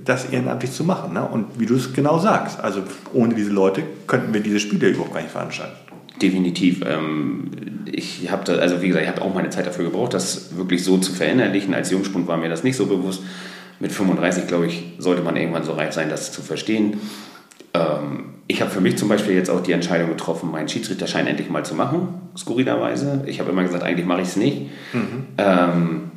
das 0.02 0.30
ehrenamtlich 0.30 0.72
zu 0.72 0.84
machen. 0.84 1.12
Ne? 1.12 1.22
Und 1.22 1.60
wie 1.60 1.66
du 1.66 1.74
es 1.74 1.92
genau 1.92 2.18
sagst, 2.18 2.58
also 2.58 2.82
ohne 3.12 3.34
diese 3.34 3.50
Leute 3.50 3.82
könnten 4.06 4.32
wir 4.32 4.40
diese 4.40 4.60
Spiele 4.60 4.88
überhaupt 4.88 5.12
gar 5.12 5.20
nicht 5.20 5.30
veranstalten. 5.30 5.76
Definitiv. 6.22 6.80
Ähm, 6.86 7.50
ich 7.84 8.30
habe 8.30 8.50
also 8.60 8.80
wie 8.80 8.88
gesagt, 8.88 9.04
ich 9.04 9.10
habe 9.10 9.20
auch 9.20 9.34
meine 9.34 9.50
Zeit 9.50 9.66
dafür 9.66 9.84
gebraucht, 9.84 10.14
das 10.14 10.56
wirklich 10.56 10.82
so 10.82 10.96
zu 10.96 11.12
verinnerlichen. 11.12 11.74
Als 11.74 11.90
Jungspund 11.90 12.26
war 12.26 12.38
mir 12.38 12.48
das 12.48 12.64
nicht 12.64 12.76
so 12.76 12.86
bewusst. 12.86 13.22
Mit 13.78 13.92
35, 13.92 14.46
glaube 14.46 14.68
ich, 14.68 14.94
sollte 14.98 15.20
man 15.20 15.36
irgendwann 15.36 15.64
so 15.64 15.72
reif 15.72 15.92
sein, 15.92 16.08
das 16.08 16.32
zu 16.32 16.40
verstehen. 16.40 16.98
Ähm, 17.76 18.24
ich 18.48 18.60
habe 18.60 18.70
für 18.70 18.80
mich 18.80 18.96
zum 18.96 19.08
Beispiel 19.08 19.34
jetzt 19.34 19.50
auch 19.50 19.60
die 19.60 19.72
Entscheidung 19.72 20.08
getroffen, 20.10 20.50
meinen 20.50 20.68
Schiedsrichterschein 20.68 21.26
endlich 21.26 21.50
mal 21.50 21.64
zu 21.64 21.74
machen, 21.74 22.30
skurrilerweise. 22.36 23.24
Ich 23.26 23.40
habe 23.40 23.50
immer 23.50 23.64
gesagt, 23.64 23.82
eigentlich 23.82 24.06
mache 24.06 24.22
ich 24.22 24.28
es 24.28 24.36
nicht. 24.36 24.70
Mhm. 24.92 25.26
Ähm, 25.36 26.10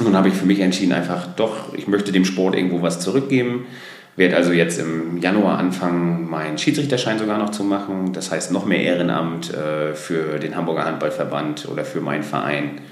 nun 0.00 0.16
habe 0.16 0.28
ich 0.28 0.34
für 0.34 0.46
mich 0.46 0.60
entschieden, 0.60 0.92
einfach 0.92 1.26
doch, 1.34 1.74
ich 1.74 1.88
möchte 1.88 2.12
dem 2.12 2.24
Sport 2.24 2.54
irgendwo 2.54 2.82
was 2.82 3.00
zurückgeben. 3.00 3.66
Werde 4.14 4.36
also 4.36 4.52
jetzt 4.52 4.78
im 4.78 5.18
Januar 5.18 5.58
anfangen, 5.58 6.28
meinen 6.28 6.58
Schiedsrichterschein 6.58 7.18
sogar 7.18 7.38
noch 7.38 7.50
zu 7.50 7.64
machen. 7.64 8.12
Das 8.12 8.30
heißt, 8.30 8.52
noch 8.52 8.66
mehr 8.66 8.80
Ehrenamt 8.80 9.52
äh, 9.52 9.94
für 9.94 10.38
den 10.38 10.54
Hamburger 10.54 10.84
Handballverband 10.84 11.66
oder 11.70 11.84
für 11.84 12.00
meinen 12.00 12.22
Verein. 12.22 12.82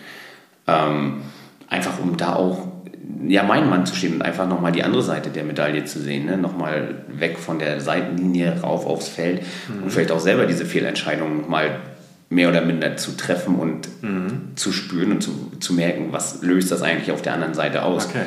Ähm, 0.66 1.22
einfach 1.68 2.00
um 2.02 2.16
da 2.16 2.34
auch 2.34 2.68
ja, 3.26 3.42
mein 3.42 3.68
Mann 3.68 3.86
zu 3.86 3.94
stehen 3.94 4.14
und 4.14 4.22
einfach 4.22 4.48
nochmal 4.48 4.72
die 4.72 4.82
andere 4.82 5.02
Seite 5.02 5.30
der 5.30 5.44
Medaille 5.44 5.84
zu 5.84 6.00
sehen. 6.00 6.26
Ne? 6.26 6.36
Nochmal 6.36 6.96
weg 7.08 7.38
von 7.38 7.58
der 7.58 7.80
Seitenlinie 7.80 8.60
rauf 8.62 8.86
aufs 8.86 9.08
Feld 9.08 9.42
mhm. 9.68 9.84
und 9.84 9.90
vielleicht 9.90 10.12
auch 10.12 10.20
selber 10.20 10.46
diese 10.46 10.64
Fehlentscheidungen 10.64 11.48
mal 11.48 11.80
mehr 12.28 12.48
oder 12.48 12.62
minder 12.62 12.96
zu 12.96 13.16
treffen 13.16 13.56
und 13.56 13.88
mhm. 14.02 14.52
zu 14.54 14.72
spüren 14.72 15.12
und 15.12 15.22
zu, 15.22 15.52
zu 15.58 15.74
merken, 15.74 16.08
was 16.10 16.42
löst 16.42 16.70
das 16.70 16.82
eigentlich 16.82 17.10
auf 17.10 17.22
der 17.22 17.34
anderen 17.34 17.54
Seite 17.54 17.82
aus. 17.82 18.06
Okay. 18.06 18.22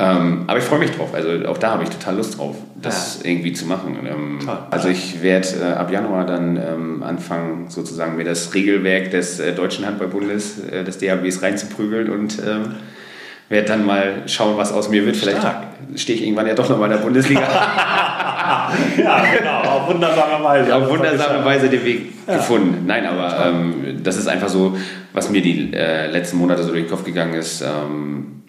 Ähm, 0.00 0.44
aber 0.46 0.58
ich 0.58 0.64
freue 0.64 0.78
mich 0.78 0.92
drauf. 0.92 1.12
Also 1.12 1.46
auch 1.46 1.58
da 1.58 1.72
habe 1.72 1.82
ich 1.82 1.90
total 1.90 2.16
Lust 2.16 2.38
drauf, 2.38 2.56
das 2.80 3.20
ja. 3.22 3.30
irgendwie 3.30 3.52
zu 3.52 3.66
machen. 3.66 3.98
Ähm, 4.06 4.38
also 4.70 4.88
ich 4.88 5.22
werde 5.22 5.48
äh, 5.60 5.72
ab 5.72 5.90
Januar 5.90 6.24
dann 6.24 6.56
ähm, 6.56 7.02
anfangen, 7.02 7.68
sozusagen 7.68 8.16
mir 8.16 8.24
das 8.24 8.54
Regelwerk 8.54 9.10
des 9.10 9.40
äh, 9.40 9.52
Deutschen 9.52 9.84
Handballbundes, 9.84 10.60
äh, 10.70 10.84
des 10.84 10.98
DHBs 10.98 11.42
reinzuprügeln 11.42 12.10
und 12.10 12.38
ähm, 12.46 12.76
werde 13.48 13.68
dann 13.68 13.86
mal 13.86 14.22
schauen, 14.26 14.56
was 14.56 14.72
aus 14.72 14.88
mir 14.88 15.04
wird. 15.06 15.16
Vielleicht 15.16 15.40
stehe 15.96 16.18
ich 16.18 16.24
irgendwann 16.24 16.46
ja 16.46 16.54
doch 16.54 16.68
noch 16.68 16.78
mal 16.78 16.86
in 16.86 16.92
der 16.92 16.98
Bundesliga. 16.98 17.40
ja, 18.98 19.24
genau, 19.36 19.60
auf 19.62 19.88
wundersame 19.88 20.44
Weise. 20.44 20.74
Auf 20.74 20.88
wundersame 20.88 21.44
Weise 21.44 21.68
den 21.68 21.84
Weg 21.84 22.12
ja. 22.26 22.36
gefunden. 22.36 22.84
Nein, 22.86 23.06
aber 23.06 23.46
ähm, 23.46 24.00
das 24.02 24.16
ist 24.16 24.28
einfach 24.28 24.48
so, 24.48 24.76
was 25.12 25.30
mir 25.30 25.40
die 25.40 25.72
äh, 25.72 26.06
letzten 26.08 26.36
Monate 26.36 26.62
so 26.62 26.70
durch 26.70 26.84
den 26.84 26.90
Kopf 26.90 27.04
gegangen 27.04 27.34
ist, 27.34 27.62
ähm, 27.62 28.42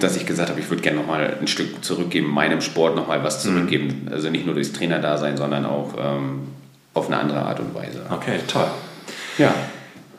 dass 0.00 0.16
ich 0.16 0.24
gesagt 0.24 0.48
habe, 0.48 0.60
ich 0.60 0.70
würde 0.70 0.82
gerne 0.82 0.98
noch 0.98 1.06
mal 1.06 1.36
ein 1.38 1.46
Stück 1.46 1.84
zurückgeben, 1.84 2.28
meinem 2.28 2.62
Sport 2.62 2.96
noch 2.96 3.06
mal 3.06 3.22
was 3.22 3.44
mhm. 3.44 3.50
zurückgeben. 3.50 4.02
Mhm. 4.06 4.12
Also 4.12 4.30
nicht 4.30 4.46
nur 4.46 4.54
durchs 4.54 4.72
Trainerdasein, 4.72 5.36
sondern 5.36 5.66
auch 5.66 5.94
ähm, 5.98 6.48
auf 6.94 7.08
eine 7.08 7.18
andere 7.18 7.40
Art 7.40 7.60
und 7.60 7.74
Weise. 7.74 8.00
Okay, 8.10 8.38
toll. 8.48 8.68
Ja. 9.36 9.54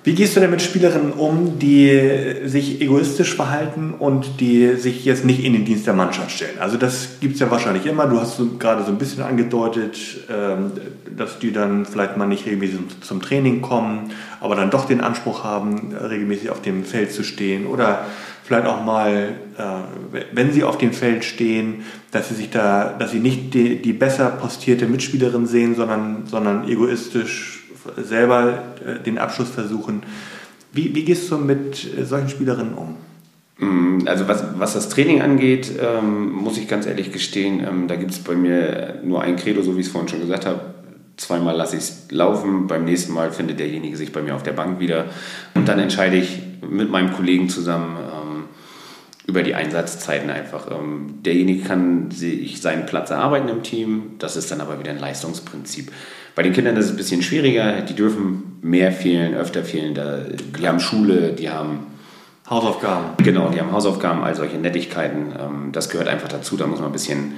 Wie 0.06 0.14
gehst 0.14 0.36
du 0.36 0.40
denn 0.40 0.52
mit 0.52 0.62
Spielerinnen 0.62 1.14
um, 1.14 1.58
die 1.58 2.46
sich 2.46 2.80
egoistisch 2.80 3.34
verhalten 3.34 3.96
und 3.98 4.40
die 4.40 4.76
sich 4.76 5.04
jetzt 5.04 5.26
nicht 5.26 5.44
in 5.44 5.54
den 5.54 5.66
Dienst 5.66 5.88
der 5.88 5.96
Mannschaft 5.96 6.30
stellen? 6.30 6.60
Also 6.60 6.78
das 6.78 7.18
gibt 7.22 7.34
es 7.34 7.40
ja 7.40 7.50
wahrscheinlich 7.50 7.88
immer. 7.88 8.06
Du 8.06 8.20
hast 8.20 8.38
so 8.38 8.46
gerade 8.60 8.84
so 8.84 8.92
ein 8.92 9.00
bisschen 9.00 9.24
angedeutet, 9.24 9.98
ähm, 10.30 10.74
dass 11.18 11.40
die 11.40 11.52
dann 11.52 11.88
vielleicht 11.88 12.18
mal 12.18 12.28
nicht 12.28 12.46
regelmäßig 12.46 12.82
zum 13.02 13.20
Training 13.20 13.64
kommen, 13.64 14.12
aber 14.42 14.56
dann 14.56 14.70
doch 14.70 14.86
den 14.86 15.02
Anspruch 15.02 15.44
haben, 15.44 15.96
regelmäßig 15.96 16.52
auf 16.52 16.62
dem 16.62 16.84
Feld 16.84 17.12
zu 17.12 17.24
stehen 17.24 17.66
oder 17.66 18.06
vielleicht 18.44 18.68
auch 18.68 18.86
mal, 18.86 19.30
äh, 19.58 20.20
wenn 20.34 20.54
sie 20.54 20.64
auf 20.64 20.78
dem 20.78 20.94
Feld 20.94 21.26
stehen, 21.26 21.84
dass 22.12 22.30
sie 22.30 22.36
sich 22.36 22.52
da, 22.52 22.94
dass 23.00 23.10
sie 23.10 23.20
nicht 23.20 23.56
die, 23.56 23.82
die 23.82 23.94
besser 23.94 24.30
postierte 24.30 24.86
Mitspielerin 24.86 25.48
sehen, 25.48 25.74
sondern, 25.74 26.28
sondern 26.28 26.70
egoistisch 26.70 27.55
selber 27.98 28.64
äh, 28.86 29.04
den 29.04 29.18
Abschluss 29.18 29.50
versuchen. 29.50 30.04
Wie, 30.72 30.94
wie 30.94 31.06
gehst 31.06 31.32
du 31.32 31.38
mit 31.38 31.98
äh, 31.98 32.06
solchen 32.06 32.30
Spielerinnen 32.30 32.74
um? 32.74 32.98
Mm, 33.58 34.08
also 34.08 34.28
was, 34.28 34.44
was 34.58 34.74
das 34.74 34.90
Training 34.90 35.22
angeht, 35.22 35.72
ähm, 35.80 36.32
muss 36.32 36.58
ich 36.58 36.68
ganz 36.68 36.86
ehrlich 36.86 37.12
gestehen, 37.12 37.66
ähm, 37.66 37.88
da 37.88 37.96
gibt 37.96 38.12
es 38.12 38.20
bei 38.20 38.36
mir 38.36 39.00
nur 39.04 39.22
ein 39.22 39.38
Credo, 39.38 39.62
so 39.62 39.76
wie 39.76 39.82
ich 39.82 39.88
es 39.88 39.92
vorhin 39.92 40.10
schon 40.10 40.22
gesagt 40.22 40.46
habe. 40.46 40.60
Zweimal 41.18 41.56
lasse 41.56 41.78
ich 41.78 41.84
es 41.84 42.08
laufen, 42.12 42.68
beim 42.68 42.84
nächsten 42.84 43.14
Mal 43.14 43.32
findet 43.32 43.60
derjenige 43.60 43.96
sich 43.96 44.12
bei 44.12 44.22
mir 44.22 44.36
auf 44.36 44.44
der 44.44 44.52
Bank 44.52 44.82
wieder 44.82 45.06
und 45.54 45.66
dann 45.66 45.80
entscheide 45.80 46.18
ich 46.18 46.42
mit 46.70 46.92
meinem 46.92 47.14
Kollegen 47.14 47.48
zusammen 47.48 47.96
ähm, 47.96 48.44
über 49.26 49.42
die 49.42 49.56
Einsatzzeiten 49.56 50.30
einfach. 50.30 50.70
Ähm, 50.70 51.20
derjenige 51.24 51.64
kann 51.64 52.12
sich 52.12 52.62
seinen 52.62 52.86
Platz 52.86 53.12
erarbeiten 53.12 53.48
im 53.48 53.64
Team, 53.64 54.16
das 54.20 54.36
ist 54.36 54.52
dann 54.52 54.60
aber 54.60 54.78
wieder 54.78 54.92
ein 54.92 55.00
Leistungsprinzip. 55.00 55.90
Bei 56.36 56.44
den 56.44 56.54
Kindern 56.54 56.76
ist 56.76 56.86
es 56.86 56.92
ein 56.92 56.98
bisschen 56.98 57.22
schwieriger. 57.22 57.82
Die 57.82 57.96
dürfen 57.96 58.60
mehr 58.62 58.92
fehlen, 58.92 59.34
öfter 59.36 59.64
fehlen. 59.64 59.94
die 59.96 60.68
haben 60.68 60.80
Schule, 60.80 61.32
die 61.32 61.50
haben 61.50 61.88
Hausaufgaben. 62.50 63.24
Genau, 63.24 63.50
die 63.50 63.60
haben 63.60 63.72
Hausaufgaben, 63.72 64.24
all 64.24 64.36
solche 64.36 64.58
Nettigkeiten. 64.58 65.34
Ähm, 65.40 65.70
das 65.72 65.90
gehört 65.90 66.08
einfach 66.08 66.28
dazu. 66.28 66.58
Da 66.58 66.68
muss 66.68 66.80
man 66.80 66.90
ein 66.90 66.94
bisschen 66.94 67.36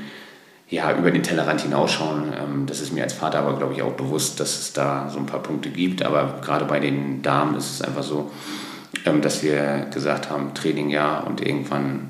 ja, 0.70 0.92
über 0.98 1.12
den 1.12 1.24
Tellerrand 1.24 1.62
hinausschauen. 1.62 2.34
Ähm, 2.34 2.66
das 2.66 2.82
ist 2.82 2.92
mir 2.92 3.04
als 3.04 3.14
Vater 3.14 3.40
aber, 3.40 3.58
glaube 3.58 3.74
ich, 3.74 3.82
auch 3.82 3.94
bewusst, 3.94 4.40
dass 4.40 4.60
es 4.60 4.74
da 4.74 5.10
so 5.10 5.20
ein 5.20 5.26
paar 5.26 5.42
Punkte 5.42 5.70
gibt. 5.70 6.04
Aber 6.04 6.40
gerade 6.42 6.66
bei 6.66 6.80
den 6.80 7.22
Damen 7.22 7.56
ist 7.56 7.76
es 7.76 7.82
einfach 7.82 8.04
so, 8.04 8.32
ähm, 9.06 9.22
dass 9.22 9.44
wir 9.44 9.88
gesagt 9.94 10.30
haben, 10.30 10.54
Training 10.54 10.90
ja 10.90 11.20
und 11.20 11.46
irgendwann 11.46 12.10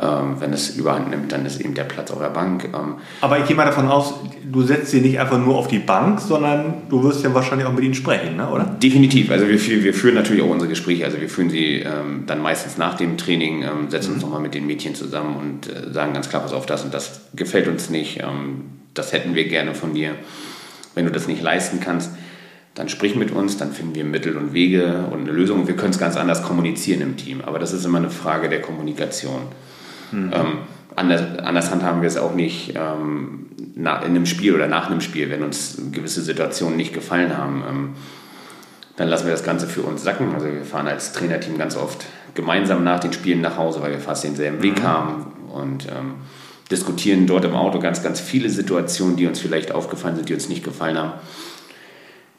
ähm, 0.00 0.36
wenn 0.38 0.52
es 0.52 0.76
überhand 0.76 1.10
nimmt, 1.10 1.32
dann 1.32 1.44
ist 1.44 1.60
eben 1.60 1.74
der 1.74 1.84
Platz 1.84 2.10
auf 2.10 2.20
der 2.20 2.28
Bank. 2.28 2.64
Ähm, 2.72 2.96
Aber 3.20 3.38
ich 3.38 3.46
gehe 3.46 3.56
mal 3.56 3.64
davon 3.64 3.88
aus, 3.88 4.14
du 4.44 4.62
setzt 4.62 4.92
sie 4.92 5.00
nicht 5.00 5.18
einfach 5.18 5.38
nur 5.38 5.56
auf 5.56 5.66
die 5.66 5.80
Bank, 5.80 6.20
sondern 6.20 6.82
du 6.88 7.02
wirst 7.02 7.24
ja 7.24 7.34
wahrscheinlich 7.34 7.66
auch 7.66 7.72
mit 7.72 7.82
ihnen 7.82 7.94
sprechen, 7.94 8.36
ne? 8.36 8.48
oder? 8.48 8.64
Definitiv. 8.64 9.30
Also 9.30 9.48
wir, 9.48 9.58
wir 9.58 9.94
führen 9.94 10.14
natürlich 10.14 10.42
auch 10.42 10.50
unsere 10.50 10.68
Gespräche. 10.68 11.04
Also 11.04 11.20
wir 11.20 11.28
führen 11.28 11.50
sie 11.50 11.80
ähm, 11.80 12.24
dann 12.26 12.40
meistens 12.40 12.78
nach 12.78 12.94
dem 12.94 13.16
Training, 13.16 13.62
ähm, 13.62 13.90
setzen 13.90 14.10
mhm. 14.10 14.14
uns 14.14 14.22
nochmal 14.22 14.40
mit 14.40 14.54
den 14.54 14.66
Mädchen 14.66 14.94
zusammen 14.94 15.36
und 15.36 15.68
äh, 15.68 15.92
sagen 15.92 16.14
ganz 16.14 16.28
klar, 16.28 16.42
pass 16.42 16.52
auf, 16.52 16.66
das 16.66 16.84
und 16.84 16.94
das 16.94 17.22
gefällt 17.34 17.66
uns 17.66 17.90
nicht. 17.90 18.20
Ähm, 18.20 18.64
das 18.94 19.12
hätten 19.12 19.34
wir 19.34 19.48
gerne 19.48 19.74
von 19.74 19.94
dir. 19.94 20.14
Wenn 20.94 21.04
du 21.04 21.10
das 21.10 21.26
nicht 21.26 21.42
leisten 21.42 21.80
kannst, 21.80 22.10
dann 22.74 22.88
sprich 22.88 23.16
mit 23.16 23.32
uns, 23.32 23.56
dann 23.56 23.72
finden 23.72 23.96
wir 23.96 24.04
Mittel 24.04 24.36
und 24.36 24.52
Wege 24.52 25.04
und 25.10 25.20
eine 25.20 25.32
Lösung. 25.32 25.66
Wir 25.66 25.74
können 25.74 25.90
es 25.90 25.98
ganz 25.98 26.16
anders 26.16 26.42
kommunizieren 26.42 27.00
im 27.00 27.16
Team. 27.16 27.40
Aber 27.40 27.58
das 27.58 27.72
ist 27.72 27.84
immer 27.84 27.98
eine 27.98 28.10
Frage 28.10 28.48
der 28.48 28.60
Kommunikation. 28.60 29.42
Mhm. 30.12 30.30
Ähm, 30.32 30.58
anders, 30.96 31.38
anders 31.38 31.70
handhaben 31.70 32.02
wir 32.02 32.08
es 32.08 32.16
auch 32.16 32.34
nicht 32.34 32.74
ähm, 32.76 33.46
in 33.76 33.86
einem 33.86 34.26
Spiel 34.26 34.54
oder 34.54 34.66
nach 34.66 34.90
einem 34.90 35.00
Spiel, 35.00 35.30
wenn 35.30 35.42
uns 35.42 35.78
gewisse 35.92 36.22
Situationen 36.22 36.76
nicht 36.76 36.92
gefallen 36.92 37.36
haben. 37.36 37.64
Ähm, 37.68 37.90
dann 38.96 39.08
lassen 39.08 39.26
wir 39.26 39.32
das 39.32 39.44
Ganze 39.44 39.66
für 39.66 39.82
uns 39.82 40.02
sacken. 40.02 40.34
Also 40.34 40.46
wir 40.46 40.64
fahren 40.64 40.86
als 40.86 41.12
Trainerteam 41.12 41.56
ganz 41.56 41.76
oft 41.76 42.04
gemeinsam 42.34 42.84
nach 42.84 43.00
den 43.00 43.12
Spielen 43.12 43.40
nach 43.40 43.56
Hause, 43.56 43.80
weil 43.80 43.92
wir 43.92 43.98
fast 43.98 44.24
denselben 44.24 44.62
Weg 44.62 44.80
mhm. 44.80 44.86
haben 44.86 45.26
und 45.52 45.86
ähm, 45.86 46.14
diskutieren 46.70 47.26
dort 47.26 47.44
im 47.44 47.54
Auto 47.54 47.80
ganz, 47.80 48.02
ganz 48.02 48.20
viele 48.20 48.50
Situationen, 48.50 49.16
die 49.16 49.26
uns 49.26 49.40
vielleicht 49.40 49.72
aufgefallen 49.72 50.16
sind, 50.16 50.28
die 50.28 50.34
uns 50.34 50.48
nicht 50.48 50.62
gefallen 50.62 50.98
haben. 50.98 51.12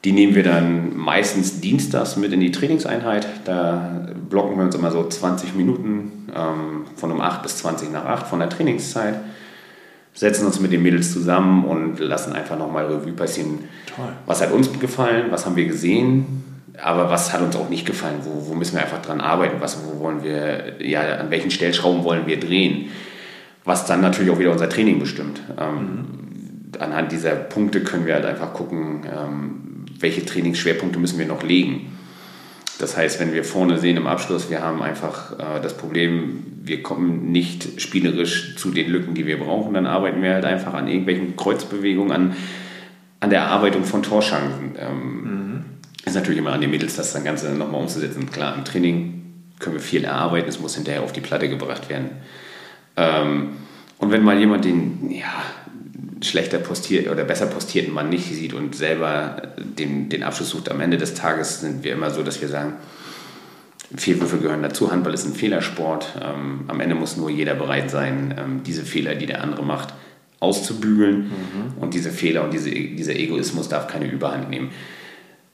Die 0.03 0.13
nehmen 0.13 0.33
wir 0.33 0.43
dann 0.43 0.97
meistens 0.97 1.59
dienstags 1.59 2.15
mit 2.15 2.33
in 2.33 2.39
die 2.39 2.51
Trainingseinheit. 2.51 3.27
Da 3.45 4.07
blocken 4.29 4.57
wir 4.57 4.63
uns 4.63 4.73
immer 4.73 4.91
so 4.91 5.07
20 5.07 5.53
Minuten 5.55 6.27
ähm, 6.35 6.85
von 6.95 7.11
um 7.11 7.21
8 7.21 7.43
bis 7.43 7.57
20 7.57 7.91
nach 7.91 8.05
8 8.05 8.27
von 8.27 8.39
der 8.39 8.49
Trainingszeit. 8.49 9.19
Setzen 10.13 10.45
uns 10.45 10.59
mit 10.59 10.71
den 10.71 10.81
Mädels 10.81 11.13
zusammen 11.13 11.65
und 11.65 11.99
lassen 11.99 12.33
einfach 12.33 12.57
nochmal 12.57 12.87
Revue 12.87 13.13
passieren. 13.13 13.59
Toll. 13.95 14.09
Was 14.25 14.41
hat 14.41 14.51
uns 14.51 14.71
gefallen? 14.79 15.27
Was 15.29 15.45
haben 15.45 15.55
wir 15.55 15.65
gesehen? 15.65 16.43
Aber 16.81 17.09
was 17.09 17.31
hat 17.31 17.41
uns 17.41 17.55
auch 17.55 17.69
nicht 17.69 17.85
gefallen? 17.85 18.19
Wo, 18.23 18.49
wo 18.49 18.55
müssen 18.55 18.73
wir 18.73 18.81
einfach 18.81 19.01
dran 19.01 19.21
arbeiten? 19.21 19.57
Was, 19.59 19.77
wo 19.85 19.99
wollen 19.99 20.23
wir, 20.23 20.83
ja, 20.85 21.17
an 21.17 21.29
welchen 21.29 21.51
Stellschrauben 21.51 22.03
wollen 22.03 22.25
wir 22.25 22.39
drehen? 22.39 22.89
Was 23.63 23.85
dann 23.85 24.01
natürlich 24.01 24.31
auch 24.31 24.39
wieder 24.39 24.51
unser 24.51 24.67
Training 24.67 24.99
bestimmt. 24.99 25.41
Ähm, 25.59 25.75
mhm. 25.75 26.81
Anhand 26.81 27.11
dieser 27.11 27.35
Punkte 27.35 27.83
können 27.83 28.07
wir 28.07 28.15
halt 28.15 28.25
einfach 28.25 28.53
gucken, 28.53 29.03
ähm, 29.05 29.70
welche 30.01 30.25
Trainingsschwerpunkte 30.25 30.99
müssen 30.99 31.19
wir 31.19 31.25
noch 31.25 31.43
legen. 31.43 31.97
Das 32.79 32.97
heißt, 32.97 33.19
wenn 33.19 33.31
wir 33.31 33.43
vorne 33.43 33.77
sehen 33.77 33.97
im 33.97 34.07
Abschluss, 34.07 34.49
wir 34.49 34.61
haben 34.61 34.81
einfach 34.81 35.37
äh, 35.37 35.61
das 35.61 35.77
Problem, 35.77 36.43
wir 36.63 36.81
kommen 36.81 37.31
nicht 37.31 37.79
spielerisch 37.79 38.55
zu 38.55 38.71
den 38.71 38.89
Lücken, 38.89 39.13
die 39.13 39.27
wir 39.27 39.37
brauchen, 39.37 39.73
dann 39.75 39.85
arbeiten 39.85 40.23
wir 40.23 40.33
halt 40.33 40.45
einfach 40.45 40.73
an 40.73 40.87
irgendwelchen 40.87 41.35
Kreuzbewegungen, 41.35 42.11
an, 42.11 42.35
an 43.19 43.29
der 43.29 43.41
Erarbeitung 43.41 43.83
von 43.83 44.01
Torschancen. 44.01 44.75
Ähm, 44.79 45.23
mhm. 45.23 45.63
Ist 46.05 46.15
natürlich 46.15 46.39
immer 46.39 46.53
an 46.53 46.61
den 46.61 46.71
Mädels, 46.71 46.95
das 46.95 47.13
dann 47.13 47.23
Ganze 47.23 47.51
nochmal 47.53 47.81
umzusetzen. 47.81 48.31
Klar, 48.31 48.55
im 48.57 48.65
Training 48.65 49.21
können 49.59 49.75
wir 49.75 49.81
viel 49.81 50.03
erarbeiten, 50.03 50.49
es 50.49 50.59
muss 50.59 50.75
hinterher 50.75 51.03
auf 51.03 51.13
die 51.13 51.21
Platte 51.21 51.49
gebracht 51.49 51.87
werden. 51.89 52.09
Ähm, 52.97 53.49
und 53.99 54.09
wenn 54.11 54.23
mal 54.23 54.39
jemand 54.39 54.65
den, 54.65 55.11
ja, 55.11 55.43
schlechter 56.21 56.59
postiert 56.59 57.09
oder 57.09 57.23
besser 57.23 57.47
postierten 57.47 57.93
Mann 57.93 58.09
nicht 58.09 58.25
sieht 58.33 58.53
und 58.53 58.75
selber 58.75 59.41
den, 59.57 60.09
den 60.09 60.23
Abschluss 60.23 60.49
sucht. 60.49 60.69
Am 60.69 60.79
Ende 60.79 60.97
des 60.97 61.13
Tages 61.13 61.61
sind 61.61 61.83
wir 61.83 61.93
immer 61.93 62.11
so, 62.11 62.23
dass 62.23 62.41
wir 62.41 62.47
sagen, 62.47 62.73
Fehlwürfe 63.95 64.37
gehören 64.37 64.61
dazu. 64.61 64.91
Handball 64.91 65.13
ist 65.13 65.25
ein 65.25 65.33
Fehlersport. 65.33 66.15
Ähm, 66.21 66.61
am 66.67 66.79
Ende 66.79 66.95
muss 66.95 67.17
nur 67.17 67.29
jeder 67.29 67.55
bereit 67.55 67.91
sein, 67.91 68.35
ähm, 68.37 68.61
diese 68.65 68.83
Fehler, 68.83 69.15
die 69.15 69.25
der 69.25 69.43
andere 69.43 69.63
macht, 69.63 69.93
auszubügeln. 70.39 71.23
Mhm. 71.23 71.81
Und 71.81 71.93
diese 71.93 72.11
Fehler 72.11 72.43
und 72.43 72.53
diese, 72.53 72.69
dieser 72.69 73.15
Egoismus 73.15 73.67
darf 73.67 73.87
keine 73.87 74.09
Überhand 74.09 74.49
nehmen. 74.49 74.71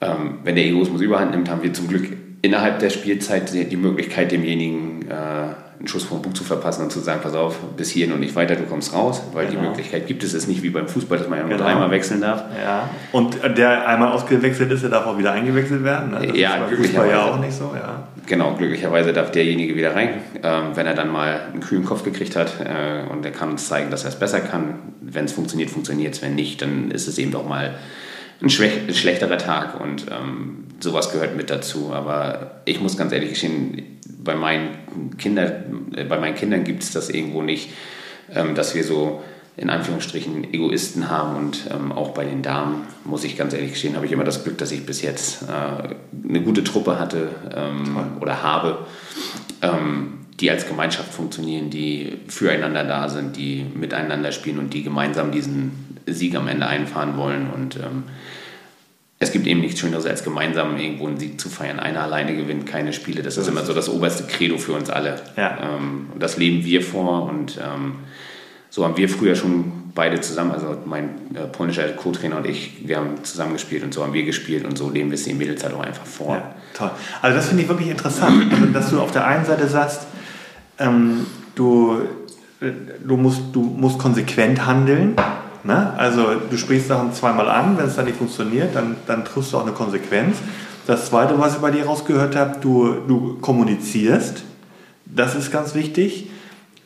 Ähm, 0.00 0.38
wenn 0.44 0.54
der 0.54 0.64
Egoismus 0.66 1.00
Überhand 1.00 1.32
nimmt, 1.32 1.50
haben 1.50 1.62
wir 1.62 1.72
zum 1.72 1.88
Glück 1.88 2.06
innerhalb 2.42 2.78
der 2.78 2.90
Spielzeit 2.90 3.52
die 3.52 3.76
Möglichkeit, 3.76 4.30
demjenigen 4.30 5.08
äh, 5.08 5.54
einen 5.78 5.86
Schuss 5.86 6.04
vom 6.04 6.20
Bug 6.22 6.36
zu 6.36 6.42
verpassen 6.42 6.82
und 6.82 6.90
zu 6.90 6.98
sagen, 6.98 7.20
pass 7.22 7.34
auf, 7.34 7.56
bis 7.76 7.90
hierhin 7.90 8.12
und 8.12 8.20
nicht 8.20 8.34
weiter, 8.34 8.56
du 8.56 8.64
kommst 8.64 8.92
raus, 8.92 9.22
weil 9.32 9.46
genau. 9.46 9.60
die 9.60 9.68
Möglichkeit 9.68 10.08
gibt 10.08 10.24
es, 10.24 10.34
ist 10.34 10.48
nicht 10.48 10.62
wie 10.62 10.70
beim 10.70 10.88
Fußball, 10.88 11.18
dass 11.18 11.28
man 11.28 11.38
ja 11.38 11.44
nur 11.44 11.56
genau. 11.56 11.68
dreimal 11.68 11.90
wechseln 11.92 12.20
darf. 12.20 12.42
Ja. 12.60 12.90
Und 13.12 13.38
der 13.56 13.86
einmal 13.86 14.10
ausgewechselt 14.10 14.72
ist, 14.72 14.82
der 14.82 14.90
darf 14.90 15.06
auch 15.06 15.18
wieder 15.18 15.32
eingewechselt 15.32 15.84
werden. 15.84 16.10
Ne? 16.10 16.36
ja, 16.36 16.66
glücklicherweise. 16.66 17.12
ja 17.12 17.24
auch 17.24 17.38
nicht 17.38 17.56
so, 17.56 17.72
ja. 17.76 18.08
Genau, 18.26 18.54
glücklicherweise 18.56 19.12
darf 19.12 19.30
derjenige 19.30 19.76
wieder 19.76 19.94
rein, 19.94 20.20
ähm, 20.42 20.70
wenn 20.74 20.86
er 20.86 20.94
dann 20.94 21.10
mal 21.10 21.42
einen 21.52 21.60
kühlen 21.60 21.84
Kopf 21.84 22.02
gekriegt 22.02 22.34
hat 22.34 22.54
äh, 22.60 23.08
und 23.10 23.24
er 23.24 23.30
kann 23.30 23.50
uns 23.50 23.68
zeigen, 23.68 23.90
dass 23.90 24.02
er 24.02 24.10
es 24.10 24.18
besser 24.18 24.40
kann. 24.40 24.74
Wenn 25.00 25.26
es 25.26 25.32
funktioniert, 25.32 25.70
funktioniert 25.70 26.14
es. 26.14 26.22
Wenn 26.22 26.34
nicht, 26.34 26.60
dann 26.60 26.90
ist 26.90 27.06
es 27.06 27.18
eben 27.18 27.30
doch 27.30 27.46
mal 27.48 27.78
ein, 28.42 28.46
ein 28.46 28.94
schlechterer 28.94 29.38
Tag 29.38 29.80
und 29.80 30.06
ähm, 30.10 30.64
sowas 30.80 31.12
gehört 31.12 31.36
mit 31.36 31.50
dazu. 31.50 31.92
Aber 31.92 32.62
ich 32.64 32.80
muss 32.80 32.96
ganz 32.96 33.12
ehrlich 33.12 33.30
gestehen, 33.30 33.97
bei 34.28 34.34
meinen, 34.34 35.16
Kinder, 35.16 35.64
äh, 35.96 36.04
bei 36.04 36.18
meinen 36.18 36.34
Kindern 36.34 36.62
gibt 36.62 36.82
es 36.82 36.92
das 36.92 37.08
irgendwo 37.08 37.40
nicht, 37.40 37.70
ähm, 38.34 38.54
dass 38.54 38.74
wir 38.74 38.84
so 38.84 39.24
in 39.56 39.70
Anführungsstrichen 39.70 40.52
Egoisten 40.52 41.08
haben 41.08 41.34
und 41.34 41.62
ähm, 41.72 41.90
auch 41.90 42.10
bei 42.10 42.26
den 42.26 42.42
Damen, 42.42 42.86
muss 43.04 43.24
ich 43.24 43.38
ganz 43.38 43.54
ehrlich 43.54 43.72
gestehen, 43.72 43.96
habe 43.96 44.04
ich 44.04 44.12
immer 44.12 44.24
das 44.24 44.44
Glück, 44.44 44.58
dass 44.58 44.70
ich 44.70 44.84
bis 44.84 45.00
jetzt 45.00 45.44
äh, 45.44 46.28
eine 46.28 46.42
gute 46.42 46.62
Truppe 46.62 47.00
hatte 47.00 47.30
ähm, 47.56 48.18
oder 48.20 48.42
habe, 48.42 48.86
ähm, 49.62 50.26
die 50.38 50.50
als 50.50 50.68
Gemeinschaft 50.68 51.12
funktionieren, 51.12 51.70
die 51.70 52.18
füreinander 52.28 52.84
da 52.84 53.08
sind, 53.08 53.34
die 53.36 53.64
miteinander 53.74 54.30
spielen 54.30 54.58
und 54.58 54.74
die 54.74 54.82
gemeinsam 54.82 55.32
diesen 55.32 55.96
Sieg 56.06 56.36
am 56.36 56.48
Ende 56.48 56.66
einfahren 56.66 57.16
wollen 57.16 57.48
und 57.50 57.76
ähm, 57.76 58.04
es 59.20 59.32
gibt 59.32 59.46
eben 59.46 59.60
nichts 59.60 59.80
Schöneres, 59.80 60.06
als 60.06 60.22
gemeinsam 60.22 60.76
irgendwo 60.76 61.08
einen 61.08 61.18
Sieg 61.18 61.40
zu 61.40 61.48
feiern. 61.48 61.80
Einer 61.80 62.02
alleine 62.02 62.36
gewinnt 62.36 62.66
keine 62.66 62.92
Spiele. 62.92 63.22
Das 63.22 63.36
ist 63.36 63.48
immer 63.48 63.64
so 63.64 63.74
das 63.74 63.88
oberste 63.88 64.24
Credo 64.24 64.58
für 64.58 64.72
uns 64.72 64.90
alle. 64.90 65.20
Ja. 65.36 65.58
Ähm, 65.60 66.10
und 66.14 66.22
das 66.22 66.36
leben 66.36 66.64
wir 66.64 66.82
vor 66.82 67.24
und 67.24 67.58
ähm, 67.58 67.94
so 68.70 68.84
haben 68.84 68.96
wir 68.96 69.08
früher 69.08 69.34
schon 69.34 69.72
beide 69.94 70.20
zusammen, 70.20 70.52
also 70.52 70.76
mein 70.84 71.34
äh, 71.34 71.46
polnischer 71.50 71.88
Co-Trainer 71.88 72.36
und 72.36 72.46
ich, 72.46 72.86
wir 72.86 72.98
haben 72.98 73.24
zusammen 73.24 73.54
gespielt 73.54 73.82
und 73.82 73.92
so 73.92 74.04
haben 74.04 74.12
wir 74.12 74.22
gespielt 74.22 74.64
und 74.64 74.78
so 74.78 74.88
leben 74.88 75.10
wir 75.10 75.16
es 75.16 75.24
den 75.24 75.38
Mädels 75.38 75.64
halt 75.64 75.74
auch 75.74 75.80
einfach 75.80 76.06
vor. 76.06 76.36
Ja, 76.36 76.54
toll. 76.74 76.90
Also 77.20 77.36
das 77.36 77.48
finde 77.48 77.64
ich 77.64 77.68
wirklich 77.68 77.88
interessant, 77.88 78.52
also, 78.52 78.66
dass 78.66 78.90
du 78.90 79.00
auf 79.00 79.10
der 79.10 79.26
einen 79.26 79.44
Seite 79.44 79.66
sagst, 79.66 80.06
ähm, 80.78 81.26
du, 81.56 82.02
äh, 82.60 82.70
du, 83.04 83.16
musst, 83.16 83.40
du 83.52 83.62
musst 83.62 83.98
konsequent 83.98 84.64
handeln 84.66 85.16
Ne? 85.64 85.92
Also 85.96 86.34
du 86.50 86.56
sprichst 86.56 86.88
Sachen 86.88 87.12
zweimal 87.12 87.48
an, 87.48 87.76
wenn 87.78 87.86
es 87.86 87.96
dann 87.96 88.06
nicht 88.06 88.18
funktioniert, 88.18 88.74
dann, 88.74 88.96
dann 89.06 89.24
triffst 89.24 89.52
du 89.52 89.58
auch 89.58 89.62
eine 89.62 89.72
Konsequenz. 89.72 90.38
Das 90.86 91.06
Zweite, 91.06 91.38
was 91.38 91.54
ich 91.54 91.60
bei 91.60 91.70
dir 91.70 91.84
rausgehört 91.84 92.36
habe, 92.36 92.58
du, 92.60 92.94
du 93.06 93.38
kommunizierst, 93.40 94.44
das 95.04 95.34
ist 95.34 95.50
ganz 95.50 95.74
wichtig 95.74 96.30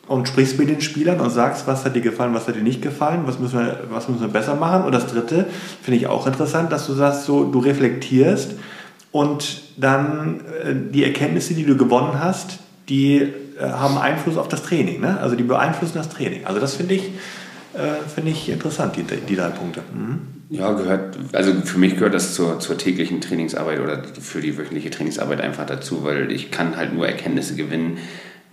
und 0.07 0.27
sprichst 0.27 0.59
mit 0.59 0.69
den 0.69 0.81
Spielern 0.81 1.19
und 1.21 1.29
sagst, 1.29 1.67
was 1.67 1.85
hat 1.85 1.95
dir 1.95 2.01
gefallen, 2.01 2.33
was 2.33 2.47
hat 2.47 2.55
dir 2.55 2.61
nicht 2.61 2.81
gefallen, 2.81 3.21
was 3.25 3.39
müssen 3.39 3.59
wir, 3.59 3.79
was 3.89 4.09
müssen 4.09 4.21
wir 4.21 4.27
besser 4.27 4.55
machen. 4.55 4.83
Und 4.83 4.91
das 4.93 5.07
Dritte 5.07 5.45
finde 5.81 5.97
ich 5.99 6.07
auch 6.07 6.27
interessant, 6.27 6.71
dass 6.71 6.87
du 6.87 6.93
sagst, 6.93 7.25
so, 7.25 7.45
du 7.45 7.59
reflektierst 7.59 8.55
und 9.11 9.61
dann 9.77 10.41
äh, 10.63 10.73
die 10.91 11.03
Erkenntnisse, 11.03 11.53
die 11.53 11.65
du 11.65 11.77
gewonnen 11.77 12.19
hast, 12.19 12.59
die 12.89 13.17
äh, 13.17 13.31
haben 13.61 13.97
Einfluss 13.97 14.37
auf 14.37 14.47
das 14.49 14.63
Training. 14.63 14.99
Ne? 14.99 15.17
Also 15.21 15.35
die 15.35 15.43
beeinflussen 15.43 15.93
das 15.95 16.09
Training. 16.09 16.45
Also 16.45 16.59
das 16.59 16.75
finde 16.75 16.95
ich 16.95 17.11
äh, 17.73 18.07
finde 18.07 18.31
ich 18.31 18.49
interessant, 18.49 18.95
die, 18.95 19.03
die 19.03 19.35
drei 19.35 19.49
Punkte. 19.49 19.81
Mhm. 19.93 20.19
Ja, 20.49 20.73
gehört, 20.73 21.17
also 21.31 21.53
für 21.63 21.79
mich 21.79 21.95
gehört 21.95 22.13
das 22.13 22.35
zur, 22.35 22.59
zur 22.59 22.77
täglichen 22.77 23.21
Trainingsarbeit 23.21 23.79
oder 23.79 24.03
für 24.03 24.39
die 24.39 24.55
wöchentliche 24.55 24.91
Trainingsarbeit 24.91 25.41
einfach 25.41 25.65
dazu, 25.65 26.03
weil 26.03 26.31
ich 26.31 26.51
kann 26.51 26.77
halt 26.77 26.93
nur 26.93 27.07
Erkenntnisse 27.07 27.55
gewinnen, 27.55 27.97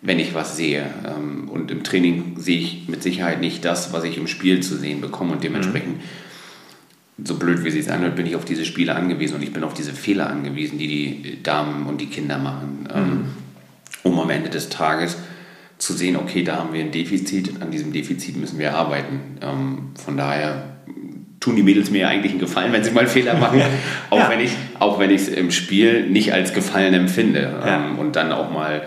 wenn 0.01 0.19
ich 0.19 0.35
was 0.35 0.57
sehe. 0.57 0.87
Ähm, 1.07 1.51
und 1.51 1.71
im 1.71 1.83
Training 1.83 2.37
sehe 2.39 2.59
ich 2.59 2.89
mit 2.89 3.03
Sicherheit 3.03 3.41
nicht 3.41 3.65
das, 3.67 3.93
was 3.93 4.05
ich 4.05 4.17
im 4.17 4.27
Spiel 4.27 4.61
zu 4.61 4.77
sehen 4.77 5.03
bekomme 5.03 5.33
und 5.33 5.45
dementsprechend, 5.45 5.99
mhm. 5.99 7.27
so 7.27 7.35
blöd 7.35 7.65
wie 7.65 7.71
sie 7.71 7.81
es 7.81 7.89
anhört, 7.89 8.17
bin 8.17 8.25
ich 8.25 8.37
auf 8.37 8.47
diese 8.47 8.65
Spiele 8.65 8.97
angewiesen 8.97 9.37
und 9.37 9.43
ich 9.43 9.53
bin 9.53 9.65
auf 9.65 9.75
diese 9.75 9.93
Fehler 9.93 10.31
angewiesen, 10.31 10.79
die 10.79 10.89
die 10.89 11.43
Damen 11.43 11.87
und 11.87 12.01
die 12.01 12.07
Kinder 12.07 12.39
machen, 12.39 12.89
ähm, 12.95 13.05
mhm. 13.05 13.25
um 14.05 14.19
am 14.19 14.31
Ende 14.31 14.49
des 14.49 14.71
Tages 14.71 15.19
zu 15.81 15.95
sehen, 15.95 16.17
okay, 16.17 16.45
da 16.45 16.57
haben 16.57 16.73
wir 16.73 16.81
ein 16.81 16.93
Defizit, 16.93 17.61
an 17.61 17.71
diesem 17.71 17.93
Defizit 17.93 18.37
müssen 18.37 18.59
wir 18.59 18.75
arbeiten. 18.75 19.39
Ähm, 19.43 19.91
von 19.95 20.17
daher 20.17 20.77
tun 21.41 21.57
die 21.57 21.63
Mädels 21.63 21.91
mir 21.91 22.07
eigentlich 22.07 22.33
einen 22.33 22.41
Gefallen, 22.41 22.73
wenn 22.73 22.85
sie 22.85 22.91
mal 22.91 23.07
Fehler 23.07 23.35
machen, 23.35 23.63
auch 24.11 24.19
ja. 24.19 24.31
wenn 24.31 24.41
ich 24.41 24.53
auch 24.79 24.99
wenn 24.99 25.11
ich 25.11 25.23
es 25.23 25.29
im 25.29 25.51
Spiel 25.51 26.07
nicht 26.07 26.35
als 26.35 26.53
Gefallen 26.53 26.93
empfinde 26.93 27.61
ja. 27.65 27.77
ähm, 27.77 27.99
und 27.99 28.17
dann 28.17 28.31
auch 28.31 28.51
mal 28.51 28.83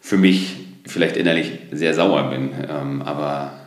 für 0.00 0.18
mich 0.18 0.56
vielleicht 0.86 1.16
innerlich 1.16 1.52
sehr 1.72 1.94
sauer 1.94 2.30
bin. 2.30 2.50
Ähm, 2.68 3.02
aber 3.02 3.59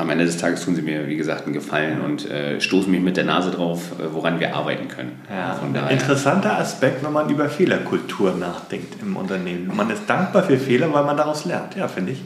am 0.00 0.10
Ende 0.10 0.24
des 0.24 0.36
Tages 0.36 0.64
tun 0.64 0.76
sie 0.76 0.82
mir, 0.82 1.08
wie 1.08 1.16
gesagt, 1.16 1.44
einen 1.44 1.54
Gefallen 1.54 2.00
und 2.00 2.30
äh, 2.30 2.60
stoßen 2.60 2.88
mich 2.88 3.00
mit 3.00 3.16
der 3.16 3.24
Nase 3.24 3.50
drauf, 3.50 3.92
äh, 3.98 4.04
woran 4.14 4.38
wir 4.38 4.54
arbeiten 4.54 4.86
können. 4.86 5.20
Ja, 5.28 5.58
daher, 5.74 5.90
interessanter 5.90 6.56
Aspekt, 6.56 7.04
wenn 7.04 7.12
man 7.12 7.28
über 7.28 7.48
Fehlerkultur 7.48 8.32
nachdenkt 8.34 9.02
im 9.02 9.16
Unternehmen. 9.16 9.72
Man 9.74 9.90
ist 9.90 10.02
dankbar 10.06 10.44
für 10.44 10.56
Fehler, 10.56 10.92
weil 10.94 11.02
man 11.02 11.16
daraus 11.16 11.44
lernt. 11.44 11.74
Ja, 11.74 11.88
finde 11.88 12.12
ich. 12.12 12.22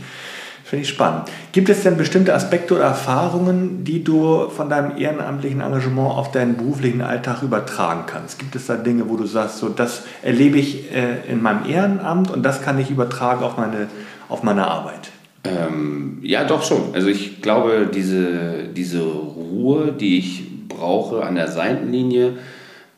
Finde 0.65 0.85
ich 0.85 0.91
spannend. 0.91 1.25
Gibt 1.53 1.69
es 1.69 1.83
denn 1.83 1.97
bestimmte 1.97 2.35
Aspekte 2.35 2.75
oder 2.75 2.85
Erfahrungen, 2.85 3.85
die 3.85 4.05
du 4.05 4.49
von 4.49 4.71
deinem 4.71 4.97
ehrenamtlichen 4.97 5.61
Engagement 5.61 6.11
auf 6.11 6.31
deinen 6.31 6.57
beruflichen 6.57 7.03
Alltag 7.03 7.43
übertragen 7.43 8.05
kannst? 8.07 8.39
Gibt 8.39 8.55
es 8.55 8.67
da 8.67 8.77
Dinge, 8.77 9.09
wo 9.11 9.17
du 9.17 9.27
sagst, 9.27 9.59
so 9.59 9.69
das 9.69 10.05
erlebe 10.23 10.59
ich 10.59 10.95
äh, 10.95 11.31
in 11.31 11.43
meinem 11.43 11.67
Ehrenamt 11.67 12.31
und 12.31 12.43
das 12.43 12.63
kann 12.63 12.79
ich 12.79 12.91
übertragen 12.91 13.43
auf 13.43 13.57
meine, 13.57 13.89
auf 14.29 14.43
meine 14.43 14.67
Arbeit? 14.67 15.11
Ähm, 15.45 16.19
ja, 16.23 16.45
doch 16.45 16.63
schon. 16.63 16.95
Also 16.95 17.09
ich 17.09 17.43
glaube, 17.43 17.91
diese, 17.93 18.69
diese 18.75 19.03
Ruhe, 19.03 19.93
die 19.93 20.19
ich 20.19 20.69
brauche 20.69 21.25
an 21.25 21.35
der 21.35 21.49
Seitenlinie, 21.49 22.35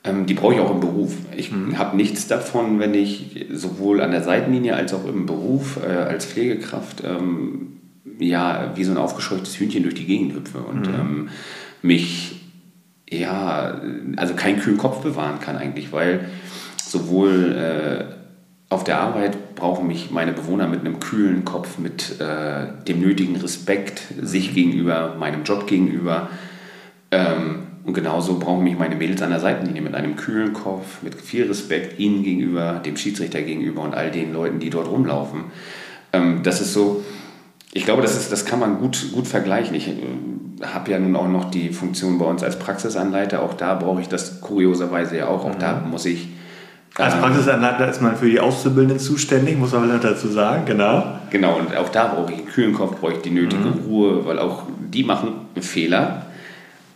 ähm, 0.04 0.26
die 0.26 0.34
brauche 0.34 0.54
ich 0.54 0.60
auch 0.60 0.70
im 0.70 0.80
Beruf. 0.80 1.14
Ich 1.36 1.50
mhm. 1.50 1.78
habe 1.78 1.96
nichts 1.96 2.26
davon, 2.26 2.78
wenn 2.78 2.94
ich 2.94 3.46
sowohl 3.50 4.02
an 4.02 4.10
der 4.10 4.22
Seitenlinie 4.22 4.76
als 4.76 4.92
auch 4.92 5.06
im 5.06 5.24
Beruf 5.24 5.78
äh, 5.82 5.90
als 5.90 6.26
Pflegekraft 6.26 7.02
ähm, 7.04 7.78
ja 8.18 8.72
wie 8.74 8.84
so 8.84 8.92
ein 8.92 8.98
aufgescheuchtes 8.98 9.58
Hühnchen 9.58 9.82
durch 9.82 9.94
die 9.94 10.04
Gegend 10.04 10.34
hüpfe 10.34 10.58
und 10.58 10.86
mhm. 10.86 10.94
Ähm, 10.94 11.28
mich 11.82 12.40
ja 13.10 13.80
also 14.16 14.34
keinen 14.34 14.60
kühlen 14.60 14.78
Kopf 14.78 15.02
bewahren 15.02 15.40
kann 15.40 15.56
eigentlich, 15.56 15.92
weil 15.92 16.28
sowohl 16.82 17.52
äh, 17.52 18.04
auf 18.74 18.84
der 18.84 18.98
Arbeit 18.98 19.54
brauchen 19.54 19.86
mich 19.86 20.10
meine 20.10 20.32
Bewohner 20.32 20.66
mit 20.66 20.80
einem 20.80 20.98
kühlen 20.98 21.44
Kopf, 21.44 21.78
mit 21.78 22.20
äh, 22.20 22.66
dem 22.86 23.00
nötigen 23.00 23.36
Respekt 23.36 24.02
sich 24.20 24.52
gegenüber, 24.52 25.14
meinem 25.18 25.44
Job 25.44 25.66
gegenüber. 25.66 26.28
Ähm, 27.12 27.68
und 27.84 27.94
genauso 27.94 28.38
brauchen 28.38 28.64
mich 28.64 28.76
meine 28.76 28.96
Mädels 28.96 29.22
an 29.22 29.30
der 29.30 29.40
Seitenlinie 29.40 29.80
mit 29.80 29.94
einem 29.94 30.16
kühlen 30.16 30.52
Kopf, 30.54 31.02
mit 31.02 31.14
viel 31.14 31.46
Respekt 31.46 32.00
ihnen 32.00 32.24
gegenüber, 32.24 32.80
dem 32.84 32.96
Schiedsrichter 32.96 33.42
gegenüber 33.42 33.82
und 33.82 33.94
all 33.94 34.10
den 34.10 34.32
Leuten, 34.32 34.58
die 34.58 34.70
dort 34.70 34.88
rumlaufen. 34.88 35.44
Ähm, 36.12 36.40
das 36.42 36.60
ist 36.60 36.72
so, 36.72 37.04
ich 37.72 37.84
glaube, 37.84 38.02
das, 38.02 38.16
ist, 38.16 38.32
das 38.32 38.44
kann 38.44 38.58
man 38.58 38.78
gut, 38.78 39.12
gut 39.12 39.28
vergleichen. 39.28 39.74
Ich 39.76 39.88
äh, 39.88 39.92
habe 40.62 40.90
ja 40.90 40.98
nun 40.98 41.14
auch 41.14 41.28
noch 41.28 41.50
die 41.50 41.70
Funktion 41.70 42.18
bei 42.18 42.24
uns 42.24 42.42
als 42.42 42.58
Praxisanleiter. 42.58 43.40
Auch 43.40 43.54
da 43.54 43.74
brauche 43.74 44.00
ich 44.00 44.08
das 44.08 44.40
kurioserweise 44.40 45.16
ja 45.16 45.28
auch. 45.28 45.44
Auch 45.44 45.54
mhm. 45.54 45.60
da 45.60 45.80
muss 45.80 46.06
ich 46.06 46.28
als 46.96 47.14
Praxisanleiter 47.16 47.88
ist 47.88 48.00
man 48.00 48.16
für 48.16 48.30
die 48.30 48.38
Auszubildenden 48.38 48.98
zuständig, 48.98 49.58
muss 49.58 49.72
man 49.72 50.00
dazu 50.00 50.28
sagen, 50.28 50.64
genau. 50.64 51.18
Genau, 51.30 51.58
und 51.58 51.76
auch 51.76 51.88
da 51.88 52.06
brauche 52.06 52.32
ich 52.32 52.38
einen 52.38 52.46
kühlen 52.46 52.72
Kopf, 52.72 53.00
brauche 53.00 53.14
ich 53.14 53.18
die 53.18 53.30
nötige 53.30 53.64
mhm. 53.64 53.84
Ruhe, 53.86 54.24
weil 54.24 54.38
auch 54.38 54.62
die 54.78 55.02
machen 55.02 55.32
Fehler, 55.60 56.26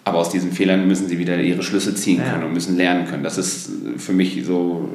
aber 0.05 0.19
aus 0.19 0.31
diesen 0.31 0.53
Fehlern 0.53 0.87
müssen 0.87 1.09
sie 1.09 1.19
wieder 1.19 1.37
ihre 1.39 1.63
Schlüsse 1.63 1.95
ziehen 1.95 2.23
können 2.23 2.43
ja. 2.43 2.47
und 2.47 2.53
müssen 2.53 2.77
lernen 2.77 3.07
können. 3.07 3.25
Das 3.25 3.39
ist 3.39 3.71
für 3.97 4.13
mich 4.13 4.45
so 4.47 4.89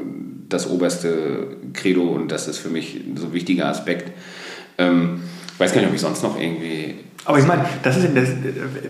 das 0.47 0.69
oberste 0.69 1.57
Credo 1.73 2.03
und 2.03 2.31
das 2.31 2.47
ist 2.47 2.59
für 2.59 2.69
mich 2.69 3.01
so 3.15 3.27
ein 3.27 3.33
wichtiger 3.33 3.67
Aspekt. 3.67 4.11
Ähm, 4.77 5.21
ich 5.53 5.59
weiß 5.59 5.73
gar 5.73 5.81
nicht, 5.81 5.89
ob 5.89 5.95
ich 5.95 6.01
sonst 6.01 6.23
noch 6.23 6.39
irgendwie 6.39 6.95
aber 7.25 7.39
ich 7.39 7.47
meine, 7.47 7.63
das, 7.83 7.95
das 7.95 8.29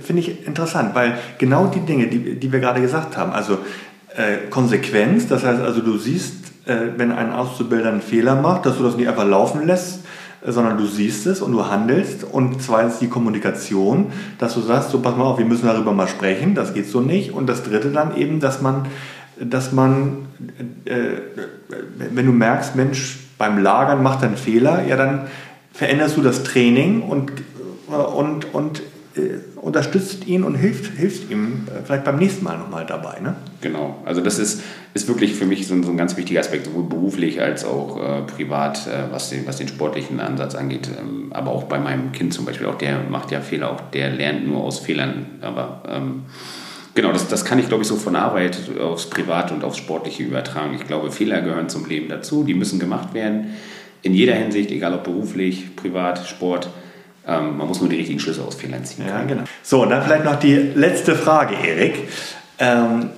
finde 0.01 0.22
ich 0.22 0.47
interessant, 0.47 0.95
weil 0.95 1.20
genau 1.38 1.68
die 1.68 1.82
Dinge, 1.82 2.07
die, 2.07 2.39
die 2.39 2.51
wir 2.51 2.59
gerade 2.59 2.82
gesagt 2.82 3.16
haben, 3.16 3.32
also 3.32 3.59
äh, 4.16 4.49
Konsequenz. 4.49 5.28
Das 5.28 5.43
heißt 5.43 5.61
also, 5.61 5.82
du 5.82 5.97
siehst, 5.97 6.36
äh, 6.66 6.76
wenn 6.97 7.11
ein 7.11 7.32
Auszubildender 7.32 7.91
einen 7.91 8.01
Fehler 8.01 8.36
macht, 8.36 8.66
dass 8.66 8.78
du 8.78 8.84
das 8.84 8.95
nicht 8.95 9.07
einfach 9.07 9.28
laufen 9.28 9.66
lässt, 9.66 9.99
äh, 10.45 10.51
sondern 10.51 10.78
du 10.78 10.86
siehst 10.86 11.28
es 11.28 11.41
und 11.41 11.51
du 11.51 11.68
handelst. 11.68 12.24
Und 12.24 12.61
zweitens 12.61 12.99
die 12.99 13.07
Kommunikation, 13.07 14.07
dass 14.39 14.53
du 14.53 14.61
sagst, 14.61 14.91
so 14.91 14.99
pass 14.99 15.16
mal 15.16 15.26
auf, 15.26 15.38
wir 15.38 15.45
müssen 15.45 15.66
darüber 15.66 15.93
mal 15.93 16.07
sprechen, 16.07 16.55
das 16.55 16.74
geht 16.74 16.88
so 16.88 17.01
nicht. 17.01 17.32
Und 17.32 17.47
das 17.47 17.64
dritte 17.64 17.91
dann 17.91 18.16
eben, 18.16 18.39
dass 18.39 18.61
man, 18.61 18.86
dass 19.39 19.72
man, 19.72 20.28
äh, 20.86 21.18
wenn 21.97 22.26
du 22.26 22.32
merkst, 22.32 22.76
Mensch, 22.76 23.20
beim 23.38 23.61
Lagern 23.61 24.03
macht 24.03 24.22
er 24.22 24.30
einen 24.30 24.38
Fehler, 24.38 24.86
ja 24.88 24.95
dann 24.95 25.28
veränderst 25.74 26.18
du 26.18 26.22
das 26.22 26.43
Training 26.43 27.01
und, 27.01 27.32
und, 27.88 28.53
und 28.53 28.80
äh, 28.80 28.84
unterstützt 29.55 30.26
ihn 30.28 30.43
und 30.43 30.55
hilft, 30.55 30.97
hilft 30.97 31.30
ihm 31.30 31.68
äh, 31.68 31.84
vielleicht 31.86 32.03
beim 32.03 32.18
nächsten 32.18 32.43
Mal 32.43 32.57
nochmal 32.57 32.86
dabei. 32.86 33.20
Ne? 33.20 33.36
Genau, 33.61 34.01
also 34.05 34.22
das 34.22 34.39
ist, 34.39 34.61
ist 34.93 35.07
wirklich 35.07 35.36
für 35.36 35.45
mich 35.45 35.68
so 35.68 35.76
ein, 35.76 35.84
so 35.84 35.91
ein 35.91 35.97
ganz 35.97 36.18
wichtiger 36.18 36.39
Aspekt, 36.39 36.66
sowohl 36.66 36.84
beruflich 36.84 37.41
als 37.41 37.64
auch 37.64 37.97
äh, 37.97 38.22
privat, 38.24 38.88
äh, 38.88 39.11
was, 39.11 39.30
den, 39.30 39.45
was 39.45 39.57
den 39.57 39.68
sportlichen 39.68 40.20
Ansatz 40.20 40.55
angeht. 40.55 40.89
Ähm, 40.99 41.32
aber 41.32 41.51
auch 41.51 41.64
bei 41.64 41.80
meinem 41.80 42.11
Kind 42.11 42.34
zum 42.34 42.45
Beispiel, 42.45 42.68
auch 42.68 42.78
der 42.78 43.01
macht 43.03 43.32
ja 43.32 43.41
Fehler, 43.41 43.72
auch 43.72 43.82
der 43.91 44.09
lernt 44.09 44.47
nur 44.47 44.64
aus 44.64 44.80
Fehlern. 44.80 45.26
Aber 45.41 45.84
ähm, 45.88 46.24
genau, 46.95 47.11
das, 47.11 47.28
das 47.28 47.45
kann 47.45 47.59
ich 47.59 47.68
glaube 47.68 47.84
ich 47.84 47.88
so 47.88 47.95
von 47.95 48.16
Arbeit 48.16 48.57
aufs 48.80 49.09
Private 49.09 49.53
und 49.53 49.64
aufs 49.64 49.78
Sportliche 49.78 50.24
übertragen. 50.24 50.74
Ich 50.76 50.88
glaube, 50.88 51.11
Fehler 51.11 51.41
gehören 51.41 51.70
zum 51.70 51.86
Leben 51.88 52.09
dazu, 52.09 52.43
die 52.43 52.55
müssen 52.55 52.80
gemacht 52.80 53.14
werden. 53.14 53.53
In 54.01 54.14
jeder 54.14 54.34
Hinsicht, 54.34 54.72
egal 54.72 54.93
ob 54.95 55.03
beruflich, 55.03 55.76
privat, 55.76 56.28
Sport. 56.28 56.70
Ähm, 57.26 57.57
man 57.57 57.67
muss 57.67 57.80
nur 57.80 57.89
die 57.89 57.95
richtigen 57.97 58.19
Schlüsse 58.19 58.43
aus 58.43 58.55
Fehlern 58.55 58.84
ziehen. 58.84 59.05
Ja, 59.07 59.24
genau. 59.24 59.43
So, 59.61 59.84
und 59.84 59.89
dann 59.89 60.03
vielleicht 60.03 60.26
noch 60.26 60.36
die 60.36 60.55
letzte 60.55 61.15
Frage, 61.15 61.55
Erik. 61.55 62.07
Ähm, 62.59 63.09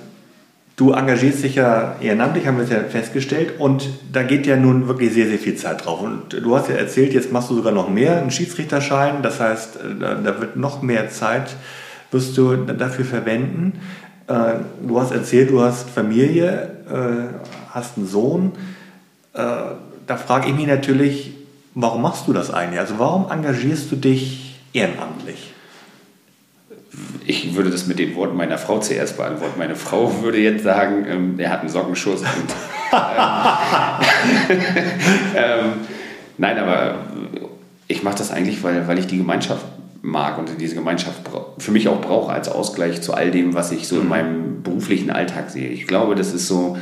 du 0.76 0.92
engagierst 0.92 1.42
dich 1.42 1.56
ja 1.56 1.96
ehrenamtlich, 2.00 2.46
haben 2.46 2.58
wir 2.58 2.64
es 2.64 2.70
ja 2.70 2.80
festgestellt, 2.80 3.58
und 3.58 3.88
da 4.12 4.22
geht 4.22 4.46
ja 4.46 4.56
nun 4.56 4.86
wirklich 4.86 5.12
sehr, 5.12 5.26
sehr 5.26 5.38
viel 5.38 5.56
Zeit 5.56 5.84
drauf. 5.84 6.02
Und 6.02 6.32
du 6.32 6.56
hast 6.56 6.68
ja 6.68 6.76
erzählt, 6.76 7.14
jetzt 7.14 7.32
machst 7.32 7.50
du 7.50 7.54
sogar 7.54 7.72
noch 7.72 7.88
mehr, 7.88 8.20
einen 8.20 8.30
Schiedsrichterschein, 8.30 9.22
das 9.22 9.40
heißt, 9.40 9.76
äh, 9.76 10.00
da, 10.00 10.14
da 10.14 10.40
wird 10.40 10.56
noch 10.56 10.82
mehr 10.82 11.10
Zeit, 11.10 11.56
wirst 12.12 12.36
du 12.38 12.56
dafür 12.56 13.04
verwenden. 13.04 13.80
Äh, 14.28 14.34
du 14.86 15.00
hast 15.00 15.12
erzählt, 15.12 15.50
du 15.50 15.62
hast 15.62 15.90
Familie, 15.90 16.70
äh, 16.88 17.34
hast 17.70 17.96
einen 17.96 18.06
Sohn. 18.06 18.52
Äh, 19.32 19.40
da 20.06 20.16
frage 20.16 20.48
ich 20.48 20.54
mich 20.54 20.66
natürlich, 20.66 21.35
Warum 21.78 22.00
machst 22.00 22.26
du 22.26 22.32
das 22.32 22.50
eigentlich? 22.50 22.80
Also 22.80 22.98
warum 22.98 23.30
engagierst 23.30 23.92
du 23.92 23.96
dich 23.96 24.54
ehrenamtlich? 24.72 25.52
Ich 27.26 27.54
würde 27.54 27.68
das 27.68 27.86
mit 27.86 27.98
den 27.98 28.16
Worten 28.16 28.34
meiner 28.34 28.56
Frau 28.56 28.78
zuerst 28.78 29.18
beantworten. 29.18 29.58
Meine 29.58 29.76
Frau 29.76 30.22
würde 30.22 30.38
jetzt 30.38 30.64
sagen, 30.64 31.04
ähm, 31.06 31.34
er 31.38 31.50
hat 31.50 31.60
einen 31.60 31.68
Sockenschuss. 31.68 32.20
Und, 32.20 32.28
ähm, 32.92 32.98
ähm, 35.36 35.72
nein, 36.38 36.58
aber 36.58 36.94
ich 37.88 38.02
mache 38.02 38.16
das 38.16 38.30
eigentlich, 38.30 38.62
weil, 38.62 38.88
weil 38.88 38.98
ich 38.98 39.06
die 39.06 39.18
Gemeinschaft 39.18 39.66
mag 40.00 40.38
und 40.38 40.58
diese 40.58 40.76
Gemeinschaft 40.76 41.20
für 41.58 41.72
mich 41.72 41.88
auch 41.88 42.00
brauche 42.00 42.32
als 42.32 42.48
Ausgleich 42.48 43.02
zu 43.02 43.12
all 43.12 43.30
dem, 43.30 43.52
was 43.52 43.70
ich 43.70 43.86
so 43.86 43.96
in 43.96 44.04
mhm. 44.04 44.08
meinem 44.08 44.62
beruflichen 44.62 45.10
Alltag 45.10 45.50
sehe. 45.50 45.68
Ich 45.68 45.86
glaube, 45.86 46.14
das 46.14 46.32
ist 46.32 46.48
so 46.48 46.78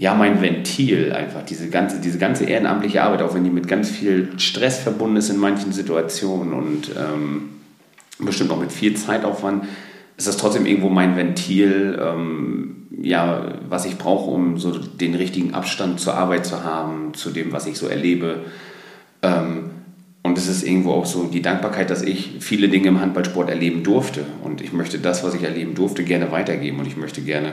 ja, 0.00 0.14
mein 0.14 0.40
Ventil 0.40 1.12
einfach, 1.12 1.42
diese 1.42 1.68
ganze, 1.68 2.00
diese 2.00 2.16
ganze 2.16 2.46
ehrenamtliche 2.46 3.02
Arbeit, 3.02 3.20
auch 3.20 3.34
wenn 3.34 3.44
die 3.44 3.50
mit 3.50 3.68
ganz 3.68 3.90
viel 3.90 4.30
Stress 4.38 4.78
verbunden 4.78 5.16
ist 5.16 5.28
in 5.28 5.36
manchen 5.36 5.72
Situationen 5.72 6.54
und 6.54 6.90
ähm, 6.96 7.50
bestimmt 8.18 8.50
auch 8.50 8.58
mit 8.58 8.72
viel 8.72 8.96
Zeitaufwand, 8.96 9.64
ist 10.16 10.26
das 10.26 10.38
trotzdem 10.38 10.64
irgendwo 10.64 10.88
mein 10.88 11.16
Ventil, 11.16 12.00
ähm, 12.02 12.86
ja, 13.02 13.58
was 13.68 13.84
ich 13.84 13.98
brauche, 13.98 14.30
um 14.30 14.56
so 14.56 14.70
den 14.78 15.14
richtigen 15.14 15.52
Abstand 15.52 16.00
zur 16.00 16.14
Arbeit 16.14 16.46
zu 16.46 16.64
haben, 16.64 17.12
zu 17.12 17.28
dem, 17.28 17.52
was 17.52 17.66
ich 17.66 17.76
so 17.76 17.86
erlebe. 17.86 18.46
Ähm, 19.20 19.68
und 20.22 20.38
es 20.38 20.48
ist 20.48 20.62
irgendwo 20.62 20.92
auch 20.92 21.04
so 21.04 21.24
die 21.24 21.42
Dankbarkeit, 21.42 21.90
dass 21.90 22.00
ich 22.00 22.36
viele 22.40 22.70
Dinge 22.70 22.88
im 22.88 23.02
Handballsport 23.02 23.50
erleben 23.50 23.82
durfte. 23.82 24.24
Und 24.44 24.62
ich 24.62 24.72
möchte 24.72 24.98
das, 24.98 25.22
was 25.24 25.34
ich 25.34 25.42
erleben 25.42 25.74
durfte, 25.74 26.04
gerne 26.04 26.32
weitergeben. 26.32 26.78
Und 26.78 26.86
ich 26.86 26.96
möchte 26.96 27.20
gerne 27.20 27.52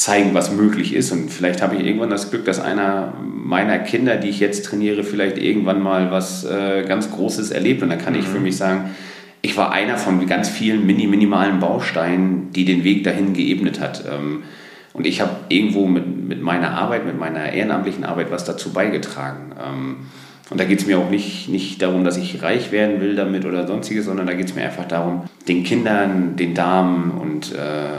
zeigen, 0.00 0.32
was 0.32 0.50
möglich 0.50 0.94
ist. 0.94 1.12
Und 1.12 1.30
vielleicht 1.30 1.60
habe 1.60 1.76
ich 1.76 1.84
irgendwann 1.84 2.08
das 2.08 2.30
Glück, 2.30 2.46
dass 2.46 2.58
einer 2.58 3.12
meiner 3.22 3.78
Kinder, 3.80 4.16
die 4.16 4.30
ich 4.30 4.40
jetzt 4.40 4.64
trainiere, 4.64 5.04
vielleicht 5.04 5.36
irgendwann 5.36 5.82
mal 5.82 6.10
was 6.10 6.42
äh, 6.42 6.84
ganz 6.88 7.10
Großes 7.10 7.50
erlebt. 7.50 7.82
Und 7.82 7.90
dann 7.90 7.98
kann 7.98 8.14
mhm. 8.14 8.20
ich 8.20 8.26
für 8.26 8.40
mich 8.40 8.56
sagen, 8.56 8.92
ich 9.42 9.58
war 9.58 9.72
einer 9.72 9.98
von 9.98 10.26
ganz 10.26 10.48
vielen 10.48 10.86
mini 10.86 11.06
minimalen 11.06 11.60
Bausteinen, 11.60 12.50
die 12.52 12.64
den 12.64 12.82
Weg 12.82 13.04
dahin 13.04 13.34
geebnet 13.34 13.78
hat. 13.78 14.02
Ähm, 14.10 14.44
und 14.94 15.06
ich 15.06 15.20
habe 15.20 15.32
irgendwo 15.50 15.86
mit, 15.86 16.06
mit 16.06 16.40
meiner 16.40 16.78
Arbeit, 16.78 17.04
mit 17.04 17.18
meiner 17.18 17.52
ehrenamtlichen 17.52 18.04
Arbeit 18.04 18.30
was 18.30 18.44
dazu 18.44 18.72
beigetragen. 18.72 19.52
Und 20.50 20.58
da 20.58 20.64
geht 20.64 20.80
es 20.80 20.86
mir 20.86 20.98
auch 20.98 21.08
nicht, 21.08 21.48
nicht 21.48 21.80
darum, 21.80 22.04
dass 22.04 22.16
ich 22.16 22.42
reich 22.42 22.72
werden 22.72 23.00
will 23.00 23.14
damit 23.14 23.44
oder 23.44 23.68
sonstiges, 23.68 24.06
sondern 24.06 24.26
da 24.26 24.34
geht 24.34 24.46
es 24.46 24.54
mir 24.56 24.64
einfach 24.64 24.86
darum, 24.86 25.22
den 25.46 25.62
Kindern, 25.62 26.34
den 26.34 26.54
Damen 26.54 27.12
und 27.12 27.54
äh, 27.54 27.58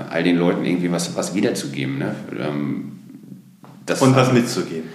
all 0.09 0.23
den 0.23 0.37
Leuten 0.37 0.65
irgendwie 0.65 0.91
was, 0.91 1.15
was 1.15 1.33
wiederzugeben. 1.33 1.97
Ne? 1.97 2.13
Ähm, 2.37 2.91
das, 3.85 4.01
und 4.01 4.15
was 4.17 4.33
mitzugeben. 4.33 4.89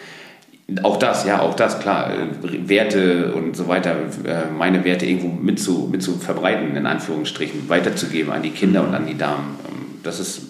Auch 0.83 0.99
das, 0.99 1.25
ja, 1.25 1.41
auch 1.41 1.55
das, 1.55 1.79
klar. 1.79 2.13
Werte 2.43 3.33
und 3.33 3.57
so 3.57 3.69
weiter, 3.69 3.93
äh, 4.25 4.51
meine 4.57 4.85
Werte 4.85 5.07
irgendwo 5.07 5.29
mit 5.29 5.59
zu, 5.59 5.89
mit 5.91 6.03
zu 6.03 6.17
verbreiten, 6.17 6.77
in 6.77 6.87
Anführungsstrichen, 6.87 7.69
weiterzugeben 7.69 8.33
an 8.33 8.43
die 8.43 8.51
Kinder 8.51 8.83
und 8.83 8.95
an 8.95 9.07
die 9.07 9.17
Damen. 9.17 9.57
Ähm, 9.67 9.87
das 10.03 10.21
ist 10.21 10.43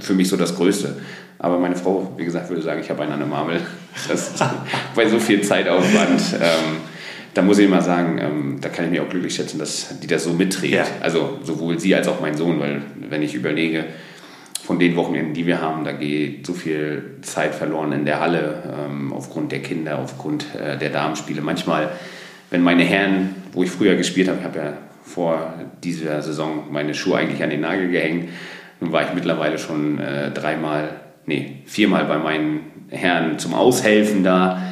für 0.00 0.14
mich 0.14 0.28
so 0.28 0.36
das 0.36 0.54
Größte. 0.54 0.96
Aber 1.42 1.58
meine 1.58 1.74
Frau, 1.74 2.12
wie 2.16 2.24
gesagt, 2.24 2.48
würde 2.48 2.62
sagen, 2.62 2.80
ich 2.80 2.88
habe 2.88 3.02
einen 3.02 3.12
an 3.12 3.18
der 3.18 3.28
Marmel. 3.28 3.60
Das 4.08 4.32
bei 4.94 5.08
so 5.08 5.18
viel 5.18 5.42
Zeitaufwand. 5.42 6.22
Ähm, 6.40 6.76
da 7.34 7.42
muss 7.42 7.58
ich 7.58 7.66
immer 7.66 7.82
sagen, 7.82 8.18
ähm, 8.18 8.58
da 8.60 8.68
kann 8.68 8.84
ich 8.84 8.92
mich 8.92 9.00
auch 9.00 9.08
glücklich 9.08 9.34
schätzen, 9.34 9.58
dass 9.58 9.98
die 10.00 10.06
das 10.06 10.22
so 10.22 10.32
mitträgt. 10.32 10.74
Ja. 10.74 10.84
Also 11.00 11.38
sowohl 11.42 11.80
sie 11.80 11.94
als 11.94 12.06
auch 12.06 12.20
mein 12.20 12.36
Sohn, 12.36 12.60
weil 12.60 12.82
wenn 13.08 13.22
ich 13.22 13.34
überlege, 13.34 13.86
von 14.62 14.78
den 14.78 14.94
Wochenenden, 14.94 15.34
die 15.34 15.44
wir 15.44 15.60
haben, 15.60 15.84
da 15.84 15.90
geht 15.90 16.46
so 16.46 16.52
viel 16.52 17.16
Zeit 17.22 17.54
verloren 17.54 17.90
in 17.90 18.04
der 18.04 18.20
Halle 18.20 18.62
ähm, 18.86 19.12
aufgrund 19.12 19.50
der 19.50 19.60
Kinder, 19.60 19.98
aufgrund 19.98 20.46
äh, 20.54 20.78
der 20.78 20.90
Damenspiele. 20.90 21.42
Manchmal, 21.42 21.90
wenn 22.50 22.62
meine 22.62 22.84
Herren, 22.84 23.34
wo 23.52 23.64
ich 23.64 23.70
früher 23.72 23.96
gespielt 23.96 24.28
habe, 24.28 24.38
ich 24.38 24.44
habe 24.44 24.58
ja 24.58 24.72
vor 25.02 25.54
dieser 25.82 26.22
Saison 26.22 26.68
meine 26.70 26.94
Schuhe 26.94 27.16
eigentlich 27.16 27.42
an 27.42 27.50
den 27.50 27.62
Nagel 27.62 27.90
gehängt, 27.90 28.28
nun 28.78 28.92
war 28.92 29.02
ich 29.02 29.12
mittlerweile 29.14 29.58
schon 29.58 29.98
äh, 29.98 30.30
dreimal 30.30 31.01
nee, 31.26 31.62
viermal 31.66 32.04
bei 32.04 32.18
meinen 32.18 32.60
Herren 32.90 33.38
zum 33.38 33.54
Aushelfen 33.54 34.22
da. 34.24 34.62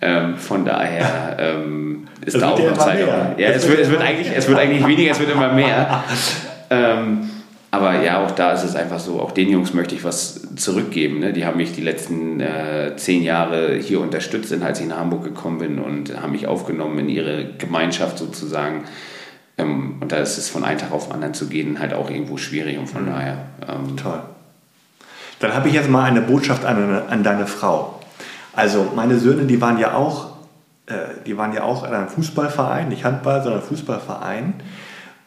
Ähm, 0.00 0.36
von 0.36 0.64
daher 0.64 1.36
ähm, 1.38 2.08
ist 2.26 2.40
da 2.40 2.50
auch 2.50 2.58
noch 2.58 2.76
Zeit. 2.76 3.06
Ja, 3.38 3.48
es 3.48 3.68
wird, 3.68 3.80
es, 3.80 3.90
wird 3.90 4.02
eigentlich, 4.02 4.28
es 4.34 4.48
wird 4.48 4.58
eigentlich 4.58 4.86
weniger, 4.86 5.12
es 5.12 5.20
wird 5.20 5.30
immer 5.30 5.52
mehr. 5.52 6.04
ähm, 6.70 7.30
aber 7.70 8.02
ja, 8.02 8.24
auch 8.24 8.30
da 8.30 8.52
ist 8.52 8.62
es 8.62 8.76
einfach 8.76 9.00
so, 9.00 9.20
auch 9.20 9.32
den 9.32 9.50
Jungs 9.50 9.74
möchte 9.74 9.96
ich 9.96 10.04
was 10.04 10.54
zurückgeben. 10.54 11.18
Ne? 11.18 11.32
Die 11.32 11.44
haben 11.44 11.56
mich 11.56 11.72
die 11.72 11.80
letzten 11.80 12.38
äh, 12.38 12.92
zehn 12.96 13.22
Jahre 13.24 13.74
hier 13.74 14.00
unterstützt, 14.00 14.54
als 14.62 14.80
ich 14.80 14.86
nach 14.86 14.98
Hamburg 14.98 15.24
gekommen 15.24 15.58
bin 15.58 15.78
und 15.80 16.20
haben 16.20 16.32
mich 16.32 16.46
aufgenommen 16.46 17.00
in 17.00 17.08
ihre 17.08 17.46
Gemeinschaft 17.58 18.18
sozusagen. 18.18 18.84
Ähm, 19.58 19.96
und 20.00 20.12
da 20.12 20.18
ist 20.18 20.38
es 20.38 20.48
von 20.48 20.62
einem 20.62 20.78
Tag 20.78 20.92
auf 20.92 21.06
den 21.06 21.14
anderen 21.14 21.34
zu 21.34 21.48
gehen 21.48 21.80
halt 21.80 21.94
auch 21.94 22.10
irgendwo 22.10 22.36
schwierig 22.36 22.78
und 22.78 22.88
von 22.88 23.06
mhm. 23.06 23.10
daher. 23.10 23.38
Ähm, 23.68 23.96
Toll. 23.96 24.22
Dann 25.40 25.54
habe 25.54 25.68
ich 25.68 25.74
jetzt 25.74 25.90
mal 25.90 26.04
eine 26.04 26.20
Botschaft 26.20 26.64
an, 26.64 27.02
an 27.08 27.22
deine 27.22 27.46
Frau. 27.46 28.00
Also 28.52 28.92
meine 28.94 29.18
Söhne, 29.18 29.44
die 29.44 29.60
waren 29.60 29.78
ja 29.78 29.94
auch, 29.94 30.36
äh, 30.86 30.94
die 31.26 31.36
waren 31.36 31.52
ja 31.52 31.64
auch 31.64 31.84
in 31.84 31.92
einem 31.92 32.08
Fußballverein, 32.08 32.88
nicht 32.88 33.04
Handball, 33.04 33.42
sondern 33.42 33.62
Fußballverein. 33.62 34.54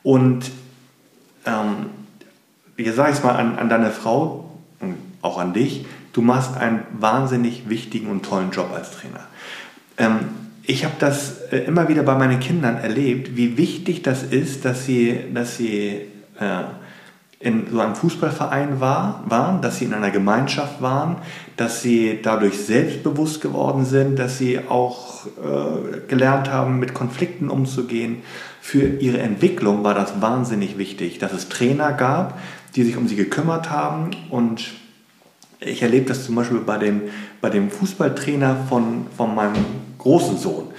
Und 0.04 0.52
ähm, 1.46 1.90
jetzt 2.78 2.96
sage 2.96 3.12
ich 3.12 3.18
es 3.18 3.24
mal 3.24 3.36
an, 3.36 3.58
an 3.58 3.70
deine 3.70 3.92
Frau 3.92 4.52
und 4.80 4.96
auch 5.22 5.38
an 5.38 5.54
dich, 5.54 5.86
du 6.14 6.22
machst 6.22 6.56
einen 6.58 6.84
wahnsinnig 6.98 7.70
wichtigen 7.70 8.10
und 8.10 8.24
tollen 8.24 8.52
Job 8.52 8.72
als 8.74 8.92
Trainer. 8.92 9.28
Ähm, 9.98 10.20
ich 10.64 10.84
habe 10.84 10.96
das 11.00 11.42
äh, 11.52 11.60
immer 11.60 11.88
wieder 11.90 12.04
bei 12.04 12.16
meinen 12.16 12.40
Kindern 12.40 12.78
erlebt, 12.78 13.36
wie 13.36 13.58
wichtig 13.58 14.04
das 14.04 14.24
ist, 14.24 14.66
dass 14.66 14.86
sie, 14.86 15.20
dass 15.34 15.58
sie 15.58 16.08
äh, 16.40 16.64
in 17.40 17.68
so 17.72 17.80
einem 17.80 17.94
Fußballverein 17.94 18.80
war, 18.80 19.24
waren, 19.28 19.62
dass 19.62 19.78
sie 19.78 19.86
in 19.86 19.94
einer 19.94 20.10
Gemeinschaft 20.10 20.82
waren, 20.82 21.18
dass 21.56 21.84
sie 21.84 22.20
dadurch 22.24 22.58
selbstbewusst 22.58 23.42
geworden 23.42 23.86
sind, 23.86 24.18
dass 24.18 24.40
sie 24.40 24.60
auch 24.68 25.26
äh, 25.26 26.00
gelernt 26.08 26.52
haben, 26.52 26.80
mit 26.80 26.96
Konflikten 26.96 27.50
umzugehen. 27.50 28.24
Für 28.60 28.88
ihre 28.88 29.20
Entwicklung 29.20 29.84
war 29.84 29.94
das 29.94 30.20
wahnsinnig 30.20 30.80
wichtig, 30.80 31.20
dass 31.20 31.32
es 31.32 31.48
Trainer 31.48 31.94
gab, 31.94 32.40
die 32.76 32.84
sich 32.84 32.98
um 32.98 33.08
sie 33.08 33.16
gekümmert 33.16 33.70
haben. 33.70 34.12
Und 34.32 34.72
ich 35.60 35.84
erlebe 35.84 36.08
das 36.08 36.26
zum 36.26 36.36
Beispiel 36.36 36.60
bei 36.60 36.80
dem, 36.80 37.04
bei 37.40 37.52
dem 37.52 37.70
Fußballtrainer 37.70 38.66
von, 38.68 39.06
von 39.16 39.36
meinem 39.36 39.64
großen 40.00 40.38
Sohn. 40.38 40.70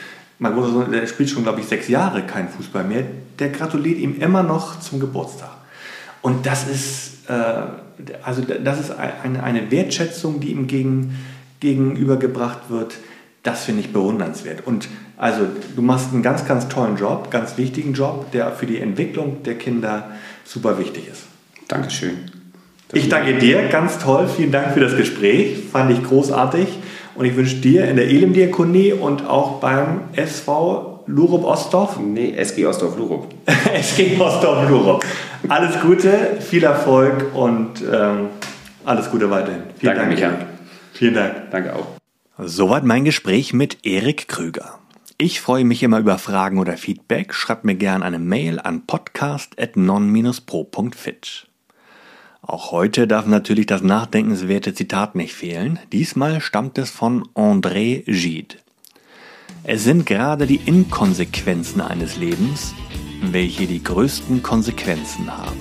Mein 0.41 0.55
großer 0.55 0.71
Sohn, 0.73 0.91
der 0.91 1.07
spielt 1.07 1.31
schon, 1.31 1.45
glaube 1.45 1.61
ich, 1.61 1.67
sechs 1.67 1.87
Jahre 1.87 2.23
keinen 2.23 2.49
Fußball 2.49 2.83
mehr. 2.83 3.05
Der 3.39 3.51
gratuliert 3.51 3.99
ihm 3.99 4.21
immer 4.21 4.43
noch 4.43 4.81
zum 4.81 4.99
Geburtstag. 4.99 5.58
Und 6.23 6.47
das 6.47 6.69
ist, 6.69 7.29
äh, 7.29 7.33
also 8.23 8.43
das 8.43 8.81
ist 8.81 8.91
eine, 8.91 9.43
eine 9.43 9.71
Wertschätzung, 9.71 10.41
die 10.41 10.51
ihm 10.51 10.67
gegen, 10.67 11.17
gegenübergebracht 11.61 12.71
wird. 12.71 12.95
Das 13.43 13.65
finde 13.65 13.81
ich 13.81 13.93
bewundernswert. 13.93 14.67
Und 14.67 14.89
also 15.17 15.47
du 15.75 15.83
machst 15.83 16.13
einen 16.13 16.23
ganz, 16.23 16.47
ganz 16.47 16.69
tollen 16.69 16.97
Job, 16.97 17.31
ganz 17.31 17.57
wichtigen 17.57 17.93
Job, 17.93 18.31
der 18.33 18.53
für 18.53 18.67
die 18.67 18.79
Entwicklung 18.79 19.43
der 19.43 19.57
Kinder 19.57 20.11
super 20.45 20.79
wichtig 20.79 21.09
ist. 21.11 21.25
Dankeschön. 21.67 22.31
Ich 22.93 23.09
danke 23.09 23.35
dir, 23.35 23.69
ganz 23.69 23.99
toll. 23.99 24.29
Vielen 24.35 24.51
Dank 24.51 24.73
für 24.73 24.81
das 24.81 24.97
Gespräch. 24.97 25.59
Fand 25.71 25.91
ich 25.91 26.03
großartig. 26.03 26.69
Und 27.15 27.25
ich 27.27 27.37
wünsche 27.37 27.57
dir 27.57 27.87
in 27.87 27.97
der 27.97 28.07
Elim-Diakonie 28.07 28.93
und 28.93 29.27
auch 29.27 29.61
beim 29.61 30.03
SV 30.15 30.88
Lurup 31.09 31.45
Ostdorf? 31.45 31.99
Nee, 31.99 32.35
SG 32.37 32.67
Ostdorf 32.67 32.97
Lurup. 32.99 33.29
SG 33.75 34.21
Ostdorf 34.21 34.69
Lurup. 34.69 35.03
Alles 35.49 35.81
Gute, 35.81 36.37
viel 36.41 36.63
Erfolg 36.63 37.35
und 37.35 37.83
ähm, 37.91 38.29
alles 38.85 39.11
Gute 39.11 39.31
weiterhin. 39.31 39.63
Vielen 39.79 39.97
Danke, 39.97 40.17
Dank, 40.17 40.39
Micha. 40.39 40.47
Vielen 40.93 41.15
Dank. 41.15 41.51
Danke 41.51 41.75
auch. 41.75 41.87
Soweit 42.39 42.85
mein 42.85 43.07
Gespräch 43.07 43.55
mit 43.55 43.87
Erik 43.87 44.29
Krüger. 44.29 44.79
Ich 45.17 45.41
freue 45.41 45.65
mich 45.65 45.83
immer 45.83 45.99
über 45.99 46.19
Fragen 46.19 46.59
oder 46.59 46.77
Feedback. 46.77 47.33
Schreibt 47.35 47.65
mir 47.65 47.75
gerne 47.75 48.05
eine 48.05 48.19
Mail 48.19 48.61
an 48.61 48.85
podcast.non-pro.fit. 48.87 51.47
Auch 52.43 52.71
heute 52.71 53.09
darf 53.09 53.27
natürlich 53.27 53.67
das 53.67 53.83
nachdenkenswerte 53.83 54.75
Zitat 54.75 55.15
nicht 55.15 55.35
fehlen. 55.35 55.79
Diesmal 55.91 56.41
stammt 56.41 56.79
es 56.79 56.91
von 56.91 57.27
André 57.35 58.05
Gide. 58.05 58.57
Es 59.65 59.85
sind 59.85 60.07
gerade 60.07 60.47
die 60.47 60.61
Inkonsequenzen 60.65 61.81
eines 61.81 62.17
Lebens, 62.17 62.75
welche 63.23 63.67
die 63.67 63.83
größten 63.83 64.43
Konsequenzen 64.43 65.37
haben. 65.37 65.59